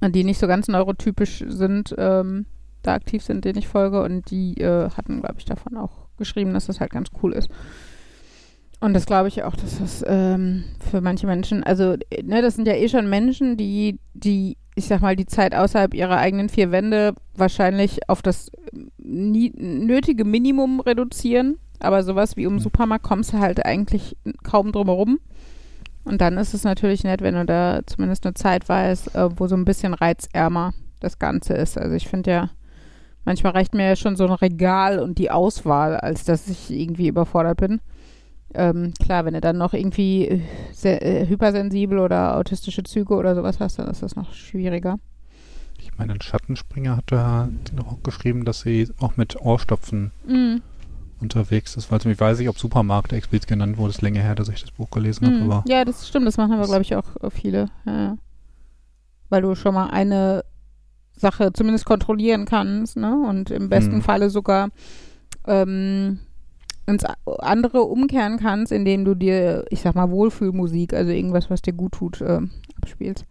[0.02, 2.46] die nicht so ganz neurotypisch sind, ähm,
[2.82, 4.02] da aktiv sind, denen ich folge.
[4.02, 7.48] Und die äh, hatten, glaube ich, davon auch geschrieben, dass das halt ganz cool ist.
[8.80, 12.56] Und das glaube ich auch, dass das ähm, für manche Menschen, also äh, ne, das
[12.56, 16.48] sind ja eh schon Menschen, die, die, ich sag mal, die Zeit außerhalb ihrer eigenen
[16.48, 21.58] vier Wände wahrscheinlich auf das ähm, nie, nötige Minimum reduzieren.
[21.78, 22.60] Aber sowas wie um Mhm.
[22.60, 25.18] Supermarkt kommst du halt eigentlich kaum drum herum.
[26.04, 29.46] Und dann ist es natürlich nett, wenn du da zumindest eine Zeit weißt, äh, wo
[29.46, 31.78] so ein bisschen reizärmer das Ganze ist.
[31.78, 32.50] Also ich finde ja,
[33.24, 37.08] manchmal reicht mir ja schon so ein Regal und die Auswahl, als dass ich irgendwie
[37.08, 37.80] überfordert bin.
[38.54, 40.40] Ähm, klar, wenn du dann noch irgendwie äh,
[40.72, 44.98] sehr, äh, hypersensibel oder autistische Züge oder sowas hast, dann ist das noch schwieriger.
[45.78, 50.56] Ich meine, ein Schattenspringer hat da noch auch geschrieben, dass sie auch mit Ohrstopfen Mm.
[51.20, 51.90] unterwegs ist.
[51.90, 53.90] Also ich weiß nicht, ob Supermarkt explizit genannt wurde.
[53.90, 55.36] Es ist länger her, dass ich das Buch gelesen habe.
[55.36, 55.50] Mm.
[55.50, 57.68] Aber Ja, das stimmt, das machen aber, glaube ich, auch viele.
[57.86, 58.16] Ja.
[59.30, 60.44] Weil du schon mal eine
[61.16, 63.14] Sache zumindest kontrollieren kannst, ne?
[63.28, 64.02] Und im besten Mhm.
[64.02, 64.70] Falle sogar
[65.46, 66.18] ähm,
[66.86, 67.04] ins
[67.38, 71.92] andere umkehren kannst, indem du dir, ich sag mal, Wohlfühlmusik, also irgendwas, was dir gut
[71.92, 73.24] tut, ähm, abspielst.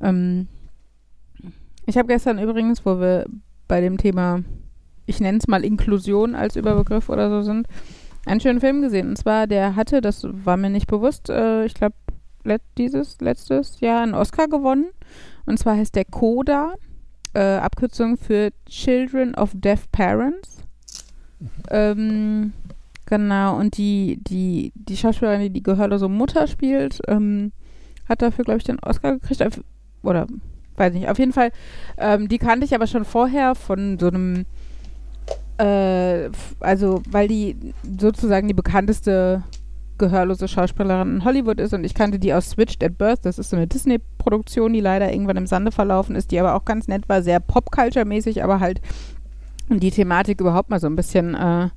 [0.00, 0.48] Ähm,
[1.86, 3.26] ich habe gestern übrigens, wo wir
[3.68, 4.40] bei dem Thema,
[5.06, 7.68] ich nenne es mal Inklusion als Überbegriff oder so sind,
[8.26, 9.10] einen schönen Film gesehen.
[9.10, 11.94] Und zwar, der hatte, das war mir nicht bewusst, äh, ich glaube,
[12.46, 14.86] let, dieses letztes Jahr einen Oscar gewonnen.
[15.44, 16.74] Und zwar heißt der CODA,
[17.34, 20.58] äh, Abkürzung für Children of Deaf Parents.
[21.70, 22.52] Ähm,
[23.04, 27.52] genau, und die, die, die Schauspielerin, die die gehörlose Mutter spielt, ähm,
[28.08, 29.60] hat dafür, glaube ich, den Oscar gekriegt.
[30.02, 30.26] Oder,
[30.76, 31.52] weiß nicht, auf jeden Fall.
[31.98, 34.46] Ähm, die kannte ich aber schon vorher von so einem
[35.58, 37.56] äh, also weil die
[37.98, 39.42] sozusagen die bekannteste
[39.98, 43.50] gehörlose Schauspielerin in Hollywood ist und ich kannte die aus Switched at Birth, das ist
[43.50, 47.08] so eine Disney-Produktion, die leider irgendwann im Sande verlaufen ist, die aber auch ganz nett
[47.08, 48.80] war, sehr Pop-Culture-mäßig, aber halt
[49.68, 51.68] die Thematik überhaupt mal so ein bisschen, äh,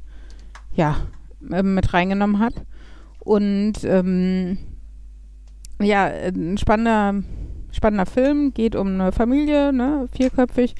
[0.74, 0.98] ja,
[1.52, 2.54] äh, mit reingenommen hat.
[3.20, 4.58] Und ähm,
[5.82, 7.24] ja, ein spannender,
[7.72, 10.76] spannender Film, geht um eine Familie, ne, vierköpfig,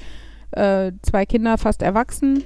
[0.52, 2.44] äh, zwei Kinder fast erwachsen.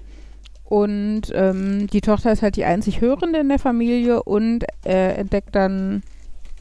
[0.75, 5.55] Und ähm, die Tochter ist halt die einzig Hörende in der Familie und äh, entdeckt
[5.55, 6.03] dann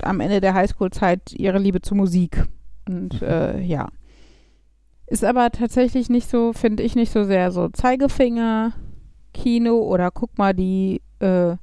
[0.03, 2.43] am Ende der Highschool-Zeit ihre Liebe zur Musik.
[2.87, 3.87] Und äh, ja.
[5.07, 8.73] Ist aber tatsächlich nicht so, finde ich, nicht so sehr so Zeigefinger,
[9.33, 11.55] Kino oder guck mal, die, äh,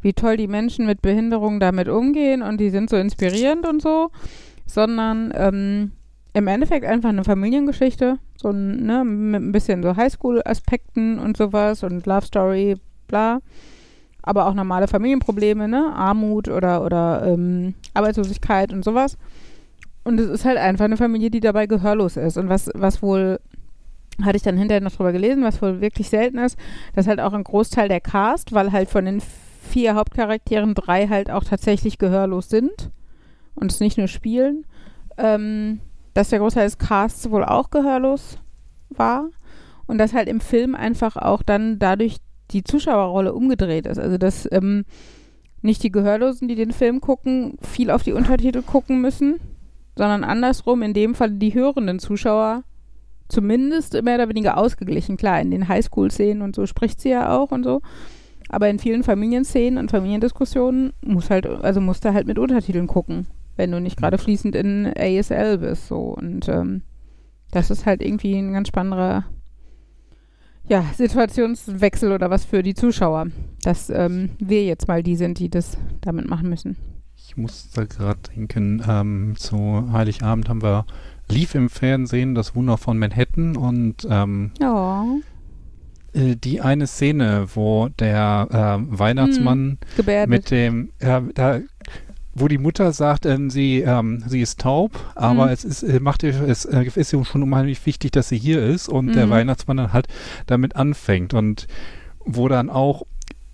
[0.00, 4.08] wie toll die Menschen mit Behinderung damit umgehen und die sind so inspirierend und so,
[4.64, 5.92] sondern ähm,
[6.32, 12.06] im Endeffekt einfach eine Familiengeschichte, so ne, mit ein bisschen so Highschool-Aspekten und sowas und
[12.06, 12.76] Love Story,
[13.08, 13.40] bla.
[14.22, 15.92] Aber auch normale Familienprobleme, ne?
[15.94, 19.16] Armut oder, oder ähm, Arbeitslosigkeit und sowas.
[20.04, 22.36] Und es ist halt einfach eine Familie, die dabei gehörlos ist.
[22.36, 23.40] Und was, was wohl,
[24.22, 26.58] hatte ich dann hinterher noch drüber gelesen, was wohl wirklich selten ist,
[26.94, 29.22] dass halt auch ein Großteil der Cast, weil halt von den
[29.70, 32.90] vier Hauptcharakteren drei halt auch tatsächlich gehörlos sind
[33.54, 34.64] und es nicht nur spielen,
[35.16, 35.80] ähm,
[36.14, 38.38] dass der Großteil des Casts wohl auch gehörlos
[38.88, 39.28] war
[39.86, 42.16] und dass halt im Film einfach auch dann dadurch
[42.50, 43.98] die Zuschauerrolle umgedreht ist.
[43.98, 44.84] Also dass ähm,
[45.62, 49.40] nicht die Gehörlosen, die den Film gucken, viel auf die Untertitel gucken müssen,
[49.96, 52.64] sondern andersrum, in dem Fall die hörenden Zuschauer
[53.28, 55.16] zumindest mehr oder weniger ausgeglichen.
[55.16, 57.82] Klar, in den Highschool-Szenen und so spricht sie ja auch und so.
[58.48, 63.26] Aber in vielen Familienszenen und Familiendiskussionen muss halt, also musst du halt mit Untertiteln gucken,
[63.60, 65.88] wenn du nicht gerade fließend in ASL bist.
[65.88, 66.14] So.
[66.16, 66.80] Und ähm,
[67.50, 69.26] das ist halt irgendwie ein ganz spannender
[70.66, 73.26] ja, Situationswechsel oder was für die Zuschauer,
[73.62, 76.76] dass ähm, wir jetzt mal die sind, die das damit machen müssen.
[77.16, 80.86] ich muss da gerade denken, ähm, zu Heiligabend haben wir
[81.28, 84.52] lief im Fernsehen das Wunder von Manhattan und ähm,
[86.12, 90.28] äh, die eine Szene, wo der ähm, Weihnachtsmann gebärdet.
[90.28, 91.60] mit dem, ja, da,
[92.40, 95.52] wo die Mutter sagt, ähm, sie, ähm, sie ist taub, aber Mhm.
[95.52, 98.62] es ist, äh, macht ihr, es äh, ist ihr schon unheimlich wichtig, dass sie hier
[98.64, 99.30] ist und der Mhm.
[99.30, 100.08] Weihnachtsmann dann halt
[100.46, 101.66] damit anfängt und
[102.24, 103.02] wo dann auch,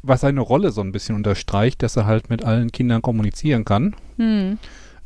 [0.02, 3.94] was seine Rolle so ein bisschen unterstreicht, dass er halt mit allen Kindern kommunizieren kann.
[4.16, 4.58] Hm.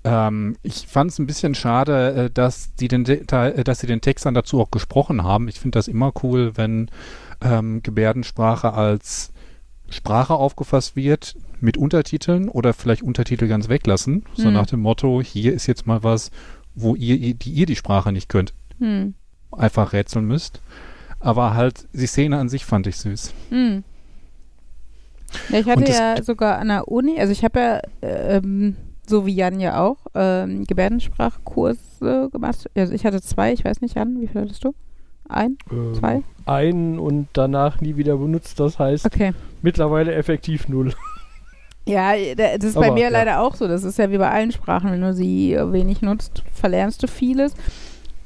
[0.04, 4.00] Ähm, ich fand es ein bisschen schade, äh, dass, die den, äh, dass sie den
[4.00, 5.48] Text dann dazu auch gesprochen haben.
[5.48, 6.90] Ich finde das immer cool, wenn
[7.42, 9.32] ähm, Gebärdensprache als
[9.90, 14.24] Sprache aufgefasst wird mit Untertiteln oder vielleicht Untertitel ganz weglassen.
[14.34, 14.54] So Hm.
[14.54, 16.30] nach dem Motto, hier ist jetzt mal was,
[16.74, 19.14] wo ihr, die, ihr die Sprache nicht könnt, Hm.
[19.52, 20.60] einfach rätseln müsst.
[21.18, 23.32] Aber halt, die Szene an sich fand ich süß.
[23.50, 23.84] Hm.
[25.50, 28.76] Ja, ich hatte ja sogar an der Uni, also ich habe ja, ähm,
[29.06, 32.68] so wie Jan ja auch, ähm, Gebärdensprachkurse gemacht.
[32.74, 34.74] Also ich hatte zwei, ich weiß nicht, Jan, wie viel hattest du?
[35.28, 35.58] Ein?
[35.70, 36.22] Ähm, Zwei?
[36.46, 38.58] Einen und danach nie wieder benutzt.
[38.58, 39.32] Das heißt, Okay.
[39.62, 40.92] mittlerweile effektiv null.
[41.86, 43.08] Ja, da- das ist bei Aber, mir ja.
[43.08, 43.66] leider auch so.
[43.66, 44.90] Das ist ja wie bei allen Sprachen.
[44.92, 47.54] Wenn du sie wenig nutzt, verlernst du vieles.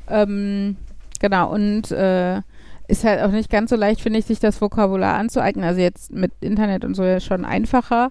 [0.08, 0.76] Ähm,
[1.20, 2.42] genau, und äh,
[2.86, 5.64] ist halt auch nicht ganz so leicht, finde ich, sich das Vokabular anzueignen.
[5.64, 8.10] Also jetzt mit Internet und so ja schon einfacher.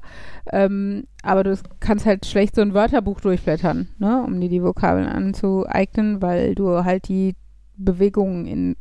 [0.52, 5.08] Ähm, aber du kannst halt schlecht so ein Wörterbuch durchblättern, ne, um dir die Vokabeln
[5.08, 7.36] anzueignen, weil du halt die
[7.78, 8.76] Bewegungen in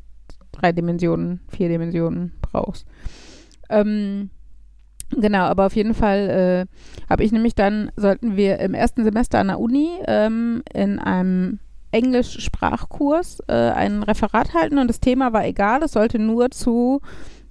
[0.53, 2.87] drei Dimensionen, vier Dimensionen brauchst.
[3.69, 4.31] Ähm,
[5.17, 9.39] genau, aber auf jeden Fall äh, habe ich nämlich dann, sollten wir im ersten Semester
[9.39, 11.59] an der Uni ähm, in einem
[11.91, 17.01] Englisch-Sprachkurs äh, ein Referat halten und das Thema war egal, es sollte nur zu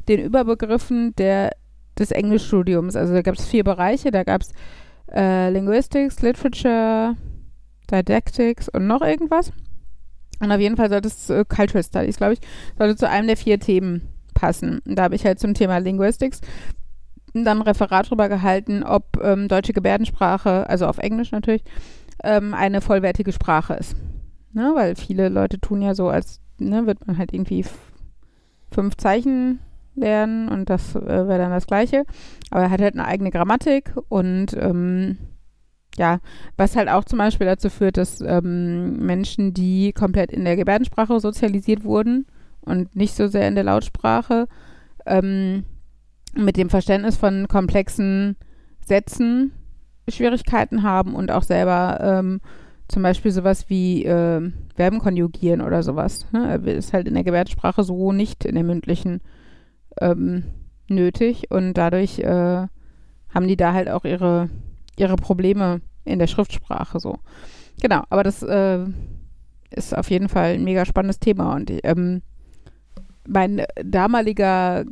[0.07, 1.51] den Überbegriffen der,
[1.97, 4.51] des Englischstudiums, also da gab es vier Bereiche, da gab es
[5.13, 7.15] äh, Linguistics, Literature,
[7.91, 9.51] Didactics und noch irgendwas.
[10.39, 12.39] Und auf jeden Fall sollte es äh, Cultural Studies, glaube ich,
[12.77, 14.79] sollte zu einem der vier Themen passen.
[14.85, 16.41] Und da habe ich halt zum Thema Linguistics
[17.33, 21.63] dann ein Referat drüber gehalten, ob ähm, deutsche Gebärdensprache, also auf Englisch natürlich,
[22.23, 23.95] ähm, eine vollwertige Sprache ist.
[24.53, 24.71] Ne?
[24.75, 27.65] Weil viele Leute tun ja so, als ne, wird man halt irgendwie
[28.71, 29.59] fünf Zeichen
[29.95, 32.03] lernen und das äh, wäre dann das Gleiche.
[32.49, 35.17] Aber er hat halt eine eigene Grammatik und ähm,
[35.97, 36.19] ja,
[36.55, 41.19] was halt auch zum Beispiel dazu führt, dass ähm, Menschen, die komplett in der Gebärdensprache
[41.19, 42.25] sozialisiert wurden
[42.61, 44.47] und nicht so sehr in der Lautsprache,
[45.05, 45.65] ähm,
[46.33, 48.35] mit dem Verständnis von komplexen
[48.85, 49.51] Sätzen
[50.07, 52.41] Schwierigkeiten haben und auch selber ähm,
[52.87, 56.25] zum Beispiel sowas wie äh, Verben konjugieren oder sowas.
[56.31, 56.55] Ne?
[56.55, 59.21] Ist halt in der Gebärdensprache so nicht in der mündlichen
[59.99, 60.43] ähm,
[60.87, 62.67] nötig und dadurch äh,
[63.33, 64.49] haben die da halt auch ihre,
[64.97, 67.19] ihre Probleme in der Schriftsprache so.
[67.81, 68.85] Genau, aber das äh,
[69.69, 72.21] ist auf jeden Fall ein mega spannendes Thema und ähm,
[73.27, 74.83] mein damaliger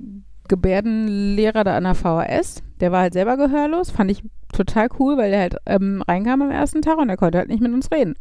[0.49, 5.31] Gebärdenlehrer da an der VHS, der war halt selber gehörlos, fand ich total cool, weil
[5.31, 8.15] der halt ähm, reinkam am ersten Tag und er konnte halt nicht mit uns reden.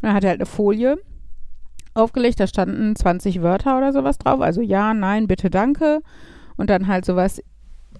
[0.00, 0.98] Und er hatte halt eine Folie
[1.94, 6.00] aufgelegt, da standen 20 Wörter oder sowas drauf, also ja, nein, bitte, danke.
[6.56, 7.42] Und dann halt sowas,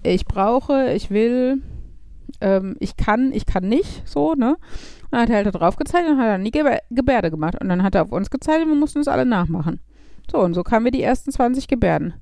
[0.03, 1.61] ich brauche, ich will,
[2.41, 4.55] ähm, ich kann, ich kann nicht, so, ne?
[5.03, 7.59] Und dann hat er halt da drauf gezeigt und hat dann Gebär Gebärde gemacht.
[7.61, 9.79] Und dann hat er auf uns gezeigt und wir mussten es alle nachmachen.
[10.31, 12.15] So, und so kamen wir die ersten 20 Gebärden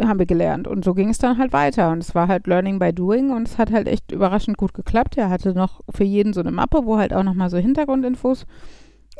[0.00, 0.66] haben wir gelernt.
[0.66, 1.90] Und so ging es dann halt weiter.
[1.90, 5.16] Und es war halt Learning by Doing und es hat halt echt überraschend gut geklappt.
[5.16, 8.46] Er hatte noch für jeden so eine Mappe, wo halt auch nochmal so Hintergrundinfos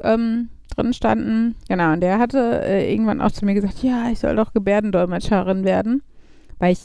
[0.03, 1.57] ähm, drin standen.
[1.69, 5.65] Genau, und der hatte äh, irgendwann auch zu mir gesagt, ja, ich soll doch Gebärdendolmetscherin
[5.65, 6.03] werden.
[6.59, 6.85] Weil ich,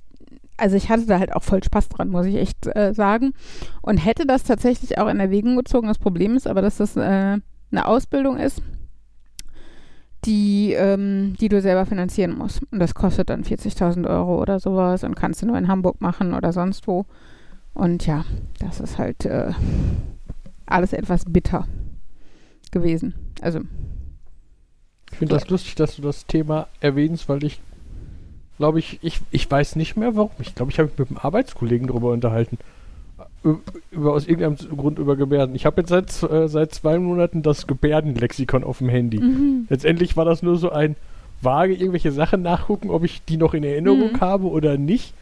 [0.58, 3.34] also ich hatte da halt auch voll Spaß dran, muss ich echt äh, sagen.
[3.82, 5.88] Und hätte das tatsächlich auch in Erwägung gezogen.
[5.88, 7.40] Das Problem ist aber, dass das äh,
[7.74, 8.62] eine Ausbildung ist,
[10.26, 12.62] die, ähm, die du selber finanzieren musst.
[12.72, 16.34] Und das kostet dann 40.000 Euro oder sowas und kannst du nur in Hamburg machen
[16.34, 17.06] oder sonst wo.
[17.74, 18.26] Und ja,
[18.60, 19.52] das ist halt äh,
[20.66, 21.68] alles etwas bitter
[22.72, 23.14] gewesen.
[23.42, 23.62] Also.
[25.12, 27.62] Ich finde das lustig, dass du das Thema erwähnst, weil ich
[28.58, 30.32] glaube ich, ich, ich weiß nicht mehr warum.
[30.40, 32.58] Ich glaube, ich habe mich mit einem Arbeitskollegen darüber unterhalten
[33.44, 35.56] über, aus irgendeinem Grund über Gebärden.
[35.56, 39.20] Ich habe jetzt seit, äh, seit zwei Monaten das Gebärdenlexikon auf dem Handy.
[39.20, 39.68] Mhm.
[39.70, 40.96] Letztendlich war das nur so ein
[41.42, 44.22] vage irgendwelche Sachen nachgucken, ob ich die noch in Erinnerung mhm.
[44.22, 45.14] habe oder nicht.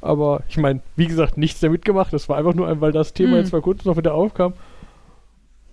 [0.00, 2.12] Aber ich meine, wie gesagt, nichts damit gemacht.
[2.12, 3.36] Das war einfach nur ein, weil das Thema mhm.
[3.38, 4.54] jetzt vor kurzem noch wieder aufkam.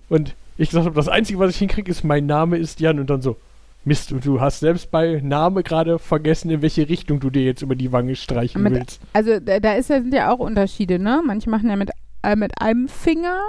[0.10, 3.00] Und ich gesagt habe, das Einzige, was ich hinkriege, ist, mein Name ist Jan.
[3.00, 3.38] Und dann so,
[3.86, 7.76] Mist, du hast selbst bei Name gerade vergessen, in welche Richtung du dir jetzt über
[7.76, 9.02] die Wange streichen mit, willst.
[9.12, 11.22] Also da, da ist, sind ja auch Unterschiede, ne?
[11.26, 11.92] Manche machen ja mit,
[12.22, 13.40] äh, mit einem Finger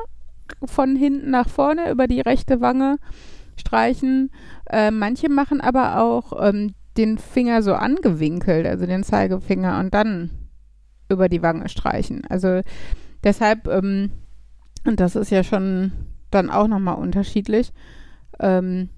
[0.64, 2.96] von hinten nach vorne über die rechte Wange
[3.56, 4.30] streichen.
[4.68, 10.30] Äh, manche machen aber auch ähm, den Finger so angewinkelt, also den Zeigefinger und dann
[11.08, 12.22] über die Wange streichen.
[12.28, 12.62] Also
[13.22, 14.10] deshalb, ähm,
[14.84, 15.92] und das ist ja schon
[16.30, 17.72] dann auch nochmal unterschiedlich.
[18.40, 18.88] Ähm,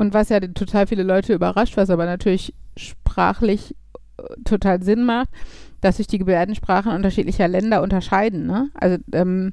[0.00, 3.76] und was ja total viele Leute überrascht, was aber natürlich sprachlich
[4.16, 5.28] äh, total Sinn macht,
[5.82, 8.46] dass sich die Gebärdensprachen unterschiedlicher Länder unterscheiden.
[8.46, 8.70] Ne?
[8.74, 9.52] Also, ähm,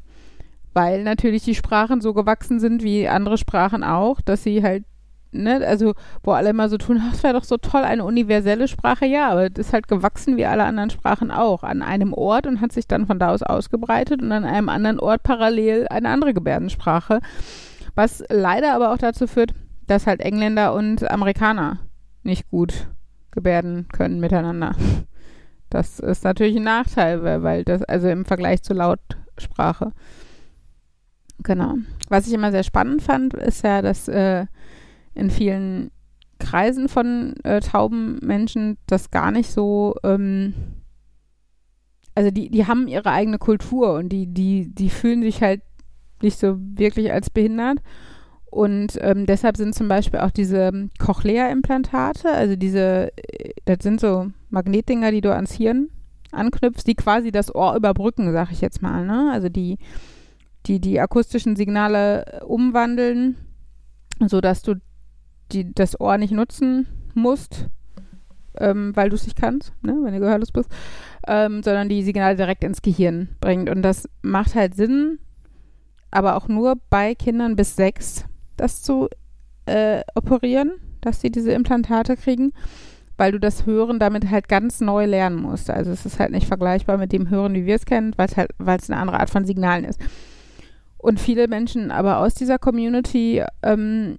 [0.74, 4.86] weil natürlich die Sprachen so gewachsen sind wie andere Sprachen auch, dass sie halt,
[5.34, 9.06] ne, also wo alle immer so tun, das wäre doch so toll, eine universelle Sprache,
[9.06, 12.62] ja, aber das ist halt gewachsen wie alle anderen Sprachen auch, an einem Ort und
[12.62, 16.34] hat sich dann von da aus ausgebreitet und an einem anderen Ort parallel eine andere
[16.34, 17.20] Gebärdensprache.
[17.96, 19.54] Was leider aber auch dazu führt,
[19.88, 21.80] dass halt Engländer und Amerikaner
[22.24, 22.88] nicht gut
[23.32, 24.76] gebärden können miteinander.
[25.70, 29.92] Das ist natürlich ein Nachteil, weil das, also im Vergleich zur Lautsprache.
[31.44, 31.76] Genau.
[32.10, 34.46] Was ich immer sehr spannend fand, ist ja, dass äh,
[35.14, 35.92] in vielen
[36.40, 40.54] Kreisen von äh, tauben Menschen das gar nicht so, ähm,
[42.16, 45.62] also die, die haben ihre eigene Kultur und die, die, die fühlen sich halt
[46.22, 47.80] nicht so wirklich als behindert.
[48.50, 54.32] Und ähm, deshalb sind zum Beispiel auch diese Cochlea-Implantate, also diese, äh, das sind so
[54.50, 55.90] Magnetdinger, die du ans Hirn
[56.32, 59.06] anknüpfst, die quasi das Ohr überbrücken, sag ich jetzt mal.
[59.06, 59.30] Ne?
[59.32, 59.78] Also die,
[60.66, 63.38] die die akustischen Signale äh, umwandeln,
[64.26, 64.76] sodass du
[65.52, 67.68] die, das Ohr nicht nutzen musst,
[68.58, 69.98] ähm, weil du es nicht kannst, ne?
[70.04, 70.70] wenn du gehörlos bist,
[71.28, 73.70] ähm, sondern die Signale direkt ins Gehirn bringt.
[73.70, 75.20] Und das macht halt Sinn,
[76.12, 78.26] aber auch nur bei Kindern bis sechs,
[78.58, 79.08] das zu
[79.66, 82.54] äh, operieren, dass sie diese Implantate kriegen,
[83.18, 85.70] weil du das Hören damit halt ganz neu lernen musst.
[85.70, 88.38] Also es ist halt nicht vergleichbar mit dem Hören, wie wir es kennen, weil es
[88.38, 90.00] halt, weil es eine andere Art von Signalen ist.
[90.98, 94.18] Und viele Menschen aber aus dieser Community ähm,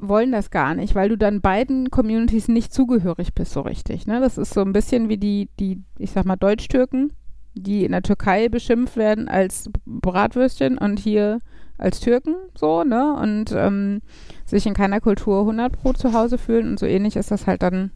[0.00, 4.06] wollen das gar nicht, weil du dann beiden Communities nicht zugehörig bist so richtig.
[4.06, 4.20] Ne?
[4.20, 7.12] Das ist so ein bisschen wie die, die, ich sag mal, Deutsch-Türken,
[7.54, 11.38] die in der Türkei beschimpft werden als Bratwürstchen und hier
[11.78, 13.14] als Türken so, ne?
[13.14, 14.02] Und ähm,
[14.44, 17.62] sich in keiner Kultur 100 pro zu Hause fühlen und so ähnlich ist das halt
[17.62, 17.92] dann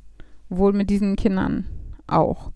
[0.49, 1.67] wohl mit diesen Kindern
[2.07, 2.53] auch.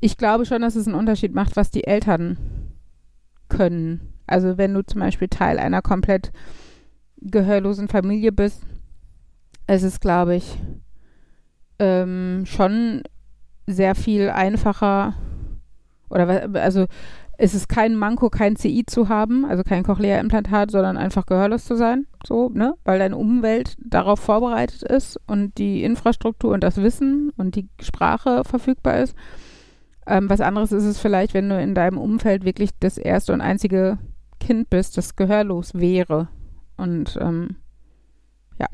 [0.00, 2.38] Ich glaube schon, dass es einen Unterschied macht, was die Eltern
[3.48, 4.12] können.
[4.26, 6.32] Also wenn du zum Beispiel Teil einer komplett
[7.20, 8.62] gehörlosen Familie bist,
[9.66, 10.58] ist es, glaube ich,
[11.78, 13.02] ähm, schon
[13.66, 15.14] sehr viel einfacher
[16.10, 16.86] oder also
[17.40, 21.76] es ist kein Manko, kein CI zu haben, also kein Cochlea-Implantat, sondern einfach gehörlos zu
[21.76, 27.30] sein, so, ne, weil deine Umwelt darauf vorbereitet ist und die Infrastruktur und das Wissen
[27.36, 29.14] und die Sprache verfügbar ist.
[30.04, 33.40] Ähm, was anderes ist es vielleicht, wenn du in deinem Umfeld wirklich das erste und
[33.40, 33.98] einzige
[34.40, 36.26] Kind bist, das gehörlos wäre.
[36.76, 37.54] Und ähm,
[38.58, 38.66] ja,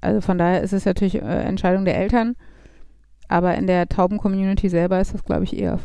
[0.00, 2.36] also von daher ist es natürlich äh, Entscheidung der Eltern.
[3.26, 5.80] Aber in der Tauben-Community selber ist das, glaube ich, eher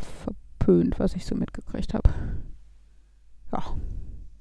[0.60, 2.10] verpönt, was ich so mitgekriegt habe.
[3.52, 3.62] Ja.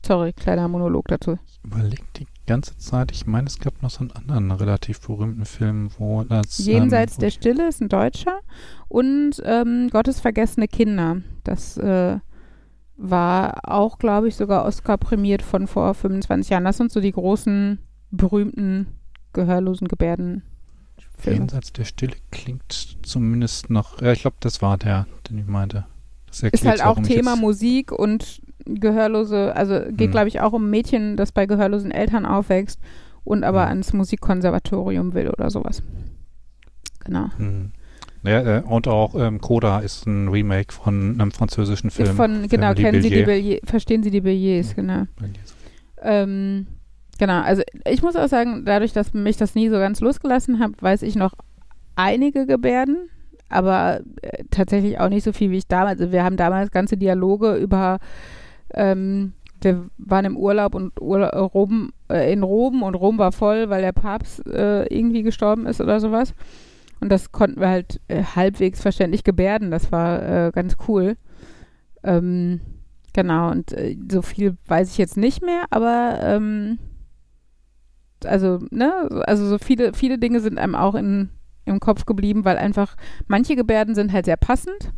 [0.06, 1.38] Sorry, kleiner Monolog dazu.
[1.46, 5.46] Ich überlege die ganze Zeit, ich meine, es gab noch so einen anderen relativ berühmten
[5.46, 6.58] Film, wo das.
[6.60, 8.40] Jenseits ähm, wo der Stille ist ein Deutscher
[8.88, 11.18] und ähm, Gottes vergessene Kinder.
[11.44, 12.20] Das äh,
[12.96, 16.66] war auch, glaube ich, sogar Oscar prämiert von vor 25 Jahren.
[16.66, 17.80] Das sind so die großen,
[18.10, 18.88] berühmten,
[19.34, 20.44] gehörlosen Gebärden.
[21.24, 24.02] Jenseits der Stille klingt zumindest noch.
[24.02, 25.86] Ja, ich glaube, das war der, den ich meinte.
[26.32, 30.12] Ist halt auch Thema Musik und Gehörlose, also geht, Hm.
[30.12, 32.80] glaube ich, auch um Mädchen, das bei gehörlosen Eltern aufwächst
[33.24, 33.70] und aber Hm.
[33.70, 35.82] ans Musikkonservatorium will oder sowas.
[37.04, 37.28] Genau.
[37.38, 37.72] Hm.
[38.24, 42.16] Ja, äh, und auch ähm, Coda ist ein Remake von einem französischen Film.
[42.16, 43.60] Von, genau, Family kennen Sie die Billier.
[43.64, 45.06] Verstehen Sie die Billets, genau.
[46.02, 46.68] Ähm,
[47.18, 50.72] genau, also ich muss auch sagen, dadurch, dass mich das nie so ganz losgelassen hat,
[50.82, 51.34] weiß ich noch
[51.96, 53.10] einige Gebärden,
[53.50, 56.00] aber äh, tatsächlich auch nicht so viel wie ich damals.
[56.00, 58.00] Also wir haben damals ganze Dialoge über,
[58.74, 63.70] ähm, wir waren im Urlaub und Urla Rom, äh, in Rom und Rom war voll,
[63.70, 66.34] weil der Papst äh, irgendwie gestorben ist oder sowas.
[67.02, 69.72] Und das konnten wir halt äh, halbwegs verständlich gebärden.
[69.72, 71.16] Das war äh, ganz cool.
[72.04, 72.62] Ähm,
[73.14, 76.80] genau, und äh, so viel weiß ich jetzt nicht mehr, aber ähm,
[78.26, 81.30] also, ne, also so viele, viele Dinge sind einem auch in,
[81.66, 82.96] im Kopf geblieben, weil einfach
[83.28, 84.92] manche Gebärden sind halt sehr passend.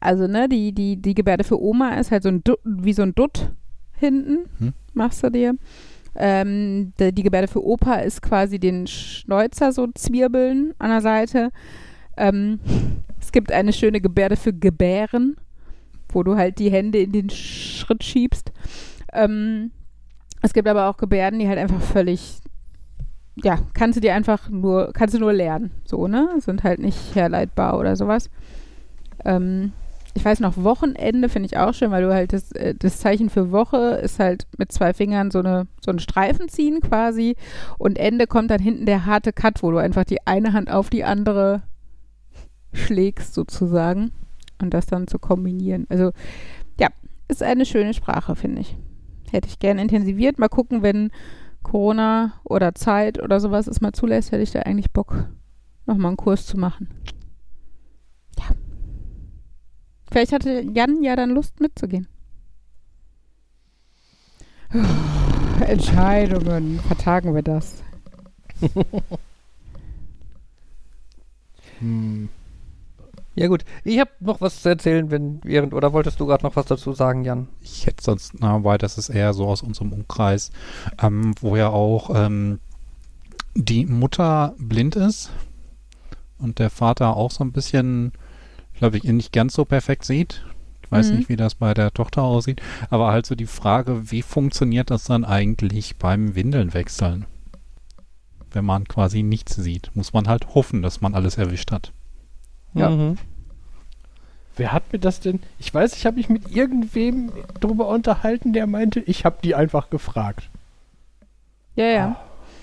[0.00, 3.02] Also, ne, die, die, die Gebärde für Oma ist halt so ein Dutt, wie so
[3.02, 3.52] ein Dutt
[3.96, 4.72] hinten, Hm.
[4.94, 5.54] machst du dir.
[6.14, 11.50] Ähm, die, die Gebärde für Opa ist quasi den Schnäuzer so zwirbeln an der Seite.
[12.16, 12.58] Ähm,
[13.20, 15.36] es gibt eine schöne Gebärde für Gebären,
[16.08, 18.52] wo du halt die Hände in den Schritt schiebst.
[19.12, 19.70] Ähm,
[20.42, 22.40] es gibt aber auch Gebärden, die halt einfach völlig,
[23.42, 26.28] ja, kannst du dir einfach nur, kannst du nur lernen, so, ne?
[26.40, 28.30] Sind halt nicht herleitbar oder sowas.
[29.24, 29.72] Ähm,
[30.14, 33.30] ich weiß noch, Wochenende finde ich auch schön, weil du halt das, äh, das Zeichen
[33.30, 37.36] für Woche ist halt mit zwei Fingern so eine so einen Streifen ziehen quasi
[37.78, 40.90] und Ende kommt dann hinten der harte Cut, wo du einfach die eine Hand auf
[40.90, 41.62] die andere
[42.72, 44.10] schlägst sozusagen
[44.60, 45.86] und das dann zu kombinieren.
[45.88, 46.12] Also
[46.78, 46.88] ja,
[47.28, 48.76] ist eine schöne Sprache, finde ich.
[49.30, 50.38] Hätte ich gern intensiviert.
[50.38, 51.10] Mal gucken, wenn
[51.70, 55.28] Corona oder Zeit oder sowas es mal zulässt, hätte ich da eigentlich Bock,
[55.86, 56.88] nochmal einen Kurs zu machen.
[58.36, 58.46] Ja.
[60.10, 62.08] Vielleicht hatte Jan ja dann Lust mitzugehen.
[65.60, 66.80] Entscheidungen.
[66.80, 67.84] Vertagen wir das.
[71.80, 72.28] Hm.
[73.40, 76.56] Ja gut, ich habe noch was zu erzählen, wenn während oder wolltest du gerade noch
[76.56, 77.48] was dazu sagen, Jan?
[77.62, 80.50] Ich hätte sonst, na, weil das ist eher so aus unserem Umkreis,
[81.00, 82.60] ähm, wo ja auch ähm,
[83.54, 85.30] die Mutter blind ist
[86.36, 88.12] und der Vater auch so ein bisschen,
[88.74, 90.44] glaube ich, ihn nicht ganz so perfekt sieht.
[90.84, 91.16] Ich weiß Mhm.
[91.16, 92.60] nicht, wie das bei der Tochter aussieht.
[92.90, 97.24] Aber halt so die Frage, wie funktioniert das dann eigentlich beim Windeln wechseln?
[98.50, 101.94] Wenn man quasi nichts sieht, muss man halt hoffen, dass man alles erwischt hat.
[102.74, 102.90] Ja.
[102.90, 103.16] Mhm.
[104.60, 105.40] Wer hat mir das denn?
[105.58, 109.88] Ich weiß, ich habe mich mit irgendwem drüber unterhalten, der meinte, ich habe die einfach
[109.88, 110.50] gefragt.
[111.76, 112.16] Ja, ja.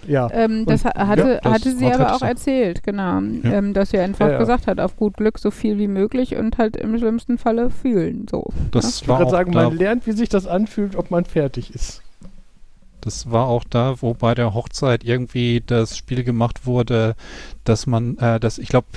[0.07, 0.29] Ja.
[0.31, 3.19] Ähm, das Und- ha- hatte, ja, das hatte sie aber auch ich erzählt, genau.
[3.19, 3.51] Ja.
[3.51, 4.37] Ähm, dass sie einfach Ja, ja.
[4.37, 8.27] gesagt hat, auf gut Glück so viel wie möglich und halt im schlimmsten Falle fühlen.
[8.29, 8.45] So.
[8.71, 11.25] Das Ich war würde auch sagen, da, man lernt, wie sich das anfühlt, ob man
[11.25, 12.03] fertig ist.
[13.01, 17.15] Das war auch da, wo bei der Hochzeit irgendwie das Spiel gemacht wurde,
[17.63, 18.87] dass man, äh, dass ich glaube,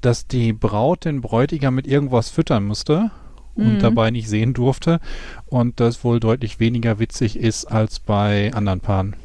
[0.00, 3.10] dass die Braut den Bräutigam mit irgendwas füttern musste
[3.54, 3.78] und Mhm.
[3.78, 5.00] dabei nicht sehen durfte
[5.46, 9.16] und das wohl deutlich weniger witzig ist als bei anderen Paaren.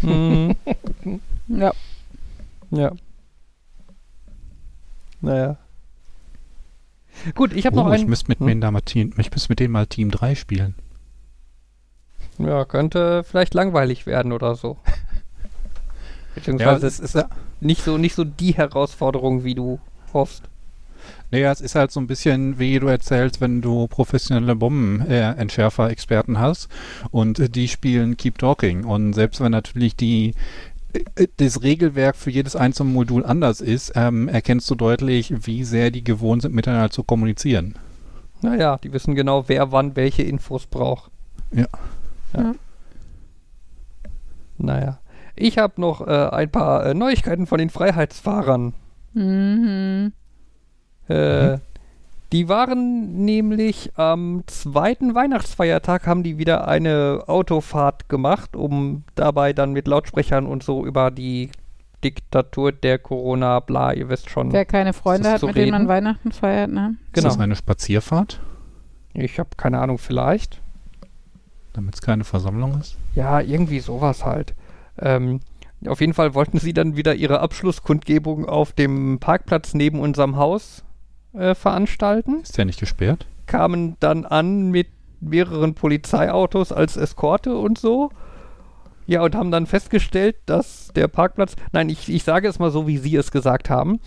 [0.00, 0.56] Mhm.
[1.48, 1.72] Ja.
[2.70, 2.92] Ja.
[5.20, 5.56] Naja.
[7.34, 8.08] Gut, ich habe Oh, noch ich einen.
[8.10, 8.46] müsste mit, Hm?
[8.46, 10.74] denen da mal Team, ich müsste mit denen mal Team 3 spielen.
[12.38, 14.78] Ja, könnte vielleicht langweilig werden oder so.
[16.34, 17.28] Beziehungsweise es ist ja,
[17.60, 19.78] nicht so nicht so die Herausforderung, wie du
[20.14, 20.44] hoffst.
[21.30, 26.68] naja, es ist halt so ein bisschen, wie du erzählst, wenn du professionelle Bombenentschärfer-Experten hast
[27.10, 30.34] und äh, die spielen Keep Talking und selbst wenn natürlich die
[30.92, 35.90] äh, das Regelwerk für jedes einzelne Modul anders ist, ähm, erkennst du deutlich, wie sehr
[35.90, 37.74] die gewohnt sind, miteinander zu kommunizieren.
[38.42, 41.10] Naja, die wissen genau, wer wann welche Infos braucht.
[41.52, 41.66] Ja.
[42.34, 42.42] ja.
[42.42, 42.54] Ja.
[44.58, 44.98] Naja.
[45.34, 48.74] Ich habe noch äh, ein paar äh, Neuigkeiten von den Freiheitsfahrern.
[49.14, 50.12] Mhm.
[51.08, 51.58] Äh,
[52.32, 59.72] Die waren nämlich am zweiten Weihnachtsfeiertag haben die wieder eine Autofahrt gemacht, um dabei dann
[59.72, 61.50] mit Lautsprechern und so über die
[62.02, 64.50] Diktatur der Corona, bla, ihr wisst schon.
[64.52, 65.88] Wer keine Freunde hat, mit denen man reden?
[65.88, 66.96] Weihnachten feiert, ne?
[67.12, 67.28] Genau.
[67.28, 68.40] Ist das eine Spazierfahrt,
[69.14, 70.60] Ich habe keine Ahnung, vielleicht.
[71.74, 72.96] damit es keine Versammlung ist?
[73.14, 74.54] Ja, irgendwie sowas halt.
[74.98, 75.40] Ähm,
[75.86, 80.84] auf jeden Fall wollten sie dann wieder ihre Abschlusskundgebung auf dem Parkplatz neben unserem Haus
[81.34, 82.40] äh, veranstalten.
[82.42, 83.26] Ist der nicht gesperrt?
[83.46, 84.88] Kamen dann an mit
[85.20, 88.10] mehreren Polizeiautos als Eskorte und so.
[89.06, 92.86] Ja, und haben dann festgestellt, dass der Parkplatz, nein, ich, ich sage es mal so,
[92.86, 94.00] wie Sie es gesagt haben,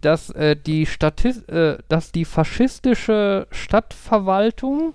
[0.00, 4.94] dass, äh, die, Statis äh, dass die faschistische Stadtverwaltung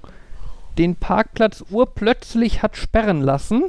[0.78, 3.66] den Parkplatz urplötzlich hat sperren lassen,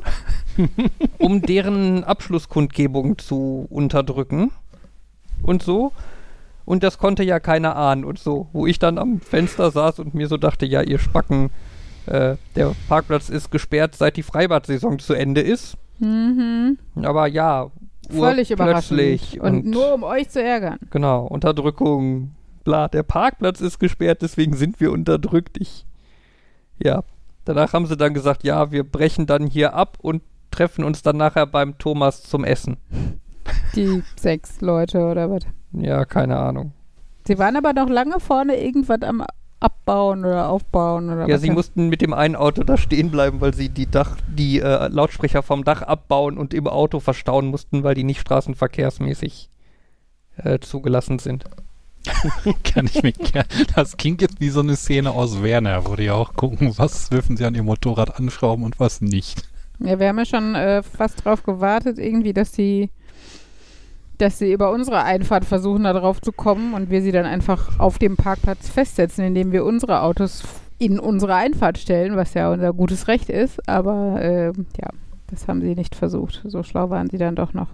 [1.18, 4.52] um deren Abschlusskundgebung zu unterdrücken
[5.42, 5.92] und so.
[6.64, 8.48] Und das konnte ja keiner ahnen und so.
[8.52, 11.50] Wo ich dann am Fenster saß und mir so dachte, ja, ihr Spacken,
[12.06, 15.76] äh, der Parkplatz ist gesperrt, seit die Freibad-Saison zu Ende ist.
[16.00, 16.78] Mhm.
[17.02, 17.70] Aber ja,
[18.10, 18.98] Völlig überraschend.
[19.00, 20.78] urplötzlich Und, nur um euch zu ärgern.
[20.90, 22.32] Genau, Unterdrückung,
[22.64, 22.88] bla.
[22.88, 25.56] Der Parkplatz ist gesperrt, deswegen sind wir unterdrückt.
[25.58, 25.85] Ich,
[26.78, 27.02] ja.
[27.44, 31.16] Danach haben sie dann gesagt, ja, wir brechen dann hier ab und treffen uns dann
[31.16, 32.76] nachher beim Thomas zum Essen.
[33.76, 35.42] Die sechs Leute oder was.
[35.72, 36.72] Ja, keine Ahnung.
[37.26, 39.24] Sie waren aber noch lange vorne irgendwas am
[39.58, 43.54] Abbauen oder Aufbauen oder Ja, sie mussten mit dem einen Auto da stehen bleiben, weil
[43.54, 47.94] sie die Dach, die äh, Lautsprecher vom Dach abbauen und im Auto verstauen mussten, weil
[47.94, 49.48] die nicht straßenverkehrsmäßig
[50.36, 51.44] äh, zugelassen sind.
[52.64, 53.12] Kann ich mir.
[53.74, 57.36] Das klingt jetzt wie so eine Szene aus Werner, wo die auch gucken, was dürfen
[57.36, 59.42] sie an ihrem Motorrad anschrauben und was nicht.
[59.78, 62.90] Ja, wir haben ja schon äh, fast drauf gewartet, irgendwie, dass sie,
[64.18, 67.78] dass sie über unsere Einfahrt versuchen, da drauf zu kommen und wir sie dann einfach
[67.78, 70.42] auf dem Parkplatz festsetzen, indem wir unsere Autos
[70.78, 73.66] in unsere Einfahrt stellen, was ja unser gutes Recht ist.
[73.68, 74.90] Aber äh, ja,
[75.28, 76.42] das haben sie nicht versucht.
[76.44, 77.68] So schlau waren sie dann doch noch.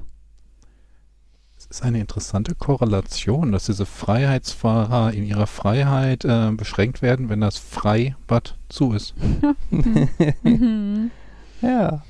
[1.73, 7.41] Es ist eine interessante Korrelation, dass diese Freiheitsfahrer in ihrer Freiheit äh, beschränkt werden, wenn
[7.41, 9.15] das Freibad zu ist.
[10.43, 11.11] Mhm.
[11.63, 12.03] Ja,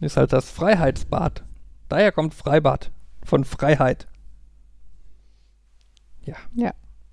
[0.00, 1.42] ist halt das Freiheitsbad.
[1.90, 2.90] Daher kommt Freibad
[3.22, 4.06] von Freiheit.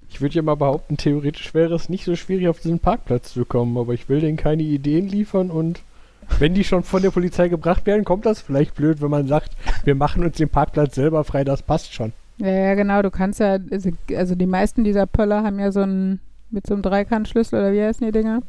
[0.07, 3.43] Ich würde ja mal behaupten, theoretisch wäre es nicht so schwierig, auf diesen Parkplatz zu
[3.43, 5.81] kommen, aber ich will denen keine Ideen liefern und
[6.38, 9.51] wenn die schon von der Polizei gebracht werden, kommt das vielleicht blöd, wenn man sagt,
[9.84, 12.14] wir machen uns den Parkplatz selber frei, das passt schon.
[12.38, 13.01] Ja, ja, genau.
[13.01, 16.19] Du kannst ja, also, also die meisten dieser Pöller haben ja so einen,
[16.51, 18.41] mit so einem Dreikantschlüssel oder wie heißen die Dinger?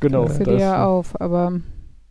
[0.00, 0.24] Genau.
[0.24, 1.60] Machst du die das- ja auf, aber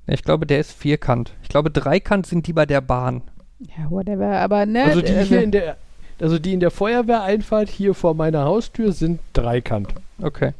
[0.07, 1.33] Ja, Ich glaube, der ist vierkant.
[1.43, 3.21] Ich glaube, dreikant sind die bei der Bahn.
[3.59, 4.39] ja, whatever.
[4.39, 5.77] Aber ne, Also die also, hier in der,
[6.19, 9.93] also die in der Feuerwehreinfahrt hier vor meiner Haustür sind dreikant.
[10.21, 10.53] Okay.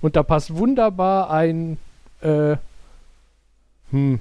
[0.00, 1.76] Und da passt wunderbar ein,
[2.20, 2.56] äh,
[3.90, 4.20] hm,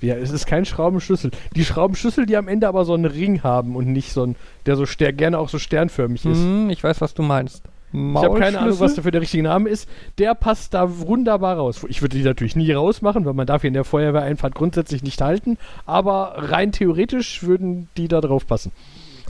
[0.00, 1.32] ja, es ist kein Schraubenschlüssel.
[1.56, 4.36] Die Schraubenschlüssel, die am Ende aber so einen Ring haben und nicht so ein,
[4.66, 6.38] der so ster gerne auch so sternförmig ist.
[6.38, 7.62] Hm, ich weiß, was du meinst.
[7.92, 9.88] Ich habe keine Ahnung, was dafür der richtige Name ist.
[10.18, 11.86] Der passt da wunderbar raus.
[11.88, 15.20] Ich würde die natürlich nie rausmachen, weil man darf hier in der Feuerwehreinfahrt grundsätzlich nicht
[15.22, 15.56] halten.
[15.86, 18.72] Aber rein theoretisch würden die da drauf passen.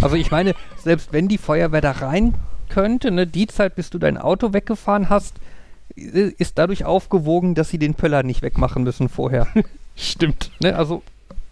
[0.00, 2.34] Also ich meine, selbst wenn die Feuerwehr da rein
[2.68, 5.36] könnte, ne, die Zeit, bis du dein Auto weggefahren hast,
[5.98, 9.46] ist dadurch aufgewogen, dass sie den Pöller nicht wegmachen müssen vorher.
[9.96, 10.50] Stimmt.
[10.60, 11.02] ne, also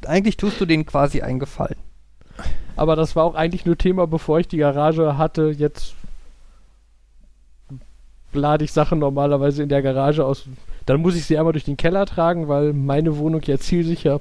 [0.07, 1.77] eigentlich tust du denen quasi einen Gefallen.
[2.77, 5.51] Aber das war auch eigentlich nur Thema, bevor ich die Garage hatte.
[5.57, 5.95] Jetzt
[8.33, 10.45] lade ich Sachen normalerweise in der Garage aus.
[10.85, 14.21] Dann muss ich sie einmal durch den Keller tragen, weil meine Wohnung ja zielsicher.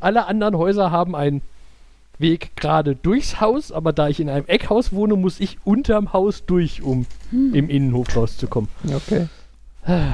[0.00, 1.42] Alle anderen Häuser haben einen
[2.22, 6.46] Weg gerade durchs Haus, aber da ich in einem Eckhaus wohne, muss ich unterm Haus
[6.46, 8.70] durch, um im Innenhof rauszukommen.
[8.88, 9.28] Okay.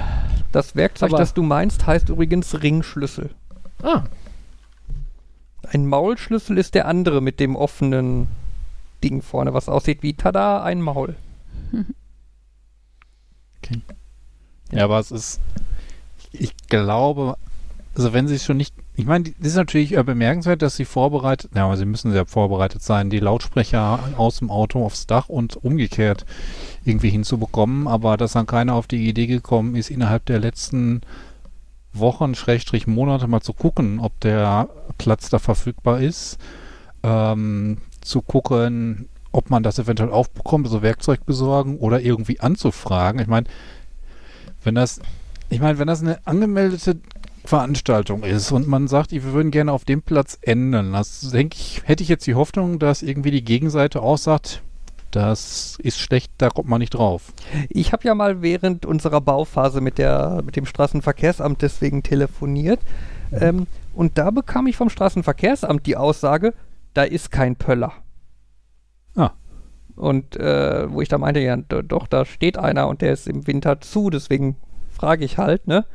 [0.51, 3.29] Das Werkzeug, Aber- das du meinst, heißt übrigens Ringschlüssel.
[3.83, 4.05] Ah,
[5.71, 8.29] Ein Maulschlüssel ist der andere mit dem offenen
[9.05, 11.15] Ding vorne, was aussieht wie tada, ein Maul.
[14.73, 15.41] Ja, aber es ist,
[16.33, 17.37] ich glaube,
[17.99, 20.85] also wenn sie es schon nicht, ich meine, das ist natürlich äh, bemerkenswert, dass sie
[20.85, 25.29] vorbereitet, ja, aber sie müssen sehr vorbereitet sein, die Lautsprecher aus dem Auto aufs Dach
[25.29, 26.25] und umgekehrt
[26.85, 31.01] irgendwie hinzubekommen, aber dass dann keiner auf die Idee gekommen ist, innerhalb der letzten
[31.93, 34.69] Wochen, Schrägstrich Monate mal zu gucken, ob der
[34.99, 36.39] Platz da verfügbar ist,
[37.03, 43.21] ähm, zu gucken, ob man das eventuell aufbekommt, also Werkzeug besorgen oder irgendwie anzufragen.
[43.21, 43.47] Ich meine,
[44.63, 45.01] wenn das,
[45.51, 46.99] ich meine, wenn das eine angemeldete
[47.49, 51.81] Veranstaltung ist und man sagt, wir würden gerne auf dem Platz enden, das denke ich,
[51.87, 54.63] hätte ich jetzt die Hoffnung, dass irgendwie die Gegenseite auch sagt,
[55.13, 57.33] das ist schlecht, da kommt man nicht drauf.
[57.71, 62.81] Ich habe ja mal während unserer Bauphase mit, der, mit dem Straßenverkehrsamt deswegen telefoniert.
[63.33, 66.53] Ähm, und da bekam ich vom Straßenverkehrsamt die Aussage,
[66.93, 67.95] da ist kein Pöller.
[69.17, 69.31] Ah.
[69.97, 73.47] Und äh, wo ich da meinte, ja, doch, da steht einer und der ist im
[73.47, 74.57] Winter zu, deswegen
[74.91, 75.87] frage ich halt, ne?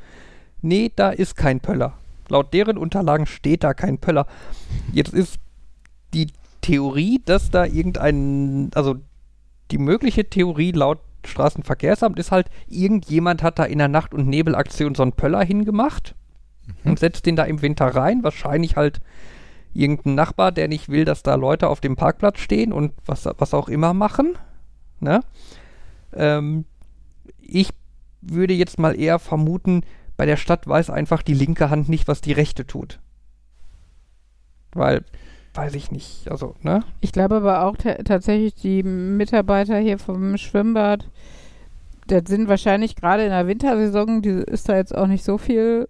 [0.64, 1.94] Nee, da ist kein Pöller.
[2.30, 4.26] Laut deren Unterlagen steht da kein Pöller.
[4.94, 5.35] Jetzt ist
[6.14, 6.27] die
[6.61, 8.95] Theorie, dass da irgendein, also
[9.72, 14.95] die mögliche Theorie laut Straßenverkehrsamt ist halt, irgendjemand hat da in der Nacht- und Nebelaktion
[14.95, 16.15] so einen Pöller hingemacht
[16.85, 18.23] und setzt den da im Winter rein.
[18.23, 19.02] Wahrscheinlich halt
[19.73, 23.53] irgendein Nachbar, der nicht will, dass da Leute auf dem Parkplatz stehen und was, was
[23.53, 24.38] auch immer machen.
[25.02, 25.22] Ne?
[26.14, 26.65] Ähm,
[27.41, 27.69] ich
[28.22, 29.81] würde jetzt mal eher vermuten,
[30.18, 32.99] bei der Stadt weiß einfach die linke Hand nicht, was die rechte tut.
[34.73, 35.03] Weil,
[35.53, 36.84] weiß ich nicht, also, ne?
[37.02, 41.07] Ich glaube aber auch ta- tatsächlich die Mitarbeiter hier vom Schwimmbad,
[42.07, 45.88] das sind wahrscheinlich gerade in der Wintersaison, die ist da jetzt auch nicht so viel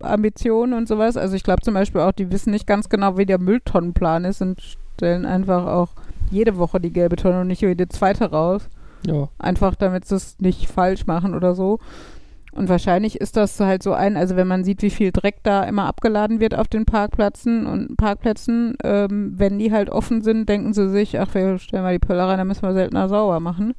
[0.00, 1.16] Ambition und sowas.
[1.16, 4.42] Also ich glaube zum Beispiel auch, die wissen nicht ganz genau, wie der Mülltonnenplan ist
[4.42, 4.60] und
[4.94, 5.88] stellen einfach auch
[6.30, 8.68] jede Woche die gelbe Tonne und nicht jede zweite raus.
[9.06, 9.28] Ja.
[9.38, 11.78] Einfach damit sie es nicht falsch machen oder so.
[12.56, 15.62] Und wahrscheinlich ist das halt so ein, also wenn man sieht, wie viel Dreck da
[15.64, 20.72] immer abgeladen wird auf den Parkplätzen und Parkplätzen, ähm, wenn die halt offen sind, denken
[20.72, 23.74] sie sich, ach, wir stellen mal die Pöller rein, dann müssen wir seltener sauber machen.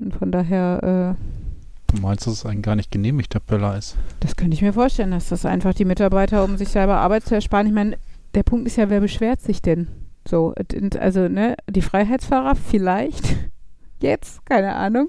[0.00, 3.96] Und von daher, äh, Du meinst, dass es ein gar nicht genehmigter Pöller ist?
[4.18, 7.36] das könnte ich mir vorstellen, dass das einfach die Mitarbeiter, um sich selber Arbeit zu
[7.36, 7.68] ersparen.
[7.68, 7.96] Ich meine,
[8.34, 9.86] der Punkt ist ja, wer beschwert sich denn?
[10.28, 10.54] So,
[10.98, 13.36] also, ne, die Freiheitsfahrer vielleicht
[14.00, 15.06] jetzt, keine Ahnung.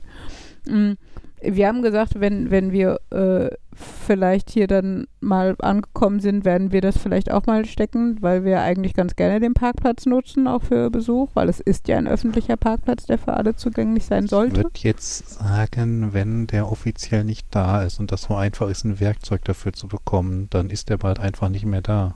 [0.67, 0.93] Mm,
[1.41, 6.81] Wir haben gesagt, wenn, wenn wir äh, vielleicht hier dann mal angekommen sind, werden wir
[6.81, 10.89] das vielleicht auch mal stecken, weil wir eigentlich ganz gerne den Parkplatz nutzen, auch für
[10.89, 14.57] Besuch, weil es ist ja ein öffentlicher Parkplatz, der für alle zugänglich sein Ich sollte.
[14.57, 18.99] würde jetzt sagen, wenn der offiziell nicht da ist und das so einfach ist, ein
[18.99, 22.15] Werkzeug dafür zu bekommen, dann ist der bald einfach nicht mehr da.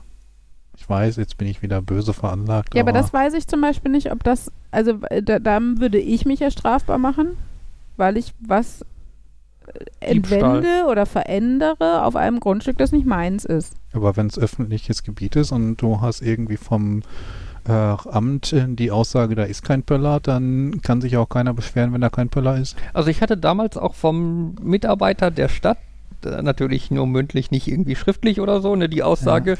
[0.77, 2.73] Ich weiß, jetzt bin ich wieder böse veranlagt.
[2.73, 6.25] Ja, aber das weiß ich zum Beispiel nicht, ob das, also da, dann würde ich
[6.25, 7.37] mich ja strafbar machen,
[7.97, 8.83] weil ich was
[10.09, 10.57] Diebstahl.
[10.57, 13.73] entwende oder verändere auf einem Grundstück, das nicht meins ist.
[13.93, 17.03] Aber wenn es öffentliches Gebiet ist und du hast irgendwie vom
[17.67, 21.93] äh, Amt äh, die Aussage, da ist kein Pöller, dann kann sich auch keiner beschweren,
[21.93, 22.75] wenn da kein Pöller ist.
[22.93, 25.77] Also ich hatte damals auch vom Mitarbeiter der Stadt,
[26.25, 29.57] äh, natürlich nur mündlich, nicht irgendwie schriftlich oder so, ne, die Aussage,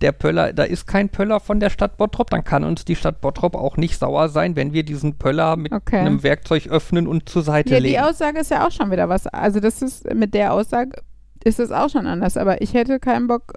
[0.00, 3.20] der Pöller, da ist kein Pöller von der Stadt Bottrop, dann kann uns die Stadt
[3.20, 5.98] Bottrop auch nicht sauer sein, wenn wir diesen Pöller mit Okay.
[5.98, 8.00] einem Werkzeug öffnen und zur Seite Ja, die legen.
[8.02, 9.26] Aussage ist ja auch schon wieder was.
[9.26, 11.02] Also das ist, mit der Aussage
[11.44, 12.36] ist es auch schon anders.
[12.36, 13.54] Aber ich hätte keinen Bock,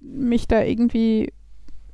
[0.00, 1.32] mich da irgendwie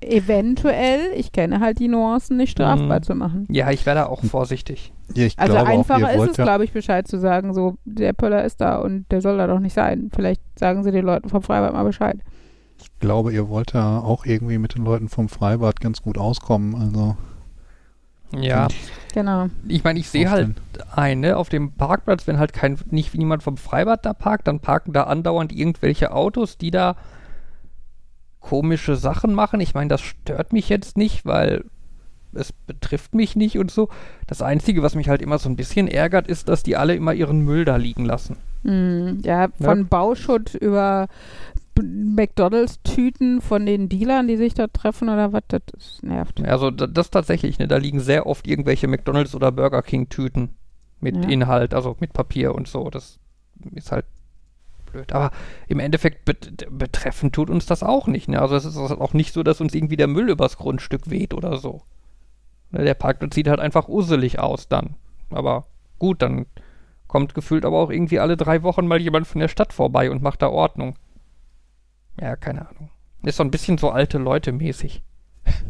[0.01, 3.03] eventuell, ich kenne halt die Nuancen, nicht strafbar Mhm.
[3.03, 3.47] zu machen.
[3.51, 4.93] Ja, ich wäre da auch vorsichtig.
[5.15, 7.55] Ja, ich Also glaube auch, einfacher ihr ist es, ja, glaube ich, Bescheid zu sagen,
[7.55, 10.11] so, der Pöller ist da und der soll da doch nicht sein.
[10.15, 12.19] Vielleicht sagen sie den Leuten vom Freibad mal Bescheid.
[12.81, 16.75] Ich glaube, ihr wollt ja auch irgendwie mit den Leuten vom Freibad ganz gut auskommen.
[16.75, 17.17] Also
[18.33, 18.69] Ja,
[19.15, 19.47] Genau.
[19.67, 20.93] ich meine, ich sehe halt vorstellen.
[20.95, 24.61] ein, ne, auf dem Parkplatz, wenn halt kein, nicht niemand vom Freibad da parkt, dann
[24.61, 26.97] parken da andauernd irgendwelche Autos, die da
[28.41, 29.61] komische Sachen machen.
[29.61, 31.65] Ich meine, das stört mich jetzt nicht, weil
[32.35, 33.89] es betrifft mich nicht und so.
[34.27, 37.15] Das Einzige, was mich halt immer so ein bisschen ärgert, ist, dass die alle immer
[37.15, 38.37] ihren Müll da liegen lassen.
[38.65, 41.09] Hm, ja, von Bauschutt über
[41.83, 46.41] McDonalds-Tüten von den Dealern, die sich da treffen oder was, das nervt.
[46.47, 50.51] Also da- das tatsächlich, ne, da liegen sehr oft irgendwelche McDonalds oder Burger King Tüten
[51.01, 51.29] mit Ja.
[51.31, 52.91] Inhalt, also mit Papier und so.
[52.91, 53.19] Das
[53.75, 54.05] ist halt
[54.91, 55.13] blöd.
[55.13, 55.31] Aber
[55.69, 58.29] im Endeffekt bet betreffen tut uns das auch nicht.
[58.29, 58.41] Ne?
[58.41, 61.59] Also es ist auch nicht so, dass uns irgendwie der Müll übers Grundstück weht oder
[61.59, 61.83] so.
[62.71, 64.95] Ne, Der Parkplatz sieht halt einfach usselig aus dann.
[65.31, 65.67] Aber
[65.99, 66.47] gut, dann
[67.07, 70.23] kommt gefühlt aber auch irgendwie alle drei Wochen mal jemand von der Stadt vorbei und
[70.23, 70.95] macht da Ordnung.
[72.21, 72.91] Ja, keine Ahnung.
[73.23, 75.03] Ist so ein bisschen so alte Leute mäßig.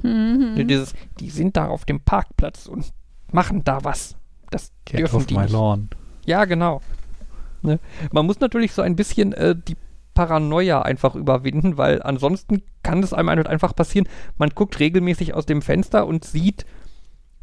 [0.03, 0.66] Mhm.
[0.69, 2.93] Dieses, die sind da auf dem Parkplatz und
[3.33, 4.16] machen da was.
[4.51, 5.53] Das Get dürfen off die my nicht.
[5.53, 5.89] lawn.
[6.27, 6.81] Ja, genau.
[7.62, 7.79] Ne?
[8.12, 9.77] Man muss natürlich so ein bisschen äh, die
[10.15, 15.47] Paranoia einfach überwinden, weil ansonsten kann es einem halt einfach passieren, man guckt regelmäßig aus
[15.47, 16.66] dem Fenster und sieht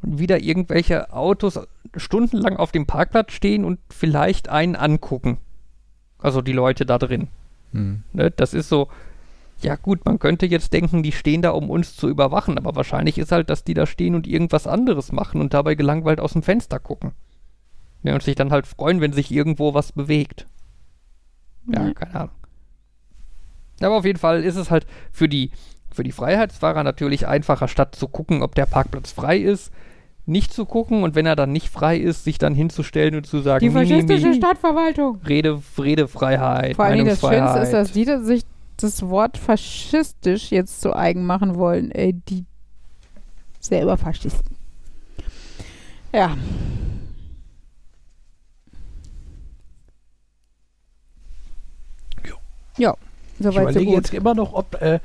[0.02, 1.60] wieder irgendwelche Autos
[1.96, 5.38] stundenlang auf dem Parkplatz stehen und vielleicht einen angucken.
[6.20, 7.30] Also die Leute da drin.
[7.76, 8.04] Hm.
[8.14, 8.32] Ne?
[8.32, 8.88] Das ist so,
[9.62, 13.18] ja gut, man könnte jetzt denken, die stehen da, um uns zu überwachen, aber wahrscheinlich
[13.18, 16.44] ist halt, dass die da stehen und irgendwas anderes machen und dabei gelangweilt aus dem
[16.44, 17.12] Fenster gucken.
[18.04, 20.46] Ne, und sich dann halt freuen, wenn sich irgendwo was bewegt.
[21.68, 21.94] Ja, Ja.
[21.94, 22.36] keine Ahnung.
[23.82, 25.52] Aber auf jeden Fall ist es halt für die,
[25.92, 29.72] für die Freiheitsfahrer natürlich einfacher, statt zu gucken, ob der Parkplatz frei ist,
[30.26, 33.42] nicht zu gucken und wenn er dann nicht frei ist, sich dann hinzustellen und zu
[33.42, 35.20] sagen, Die faschistische Stadtverwaltung.
[35.28, 38.44] Rede, Redefreiheit, Vor allem das Schönste ist, dass die sich
[38.78, 41.92] das Wort faschistisch jetzt zu eigen machen wollen.
[41.92, 42.46] Ey, die
[43.60, 44.56] selber Faschisten.
[46.14, 46.36] Ja.
[52.78, 52.96] Ja,
[53.38, 53.96] Ich soweit so überlege gut.
[53.96, 55.00] jetzt immer noch, ob, äh,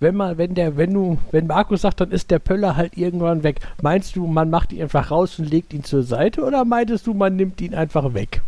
[0.00, 3.42] wenn man, wenn der, wenn du, wenn Markus sagt, dann ist der Pöller halt irgendwann
[3.42, 3.60] weg.
[3.82, 7.14] Meinst du, man macht ihn einfach raus und legt ihn zur Seite oder meintest du,
[7.14, 8.40] man nimmt ihn einfach weg?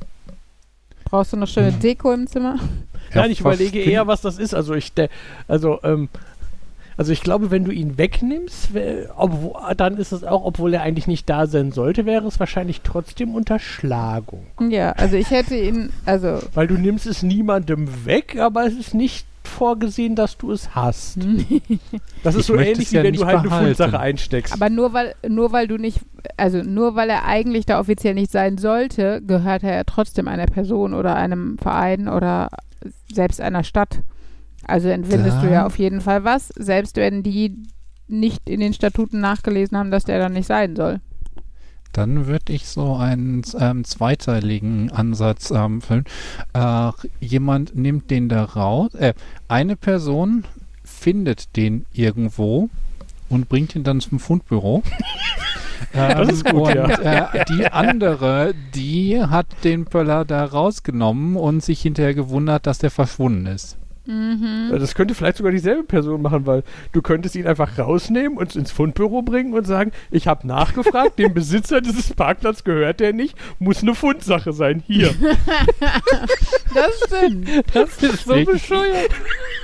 [1.04, 2.56] Brauchst du noch schöne Deko im Zimmer?
[3.14, 4.54] Nein, ich überlege eher, was das ist.
[4.54, 4.92] Also ich,
[5.46, 6.08] also, ähm,
[6.96, 10.80] also ich glaube, wenn du ihn wegnimmst, wär- obwo, dann ist es auch, obwohl er
[10.82, 14.46] eigentlich nicht da sein sollte, wäre es wahrscheinlich trotzdem Unterschlagung.
[14.70, 18.94] Ja, also ich hätte ihn, also Weil du nimmst es niemandem weg, aber es ist
[18.94, 21.18] nicht vorgesehen, dass du es hast.
[22.24, 23.66] Das ist Ich so ähnlich, wie ja wenn du halt eine behalten.
[23.66, 24.52] Fundsache einsteckst.
[24.52, 26.00] Aber nur weil, nur weil du nicht,
[26.36, 30.46] also nur weil er eigentlich da offiziell nicht sein sollte, gehört er ja trotzdem einer
[30.46, 32.48] Person oder einem Verein oder
[33.12, 34.02] selbst einer Stadt.
[34.64, 37.64] Also entwendest Da- du ja auf jeden Fall was, selbst wenn die
[38.06, 41.00] nicht in den Statuten nachgelesen haben, dass der dann nicht sein soll.
[41.92, 46.04] Dann würde ich so einen ähm, zweiteiligen Ansatz ähm, füllen.
[46.54, 46.90] Äh,
[47.20, 48.94] jemand nimmt den da raus.
[48.94, 49.14] Äh,
[49.48, 50.44] eine Person
[50.84, 52.70] findet den irgendwo
[53.28, 54.82] und bringt ihn dann zum Fundbüro.
[54.86, 54.92] Ähm,
[55.92, 57.32] Das ist gut, und, ja.
[57.32, 62.90] Äh, die andere, die hat den Pöller da rausgenommen und sich hinterher gewundert, dass der
[62.90, 63.76] verschwunden ist.
[64.04, 64.70] Mhm.
[64.70, 68.72] Das könnte vielleicht sogar dieselbe Person machen, weil du könntest ihn einfach rausnehmen und ins
[68.72, 73.82] Fundbüro bringen und sagen, ich habe nachgefragt, dem Besitzer dieses Parkplatz gehört der nicht, muss
[73.82, 74.82] eine Fundsache sein.
[74.86, 75.14] Hier.
[76.74, 77.48] Das stimmt.
[77.74, 79.10] Das ist so bescheuert.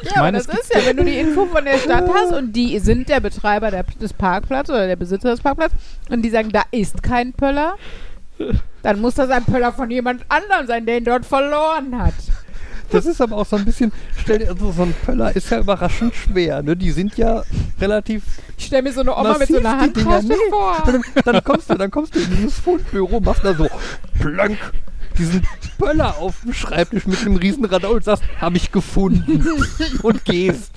[0.03, 2.35] Ja, meine, aber das es ist ja, wenn du die Info von der Stadt hast
[2.35, 5.79] und die sind der Betreiber der, des Parkplatzes oder der Besitzer des Parkplatzes
[6.11, 7.77] und die sagen, da ist kein Pöller,
[8.83, 12.15] dann muss das ein Pöller von jemand anderem sein, der ihn dort verloren hat.
[12.91, 15.61] Das ist aber auch so ein bisschen, stell dir, also so ein Pöller ist ja
[15.61, 16.77] überraschend schwer, ne?
[16.77, 17.43] Die sind ja
[17.81, 18.23] relativ
[18.57, 20.83] Ich stelle mir so eine Oma mit so einer Handtasche vor.
[20.87, 23.69] dann, dann kommst du, dann kommst du in dieses Fundbüro, machst da so
[24.21, 24.59] plank
[25.19, 25.43] diesen
[25.79, 29.45] Pöller auf dem Schreibtisch mit einem riesen Radar und sagst, habe ich gefunden
[30.03, 30.73] und gehst.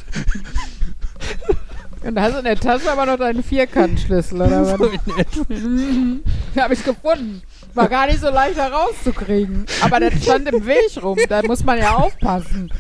[2.03, 4.89] Und hast du in der Tasche aber noch deinen Vierkantschlüssel, oder So was?
[5.05, 6.29] in etwa.
[6.63, 7.41] Habe ich gefunden.
[7.73, 9.65] War gar nicht so leicht herauszukriegen.
[9.81, 11.18] Aber das stand im Weg rum.
[11.30, 12.72] Da muss man ja aufpassen.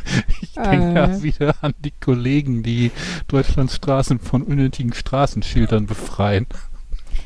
[0.41, 0.93] Ich denke Äh.
[0.93, 2.91] da wieder an die Kollegen, die
[3.27, 6.45] Deutschlands Straßen von unnötigen Straßenschildern befreien.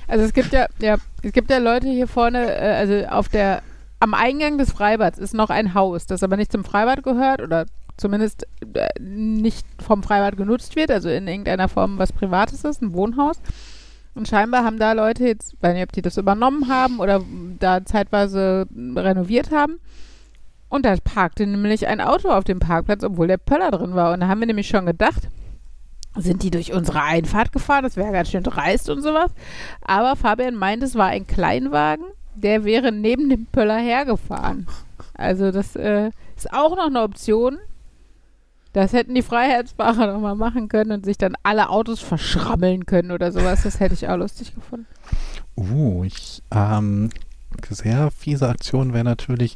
[0.08, 3.64] Also es gibt ja, ja, es gibt ja Leute hier vorne, äh, also auf der,
[4.00, 7.66] am Eingang des Freibads ist noch ein Haus, das aber nicht zum Freibad gehört oder
[7.98, 12.94] zumindest äh, nicht vom Freibad genutzt wird, also in irgendeiner Form was Privates ist, ein
[12.94, 13.38] Wohnhaus.
[14.16, 17.22] Und scheinbar haben da Leute jetzt, weiß nicht, ob die das übernommen haben oder
[17.60, 18.66] da zeitweise
[18.96, 19.80] renoviert haben.
[20.70, 24.14] Und da parkte nämlich ein Auto auf dem Parkplatz, obwohl der Pöller drin war.
[24.14, 25.28] Und da haben wir nämlich schon gedacht,
[26.18, 27.84] sind die durch unsere Einfahrt gefahren.
[27.84, 29.32] Das wäre ganz schön dreist und sowas.
[29.82, 32.06] Aber Fabian meint, es war ein Kleinwagen,
[32.36, 34.68] der wäre neben dem Pöller hergefahren.
[35.14, 37.58] Also das äh, ist auch noch eine Option.
[38.76, 43.12] Das hätten die Freiheitsfahrer noch mal machen können und sich dann alle Autos verschrammeln können
[43.12, 43.64] oder sowas.
[43.64, 44.86] Das hätte ich auch lustig gefunden.
[45.56, 47.10] Uh, ich, ähm,
[47.70, 49.56] sehr fiese Aktion wäre natürlich,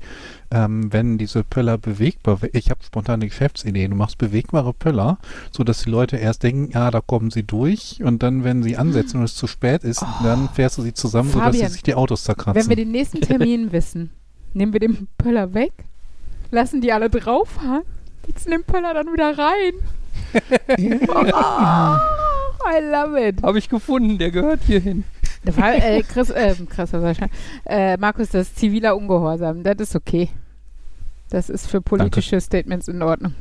[0.52, 5.18] ähm, wenn diese Pöller bewegbar, ich habe spontane Geschäftsideen, du machst bewegbare Pöller,
[5.52, 8.78] so dass die Leute erst denken, ja, da kommen sie durch und dann, wenn sie
[8.78, 11.72] ansetzen und es zu spät ist, dann fährst du sie zusammen, so dass sie Fabian,
[11.74, 12.62] sich die Autos zerkratzen.
[12.62, 14.12] Wenn wir den nächsten Termin wissen,
[14.54, 15.74] nehmen wir den Pöller weg,
[16.52, 17.60] lassen die alle drauf
[18.30, 19.74] setzen den Pöller dann wieder rein.
[21.08, 21.26] oh,
[22.70, 23.42] I love it.
[23.42, 25.04] Habe ich gefunden, der gehört hier hin.
[25.44, 26.92] Der Fall, äh, Chris, äh, Chris,
[27.66, 29.64] äh, Markus, das ist ziviler Ungehorsam.
[29.64, 30.30] Das ist okay.
[31.30, 33.34] Das ist für politische Statements in Ordnung.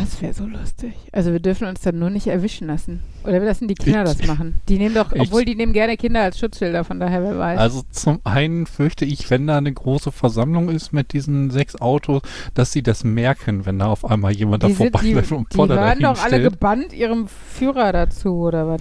[0.00, 0.92] Das wäre so lustig.
[1.12, 3.00] Also wir dürfen uns dann nur nicht erwischen lassen.
[3.22, 4.56] Oder wir lassen die Kinder Ich- das machen.
[4.68, 7.58] Die nehmen doch, Ich- obwohl die nehmen gerne Kinder als Schutzschilder, von daher wer weiß.
[7.58, 12.22] Also zum einen fürchte ich, wenn da eine große Versammlung ist mit diesen sechs Autos,
[12.54, 15.56] dass sie das merken, wenn da auf einmal jemand da die die, vorbeiläuft und die
[15.56, 18.80] Poller hören doch alle gebannt ihrem Führer dazu, oder was?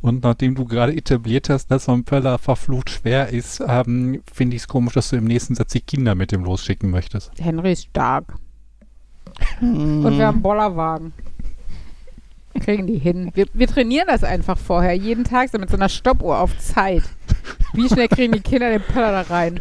[0.00, 4.54] Und nachdem du gerade etabliert hast, dass so ein Pöller verflucht schwer ist, ähm, finde
[4.54, 7.32] ich es komisch, dass du im nächsten Satz die Kinder mit dem losschicken möchtest.
[7.40, 8.34] Henry ist stark.
[9.58, 10.04] Hm.
[10.04, 11.12] Und wir haben einen Bollerwagen.
[12.60, 13.30] Kriegen die hin.
[13.34, 17.02] Wir, wir trainieren das einfach vorher, jeden Tag, so mit so einer Stoppuhr auf Zeit.
[17.74, 19.60] Wie schnell kriegen die Kinder den Pöller da rein?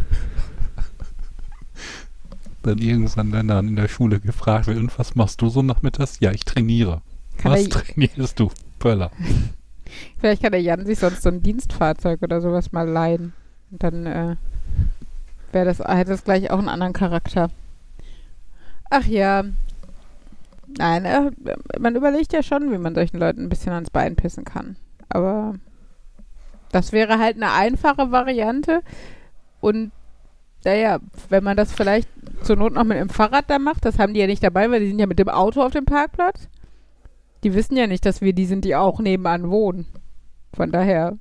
[2.64, 6.20] Dann irgendwann dann, dann in der Schule gefragt wird, und was machst du so nachmittags?
[6.20, 7.02] Ja, ich trainiere.
[7.38, 8.50] Kann was er- trainierst du?
[8.80, 9.12] Pöller.
[10.20, 13.34] Vielleicht kann der Jan sich sonst so ein Dienstfahrzeug oder sowas mal leihen.
[13.72, 14.36] Und dann äh,
[15.52, 17.50] wäre das, hätte das gleich auch einen anderen Charakter.
[18.90, 19.44] Ach ja.
[20.78, 21.32] Nein, äh,
[21.80, 24.76] man überlegt ja schon, wie man solchen Leuten ein bisschen ans Bein pissen kann.
[25.10, 25.56] Aber
[26.72, 28.82] das wäre halt eine einfache Variante.
[29.62, 29.92] Und
[30.66, 31.00] naja,
[31.30, 32.10] wenn man das vielleicht
[32.42, 34.80] zur Not noch mit dem Fahrrad da macht, das haben die ja nicht dabei, weil
[34.82, 36.50] die sind ja mit dem Auto auf dem Parkplatz.
[37.44, 39.86] Die wissen ja nicht, dass wir die sind, die auch nebenan wohnen.
[40.54, 41.18] Von daher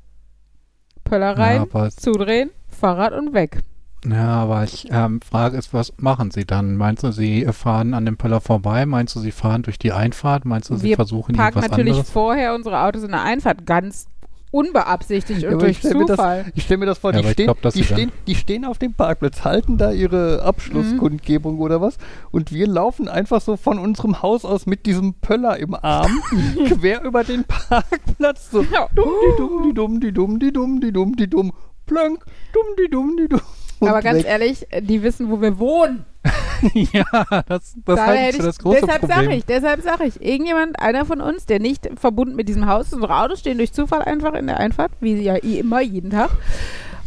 [1.05, 3.61] Pöller rein, Ja, zudrehen, Fahrrad und weg.
[4.09, 6.77] Ja, aber ich ähm, frage ist, was machen sie dann?
[6.77, 8.87] Meinst du, sie fahren an dem Pöller vorbei?
[8.87, 10.45] Meinst du, sie fahren durch die Einfahrt?
[10.45, 12.11] Meinst du, sie Wir versuchen Parken irgendwas natürlich anderes?
[12.11, 14.07] vorher unsere Autos in der Einfahrt ganz
[14.51, 16.45] unbeabsichtigt Ja, und durch ich mir das- Zufall.
[16.55, 18.95] Ich stelle mir das vor, Ja, die, stehen, glaub, die, stehen, die stehen auf dem
[18.95, 20.47] Parkplatz, halten da ihre Mhm.
[20.47, 21.99] Abschlusskundgebung oder was
[22.31, 26.21] und wir laufen einfach so von unserem Haus aus mit diesem Pöller im Arm
[26.69, 28.87] quer über den Parkplatz so Ja.
[28.95, 31.53] dumm, die dumm, die dumm, die dumm, die dumm, die dumm, die dumm,
[31.87, 33.41] plönk, dumm, die dumm, die dumm.
[33.81, 34.27] Aber ganz weg.
[34.27, 36.05] ehrlich, die wissen, wo wir wohnen.
[36.75, 37.05] ja,
[37.49, 39.19] das, das Da halte ich für das große deshalb Problem.
[39.19, 42.87] sage ich, deshalb sage ich, irgendjemand, einer von uns, der nicht verbunden mit diesem Haus,
[42.87, 45.81] ist, unsere Autos stehen durch Zufall einfach in der Einfahrt, wie sie ja eh immer
[45.81, 46.31] jeden Tag.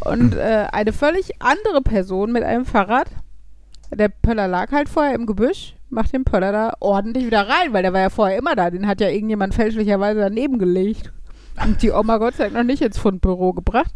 [0.02, 3.08] Und äh, eine völlig andere Person mit einem Fahrrad,
[3.92, 7.84] der Pöller lag halt vorher im Gebüsch, macht den Pöller da ordentlich wieder rein, weil
[7.84, 8.70] der war ja vorher immer da.
[8.70, 11.12] Den hat ja irgendjemand fälschlicherweise daneben gelegt.
[11.64, 13.92] Und die Oma Gott sei Dank noch nicht ins Fundbüro gebracht.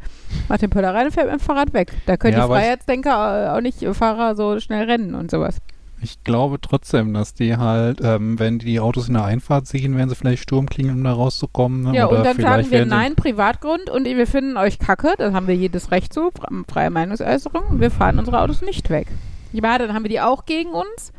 [0.49, 1.93] Macht den Pöller rein und fährt mit dem Fahrrad weg.
[2.05, 5.57] Da können Ja, die Freiheitsdenker äh, auch nicht Fahrer so schnell rennen und sowas.
[6.03, 9.95] Ich glaube trotzdem, dass die halt, ähm, wenn die die Autos in der Einfahrt sehen,
[9.95, 11.83] werden sie vielleicht Sturm klingen, um da rauszukommen.
[11.83, 11.93] ne?
[11.95, 15.45] Ja, Oder und dann sagen wir nein, Privatgrund und wir finden euch kacke, das haben
[15.45, 19.07] wir jedes Recht zu, fre- freie Meinungsäußerung und wir fahren unsere Autos nicht weg.
[19.53, 21.13] Ja, dann haben wir die auch gegen uns,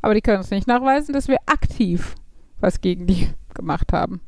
[0.00, 2.14] aber die können uns nicht nachweisen, dass wir aktiv
[2.58, 4.22] was gegen die gemacht haben.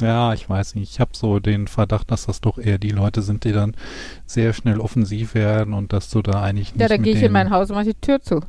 [0.00, 0.90] Ja, ich weiß nicht.
[0.92, 3.74] Ich habe so den Verdacht, dass das doch eher die Leute sind, die dann
[4.26, 7.32] sehr schnell offensiv werden und dass du da eigentlich nicht Ja, dann gehe ich in
[7.32, 8.40] mein Haus und mache die Tür zu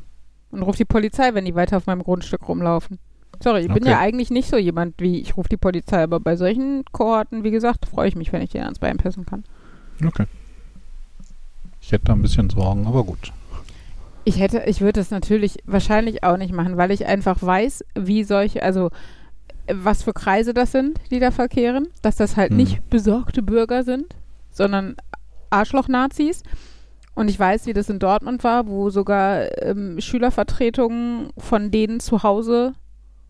[0.50, 2.98] und rufe die Polizei, wenn die weiter auf meinem Grundstück rumlaufen.
[3.42, 3.90] Sorry, ich bin Okay.
[3.90, 7.50] ja eigentlich nicht so jemand wie, ich rufe die Polizei, aber bei solchen Kohorten, wie
[7.50, 9.44] gesagt, freue ich mich, wenn ich denen ans Bein pissen kann.
[10.04, 10.26] Okay.
[11.80, 13.32] Ich hätte da ein bisschen Sorgen, aber gut.
[14.24, 18.22] Ich hätte, ich würde es natürlich wahrscheinlich auch nicht machen, weil ich einfach weiß, wie
[18.22, 18.90] solche, also
[19.74, 22.56] was für Kreise das sind, die da verkehren, dass das halt Hm.
[22.56, 24.06] nicht besorgte Bürger sind,
[24.50, 24.96] sondern
[25.50, 26.42] Arschloch-Nazis.
[27.14, 32.22] Und ich weiß, wie das in Dortmund war, wo sogar ähm, Schülervertretungen von denen zu
[32.22, 32.72] Hause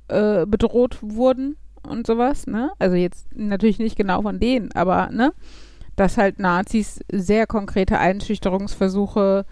[0.09, 1.56] äh, bedroht wurden
[1.89, 2.70] und sowas, ne?
[2.78, 5.32] Also jetzt natürlich nicht genau von denen, aber ne?
[5.97, 9.44] Dass halt Nazis sehr konkrete Einschüchterungsversuche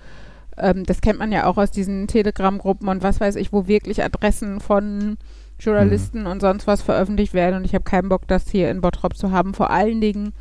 [0.61, 4.03] ähm, das kennt man ja auch aus diesen Telegram-Gruppen und was weiß ich, wo wirklich
[4.03, 5.17] Adressen von
[5.61, 6.27] Journalisten mhm.
[6.27, 7.57] und sonst was veröffentlicht werden.
[7.57, 9.55] Und ich habe keinen Bock, das hier in Bottrop zu haben.
[9.55, 10.33] Vor allen Dingen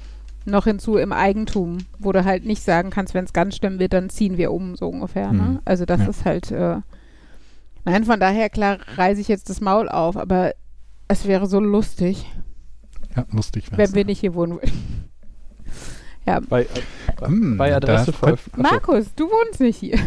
[0.45, 3.93] noch hinzu im Eigentum, wo du halt nicht sagen kannst, wenn es ganz schlimm wird,
[3.93, 5.31] dann ziehen wir um, so ungefähr.
[5.31, 5.41] Ne?
[5.41, 5.53] Mhm.
[5.53, 5.61] Ne?
[5.65, 6.07] Also das ja.
[6.07, 6.51] ist halt.
[6.51, 6.77] Äh,
[7.85, 10.53] nein, von daher, klar, reise ich jetzt das Maul auf, aber
[11.07, 12.25] es wäre so lustig.
[13.15, 14.07] Ja, lustig wäre Wenn wir ja.
[14.07, 14.71] nicht hier wohnen würden.
[16.25, 16.39] ja.
[16.47, 16.67] Bei, äh,
[17.19, 19.99] bei, hm, bei Markus, du wohnst nicht hier.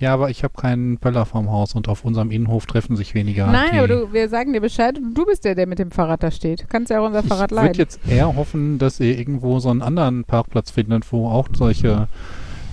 [0.00, 3.46] Ja, aber ich habe keinen Pöller vorm Haus und auf unserem Innenhof treffen sich weniger.
[3.46, 6.22] Nein, aber du, wir sagen dir Bescheid und du bist der, der mit dem Fahrrad
[6.22, 6.70] da steht.
[6.70, 7.72] Kannst ja auch unser Fahrrad ich leihen.
[7.72, 11.48] Ich würde jetzt eher hoffen, dass ihr irgendwo so einen anderen Parkplatz findet, wo auch
[11.52, 12.08] solche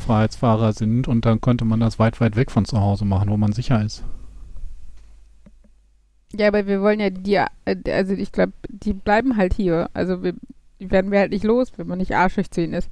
[0.06, 3.36] Freiheitsfahrer sind und dann könnte man das weit, weit weg von zu Hause machen, wo
[3.36, 4.06] man sicher ist.
[6.34, 7.40] Ja, aber wir wollen ja die,
[7.92, 9.90] also ich glaube, die bleiben halt hier.
[9.94, 10.34] Also wir,
[10.80, 12.90] die werden wir halt nicht los, wenn man nicht arschig zu ihnen ist.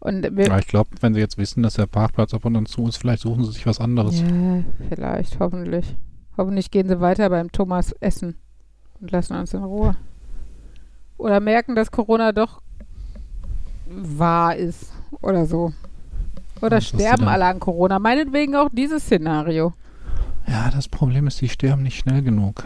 [0.00, 2.88] Und ja, ich glaube, wenn sie jetzt wissen, dass der Parkplatz ab und an zu
[2.88, 4.20] ist, vielleicht suchen sie sich was anderes.
[4.20, 5.94] Ja, vielleicht, hoffentlich.
[6.38, 8.36] Hoffentlich gehen sie weiter beim Thomas essen
[9.00, 9.94] und lassen uns in Ruhe.
[11.18, 12.62] Oder merken, dass Corona doch
[13.86, 15.72] wahr ist oder so.
[16.62, 17.98] Oder Was sterben alle an Corona.
[17.98, 19.74] Meinetwegen auch dieses Szenario.
[20.46, 22.64] Ja, das Problem ist, die sterben nicht schnell genug.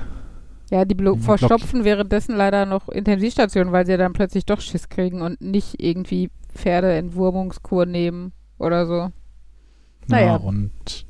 [0.70, 4.88] Ja, die Blo verstopfen währenddessen leider noch Intensivstationen, weil sie ja dann plötzlich doch Schiss
[4.88, 9.10] kriegen und nicht irgendwie Pferdeentwurmungskur nehmen oder so.
[10.06, 10.26] Naja.
[10.26, 11.06] Ja, und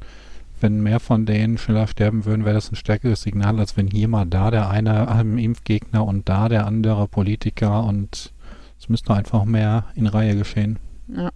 [0.60, 4.08] wenn mehr von denen schneller sterben würden, wäre das ein stärkeres Signal, als wenn hier
[4.08, 8.32] mal da der eine ähm, Impfgegner und da der andere Politiker und
[8.78, 10.78] es müsste einfach mehr in Reihe geschehen.
[11.08, 11.30] Ja.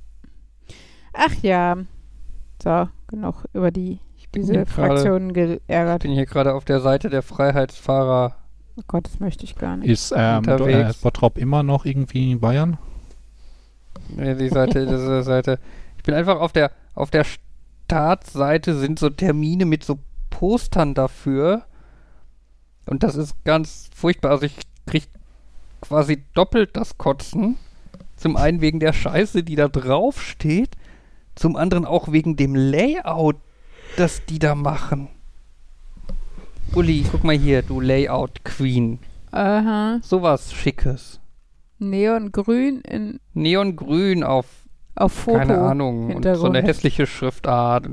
[1.12, 1.76] Ach ja.
[2.62, 4.00] So, genug über die
[4.34, 6.04] diese Fraktionen geärgert.
[6.04, 8.36] Ich bin hier gerade auf der Seite der Freiheitsfahrer.
[8.76, 9.88] Oh Gott, das möchte ich gar nicht.
[9.88, 12.78] Ist ähm, äh, Bottrop immer noch irgendwie in Bayern?
[14.08, 15.58] Die Seite, diese Seite.
[15.96, 17.24] Ich bin einfach auf der, auf der
[17.86, 19.98] Startseite sind so Termine mit so
[20.30, 21.62] Postern dafür.
[22.86, 24.32] Und das ist ganz furchtbar.
[24.32, 24.56] Also ich
[24.86, 25.06] kriege
[25.80, 27.56] quasi doppelt das Kotzen.
[28.16, 30.76] Zum einen wegen der Scheiße, die da drauf steht.
[31.34, 33.36] Zum anderen auch wegen dem Layout,
[33.96, 35.08] das die da machen.
[36.74, 38.98] Uli, guck mal hier, du Layout Queen.
[39.30, 40.00] Aha.
[40.02, 41.20] Sowas Schickes.
[41.78, 43.20] Neongrün in.
[43.34, 44.46] Neongrün auf.
[44.94, 45.38] Auf Foto.
[45.38, 46.16] Keine Ahnung.
[46.16, 47.88] Und so eine hässliche Schriftart.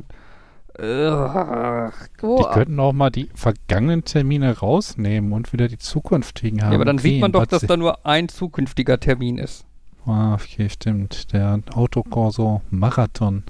[0.78, 1.92] Ugh.
[2.22, 2.38] Oh.
[2.38, 6.72] Die könnten auch mal die vergangenen Termine rausnehmen und wieder die zukünftigen haben.
[6.72, 9.66] Ja, aber dann okay, sieht man doch, dass da nur ein zukünftiger Termin ist.
[10.06, 11.32] Ah, okay, stimmt.
[11.32, 13.44] Der Autokorso Marathon.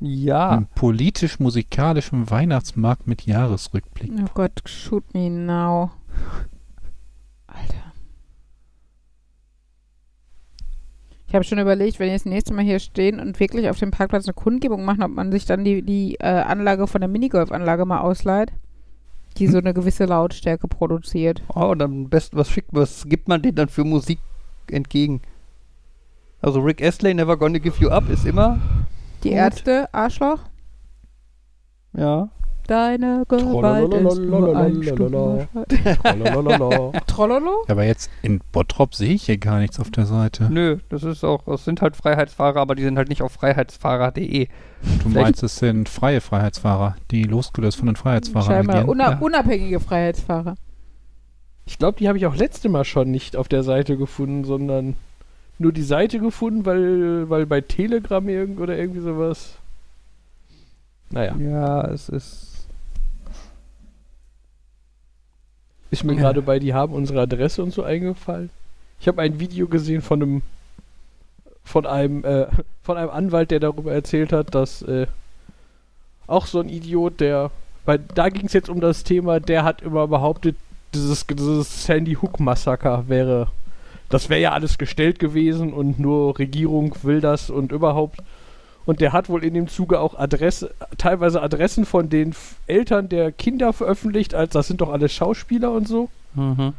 [0.00, 0.50] Ja.
[0.50, 4.12] Ein politisch-musikalischem Weihnachtsmarkt mit Jahresrückblick.
[4.20, 5.90] Oh Gott, shoot me now.
[7.46, 7.87] Alter.
[11.28, 13.90] Ich habe schon überlegt, wenn wir das nächste Mal hier stehen und wirklich auf dem
[13.90, 17.84] Parkplatz eine Kundgebung machen, ob man sich dann die, die äh, Anlage von der Minigolfanlage
[17.84, 18.50] mal ausleiht,
[19.36, 19.52] die hm.
[19.52, 21.42] so eine gewisse Lautstärke produziert.
[21.54, 24.20] Oh, dann am besten was schickt, was gibt man denen dann für Musik
[24.70, 25.20] entgegen?
[26.40, 28.58] Also Rick Astley, Never Gonna Give You Up ist immer.
[29.22, 29.36] Die gut.
[29.36, 30.40] Ärzte, Arschloch.
[31.92, 32.30] Ja.
[32.68, 35.48] Deine Gewalt ist nur?
[37.68, 40.48] Aber jetzt in Bottrop sehe ich hier gar nichts auf der Seite.
[40.50, 44.48] Nö, das ist auch, es sind halt Freiheitsfahrer, aber die sind halt nicht auf freiheitsfahrer.de.
[45.02, 49.18] Du meinst, es sind freie Freiheitsfahrer, die losgelöst von den Freiheitsfahrern Scheinbar, una ja.
[49.18, 50.54] unabhängige Freiheitsfahrer.
[51.64, 54.94] Ich glaube, die habe ich auch letzte Mal schon nicht auf der Seite gefunden, sondern
[55.58, 59.54] nur die Seite gefunden, weil, weil bei Telegram irgend oder irgendwie sowas.
[61.10, 61.34] Naja.
[61.38, 62.57] Ja, es ist.
[65.90, 68.50] Ist mir gerade bei, die haben unsere Adresse und so eingefallen.
[69.00, 70.42] Ich habe ein Video gesehen von einem
[71.64, 72.46] von einem äh,
[72.82, 75.06] von einem Anwalt, der darüber erzählt hat, dass äh,
[76.26, 77.50] auch so ein Idiot, der
[77.84, 80.56] weil da ging es jetzt um das Thema, der hat immer behauptet,
[80.94, 83.48] dieses, dieses Sandy Hook Massaker wäre
[84.08, 88.20] das wäre ja alles gestellt gewesen und nur Regierung will das und überhaupt
[88.88, 92.34] und der hat wohl in dem Zuge auch Adresse, teilweise Adressen von den
[92.66, 96.08] Eltern der Kinder veröffentlicht, als das sind doch alles Schauspieler und so.
[96.34, 96.72] Mhm.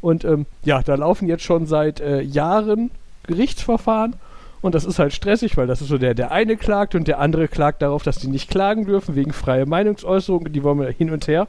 [0.00, 2.90] Und ähm, ja, da laufen jetzt schon seit äh, Jahren
[3.24, 4.14] Gerichtsverfahren.
[4.62, 7.18] Und das ist halt stressig, weil das ist so der, der eine klagt und der
[7.18, 10.50] andere klagt darauf, dass die nicht klagen dürfen wegen freier Meinungsäußerung.
[10.50, 11.46] Die wollen wir hin und her.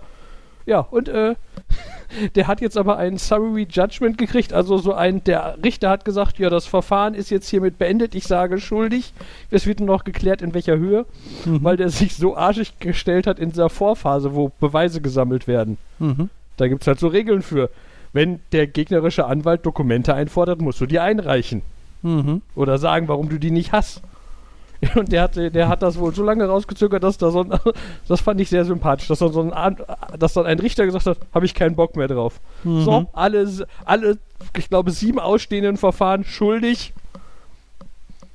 [0.65, 1.35] Ja, und äh,
[2.35, 4.53] der hat jetzt aber ein Summary Judgment gekriegt.
[4.53, 8.15] Also so ein, der Richter hat gesagt, ja, das Verfahren ist jetzt hiermit beendet.
[8.15, 9.13] Ich sage schuldig.
[9.49, 11.05] Es wird nur noch geklärt, in welcher Höhe,
[11.45, 11.63] Mhm.
[11.63, 15.77] weil der sich so arschig gestellt hat in dieser Vorphase, wo Beweise gesammelt werden.
[15.99, 16.29] Mhm.
[16.57, 17.69] Da gibt es halt so Regeln für.
[18.13, 21.61] Wenn der gegnerische Anwalt Dokumente einfordert, musst du die einreichen.
[22.01, 22.41] Mhm.
[22.55, 24.01] Oder sagen, warum du die nicht hast.
[24.95, 27.53] Und der hat, der hat das wohl so lange rausgezögert, dass da so ein,
[28.07, 29.77] das fand ich sehr sympathisch, dass dann, so ein,
[30.17, 32.39] dass dann ein Richter gesagt hat, habe ich keinen Bock mehr drauf.
[32.63, 32.81] Mhm.
[32.81, 34.17] So, alle, alle,
[34.57, 36.93] ich glaube, sieben ausstehenden Verfahren schuldig,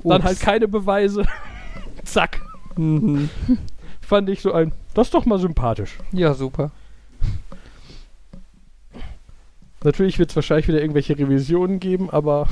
[0.04, 0.24] dann Ups.
[0.24, 1.24] halt keine Beweise.
[2.04, 2.40] Zack.
[2.76, 3.28] Mhm.
[4.00, 5.98] fand ich so ein, das ist doch mal sympathisch.
[6.12, 6.70] Ja, super.
[9.82, 12.48] Natürlich wird es wahrscheinlich wieder irgendwelche Revisionen geben, aber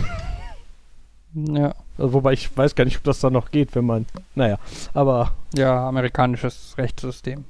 [1.35, 1.75] Ja.
[1.99, 4.59] also, wobei ich weiß gar nicht, ob das da noch geht, wenn man, naja,
[4.93, 7.45] aber Ja, amerikanisches Rechtssystem.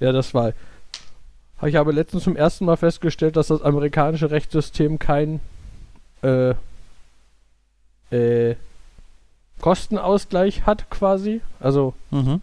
[0.00, 0.52] ja, das war.
[1.62, 5.40] Ich habe letztens zum ersten Mal festgestellt, dass das amerikanische Rechtssystem kein
[6.22, 6.54] äh,
[8.10, 8.56] äh,
[9.60, 11.40] Kostenausgleich hat quasi.
[11.60, 12.40] Also Mhm.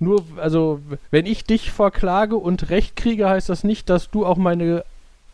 [0.00, 0.80] Nur, also,
[1.10, 4.84] wenn ich dich verklage und Recht kriege, heißt das nicht, dass du auch meine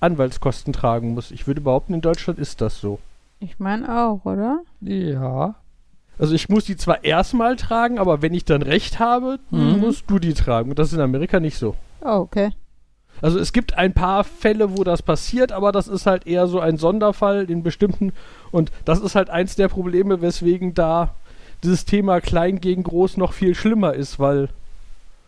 [0.01, 1.33] Anwaltskosten tragen musst.
[1.33, 2.99] Ich würde behaupten, in Deutschland ist das so.
[3.45, 4.61] Ich meine auch, oder?
[4.81, 5.55] Ja.
[6.19, 9.81] Also ich muss die zwar erstmal tragen, aber wenn ich dann Recht habe, Mhm.
[9.81, 10.71] musst du die tragen.
[10.71, 11.75] Und das ist in Amerika nicht so.
[12.01, 12.51] Oh, okay.
[13.21, 16.61] Also es gibt ein paar Fälle, wo das passiert, aber das ist halt eher so
[16.61, 18.13] ein Sonderfall in bestimmten.
[18.51, 21.15] Und das ist halt eins der Probleme, weswegen da
[21.63, 24.49] dieses Thema klein gegen groß noch viel schlimmer ist, weil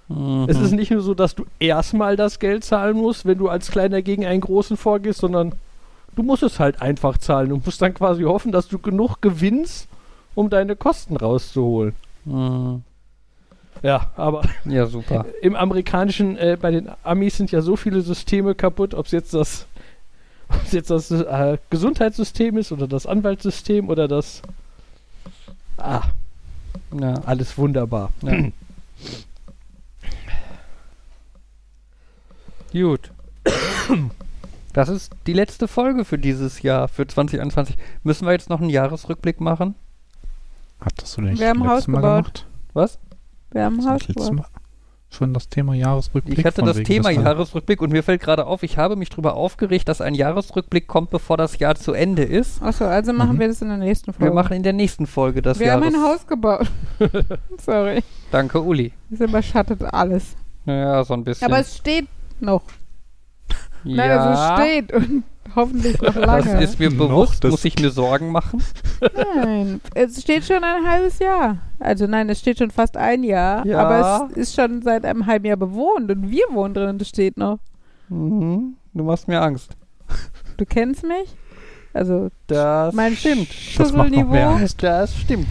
[0.08, 0.46] Mhm.
[0.48, 3.72] Es ist nicht nur so, dass du erstmal das Geld zahlen musst, wenn du als
[3.72, 5.54] Kleiner gegen einen Großen vorgehst, sondern
[6.16, 7.50] du musst es halt einfach zahlen.
[7.50, 9.86] Du musst dann quasi hoffen, dass du genug gewinnst,
[10.34, 11.94] um deine Kosten rauszuholen.
[12.24, 12.82] Mhm.
[13.82, 15.26] Ja, aber Ja, super.
[15.42, 19.34] im amerikanischen, äh, bei den Amis sind ja so viele Systeme kaputt, ob es jetzt
[19.34, 19.66] das,
[20.48, 24.42] ob's jetzt das äh, Gesundheitssystem ist oder das Anwaltssystem oder das.
[25.76, 26.02] Ah,
[26.98, 27.14] Ja.
[27.26, 28.10] alles wunderbar.
[28.22, 28.32] Ja.
[32.72, 33.10] Gut.
[34.76, 37.76] Das ist die letzte Folge für dieses Jahr, für 2021.
[38.02, 39.74] Müssen wir jetzt noch einen Jahresrückblick machen?
[40.80, 42.24] Hattest du den nicht Wir haben Haus Mal gebaut.
[42.24, 42.46] gemacht?
[42.74, 42.98] Was?
[43.52, 44.32] Wir haben ein Haus das gebaut.
[44.34, 44.44] Mal
[45.08, 46.38] schon das Thema Jahresrückblick?
[46.40, 49.34] Ich hatte das Thema des- Jahresrückblick und mir fällt gerade auf, ich habe mich darüber
[49.34, 52.60] aufgeregt, dass ein Jahresrückblick kommt, bevor das Jahr zu Ende ist.
[52.62, 53.40] Achso, also machen Mhm.
[53.40, 54.26] wir das in der nächsten Folge.
[54.30, 55.94] Wir machen in der nächsten Folge das wir haben Jahres...
[55.94, 56.70] ein Haus gebaut.
[57.64, 58.02] Sorry.
[58.30, 58.92] Danke, Uli.
[59.10, 60.36] Es überschattet alles.
[60.66, 61.46] Ja, so ein bisschen.
[61.50, 62.08] Aber es steht
[62.40, 62.62] noch.
[63.86, 65.24] Ja, Nein, also es steht und
[65.56, 66.44] hoffentlich noch lange.
[66.44, 67.42] das ist mir bewusst.
[67.44, 68.62] das- Muss ich mir Sorgen machen?
[69.42, 71.58] Nein, es steht schon ein halbes Jahr.
[71.78, 73.64] Also nein, es steht schon fast ein Jahr.
[73.66, 73.78] Ja.
[73.86, 77.08] Aber es ist schon seit einem halben Jahr bewohnt und wir wohnen drin und es
[77.08, 77.58] steht noch.
[78.08, 78.74] Mhm.
[78.94, 79.72] Du machst mir Angst.
[80.56, 81.34] Du kennst mich?
[81.92, 83.48] Also Das mein stimmt.
[83.48, 84.58] Das Schüsselniveau.
[84.78, 85.46] Das stimmt.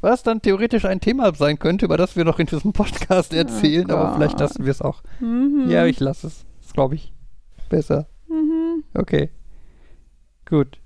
[0.00, 3.90] Was dann theoretisch ein Thema sein könnte, über das wir noch in diesem Podcast erzählen,
[3.90, 5.02] aber vielleicht lassen wir es auch.
[5.20, 5.64] Mhm.
[5.68, 6.44] Ja, ich lasse es.
[6.62, 7.12] Das glaube ich
[7.66, 8.06] besser.
[8.28, 8.84] Mhm.
[8.94, 9.30] Okay.
[10.48, 10.78] Gut.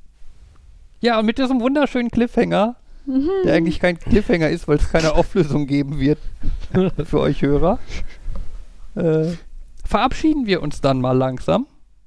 [1.00, 2.76] Ja, und mit diesem wunderschönen Cliffhanger,
[3.06, 3.30] Mhm.
[3.44, 6.18] der eigentlich kein Cliffhanger ist, weil es keine Auflösung geben wird
[7.04, 7.78] für euch Hörer,
[8.94, 9.32] äh,
[9.84, 11.66] verabschieden wir uns dann mal langsam,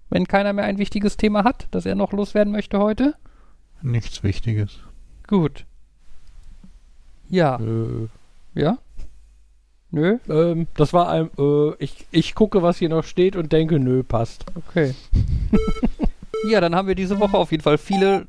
[0.09, 3.15] wenn keiner mehr ein wichtiges Thema hat, das er noch loswerden möchte heute.
[3.81, 4.79] Nichts Wichtiges.
[5.27, 5.65] Gut.
[7.29, 7.59] Ja.
[7.59, 8.07] Äh,
[8.53, 8.77] Ja?
[9.95, 10.17] Nö?
[10.27, 14.01] ähm, das war ein, äh, ich, ich gucke, was hier noch steht und denke, nö,
[14.01, 14.43] passt.
[14.55, 14.95] Okay.
[16.49, 18.27] ja, dann haben wir diese Woche auf jeden Fall viele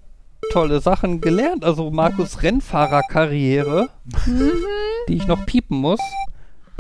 [0.53, 1.65] tolle Sachen gelernt.
[1.65, 3.89] Also Markus Rennfahrerkarriere,
[4.27, 4.51] Mhm.
[5.09, 6.01] die ich noch piepen muss,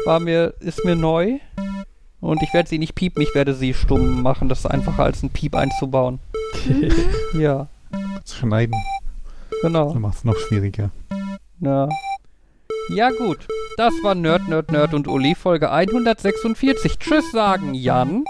[0.05, 1.39] war mir, ist mir neu.
[2.21, 4.51] Und ich werde sie nicht piepen, ich werde sie stumm machen.
[4.51, 6.19] Das ist einfacher als ein Piep einzubauen.
[7.39, 7.69] ja,
[8.23, 8.77] Das Schneiden
[9.63, 9.95] genau.
[9.95, 10.91] macht es noch schwieriger.
[11.61, 11.89] Ja.
[12.89, 13.47] Ja gut,
[13.77, 16.99] das war Nerd, Nerd, Nerd und Uli Folge 146.
[16.99, 18.25] Tschüss sagen, Jan.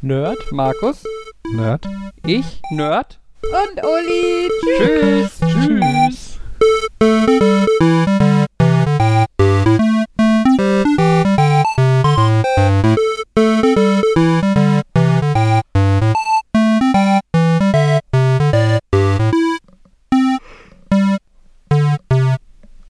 [0.00, 0.52] Nerd.
[0.52, 1.02] Markus.
[1.52, 1.86] Nerd.
[2.26, 3.18] Ich, Nerd.
[3.42, 4.50] Und Uli.
[4.76, 5.40] Tschüss.
[5.40, 6.38] Tschüss.
[7.00, 7.93] Tschüss.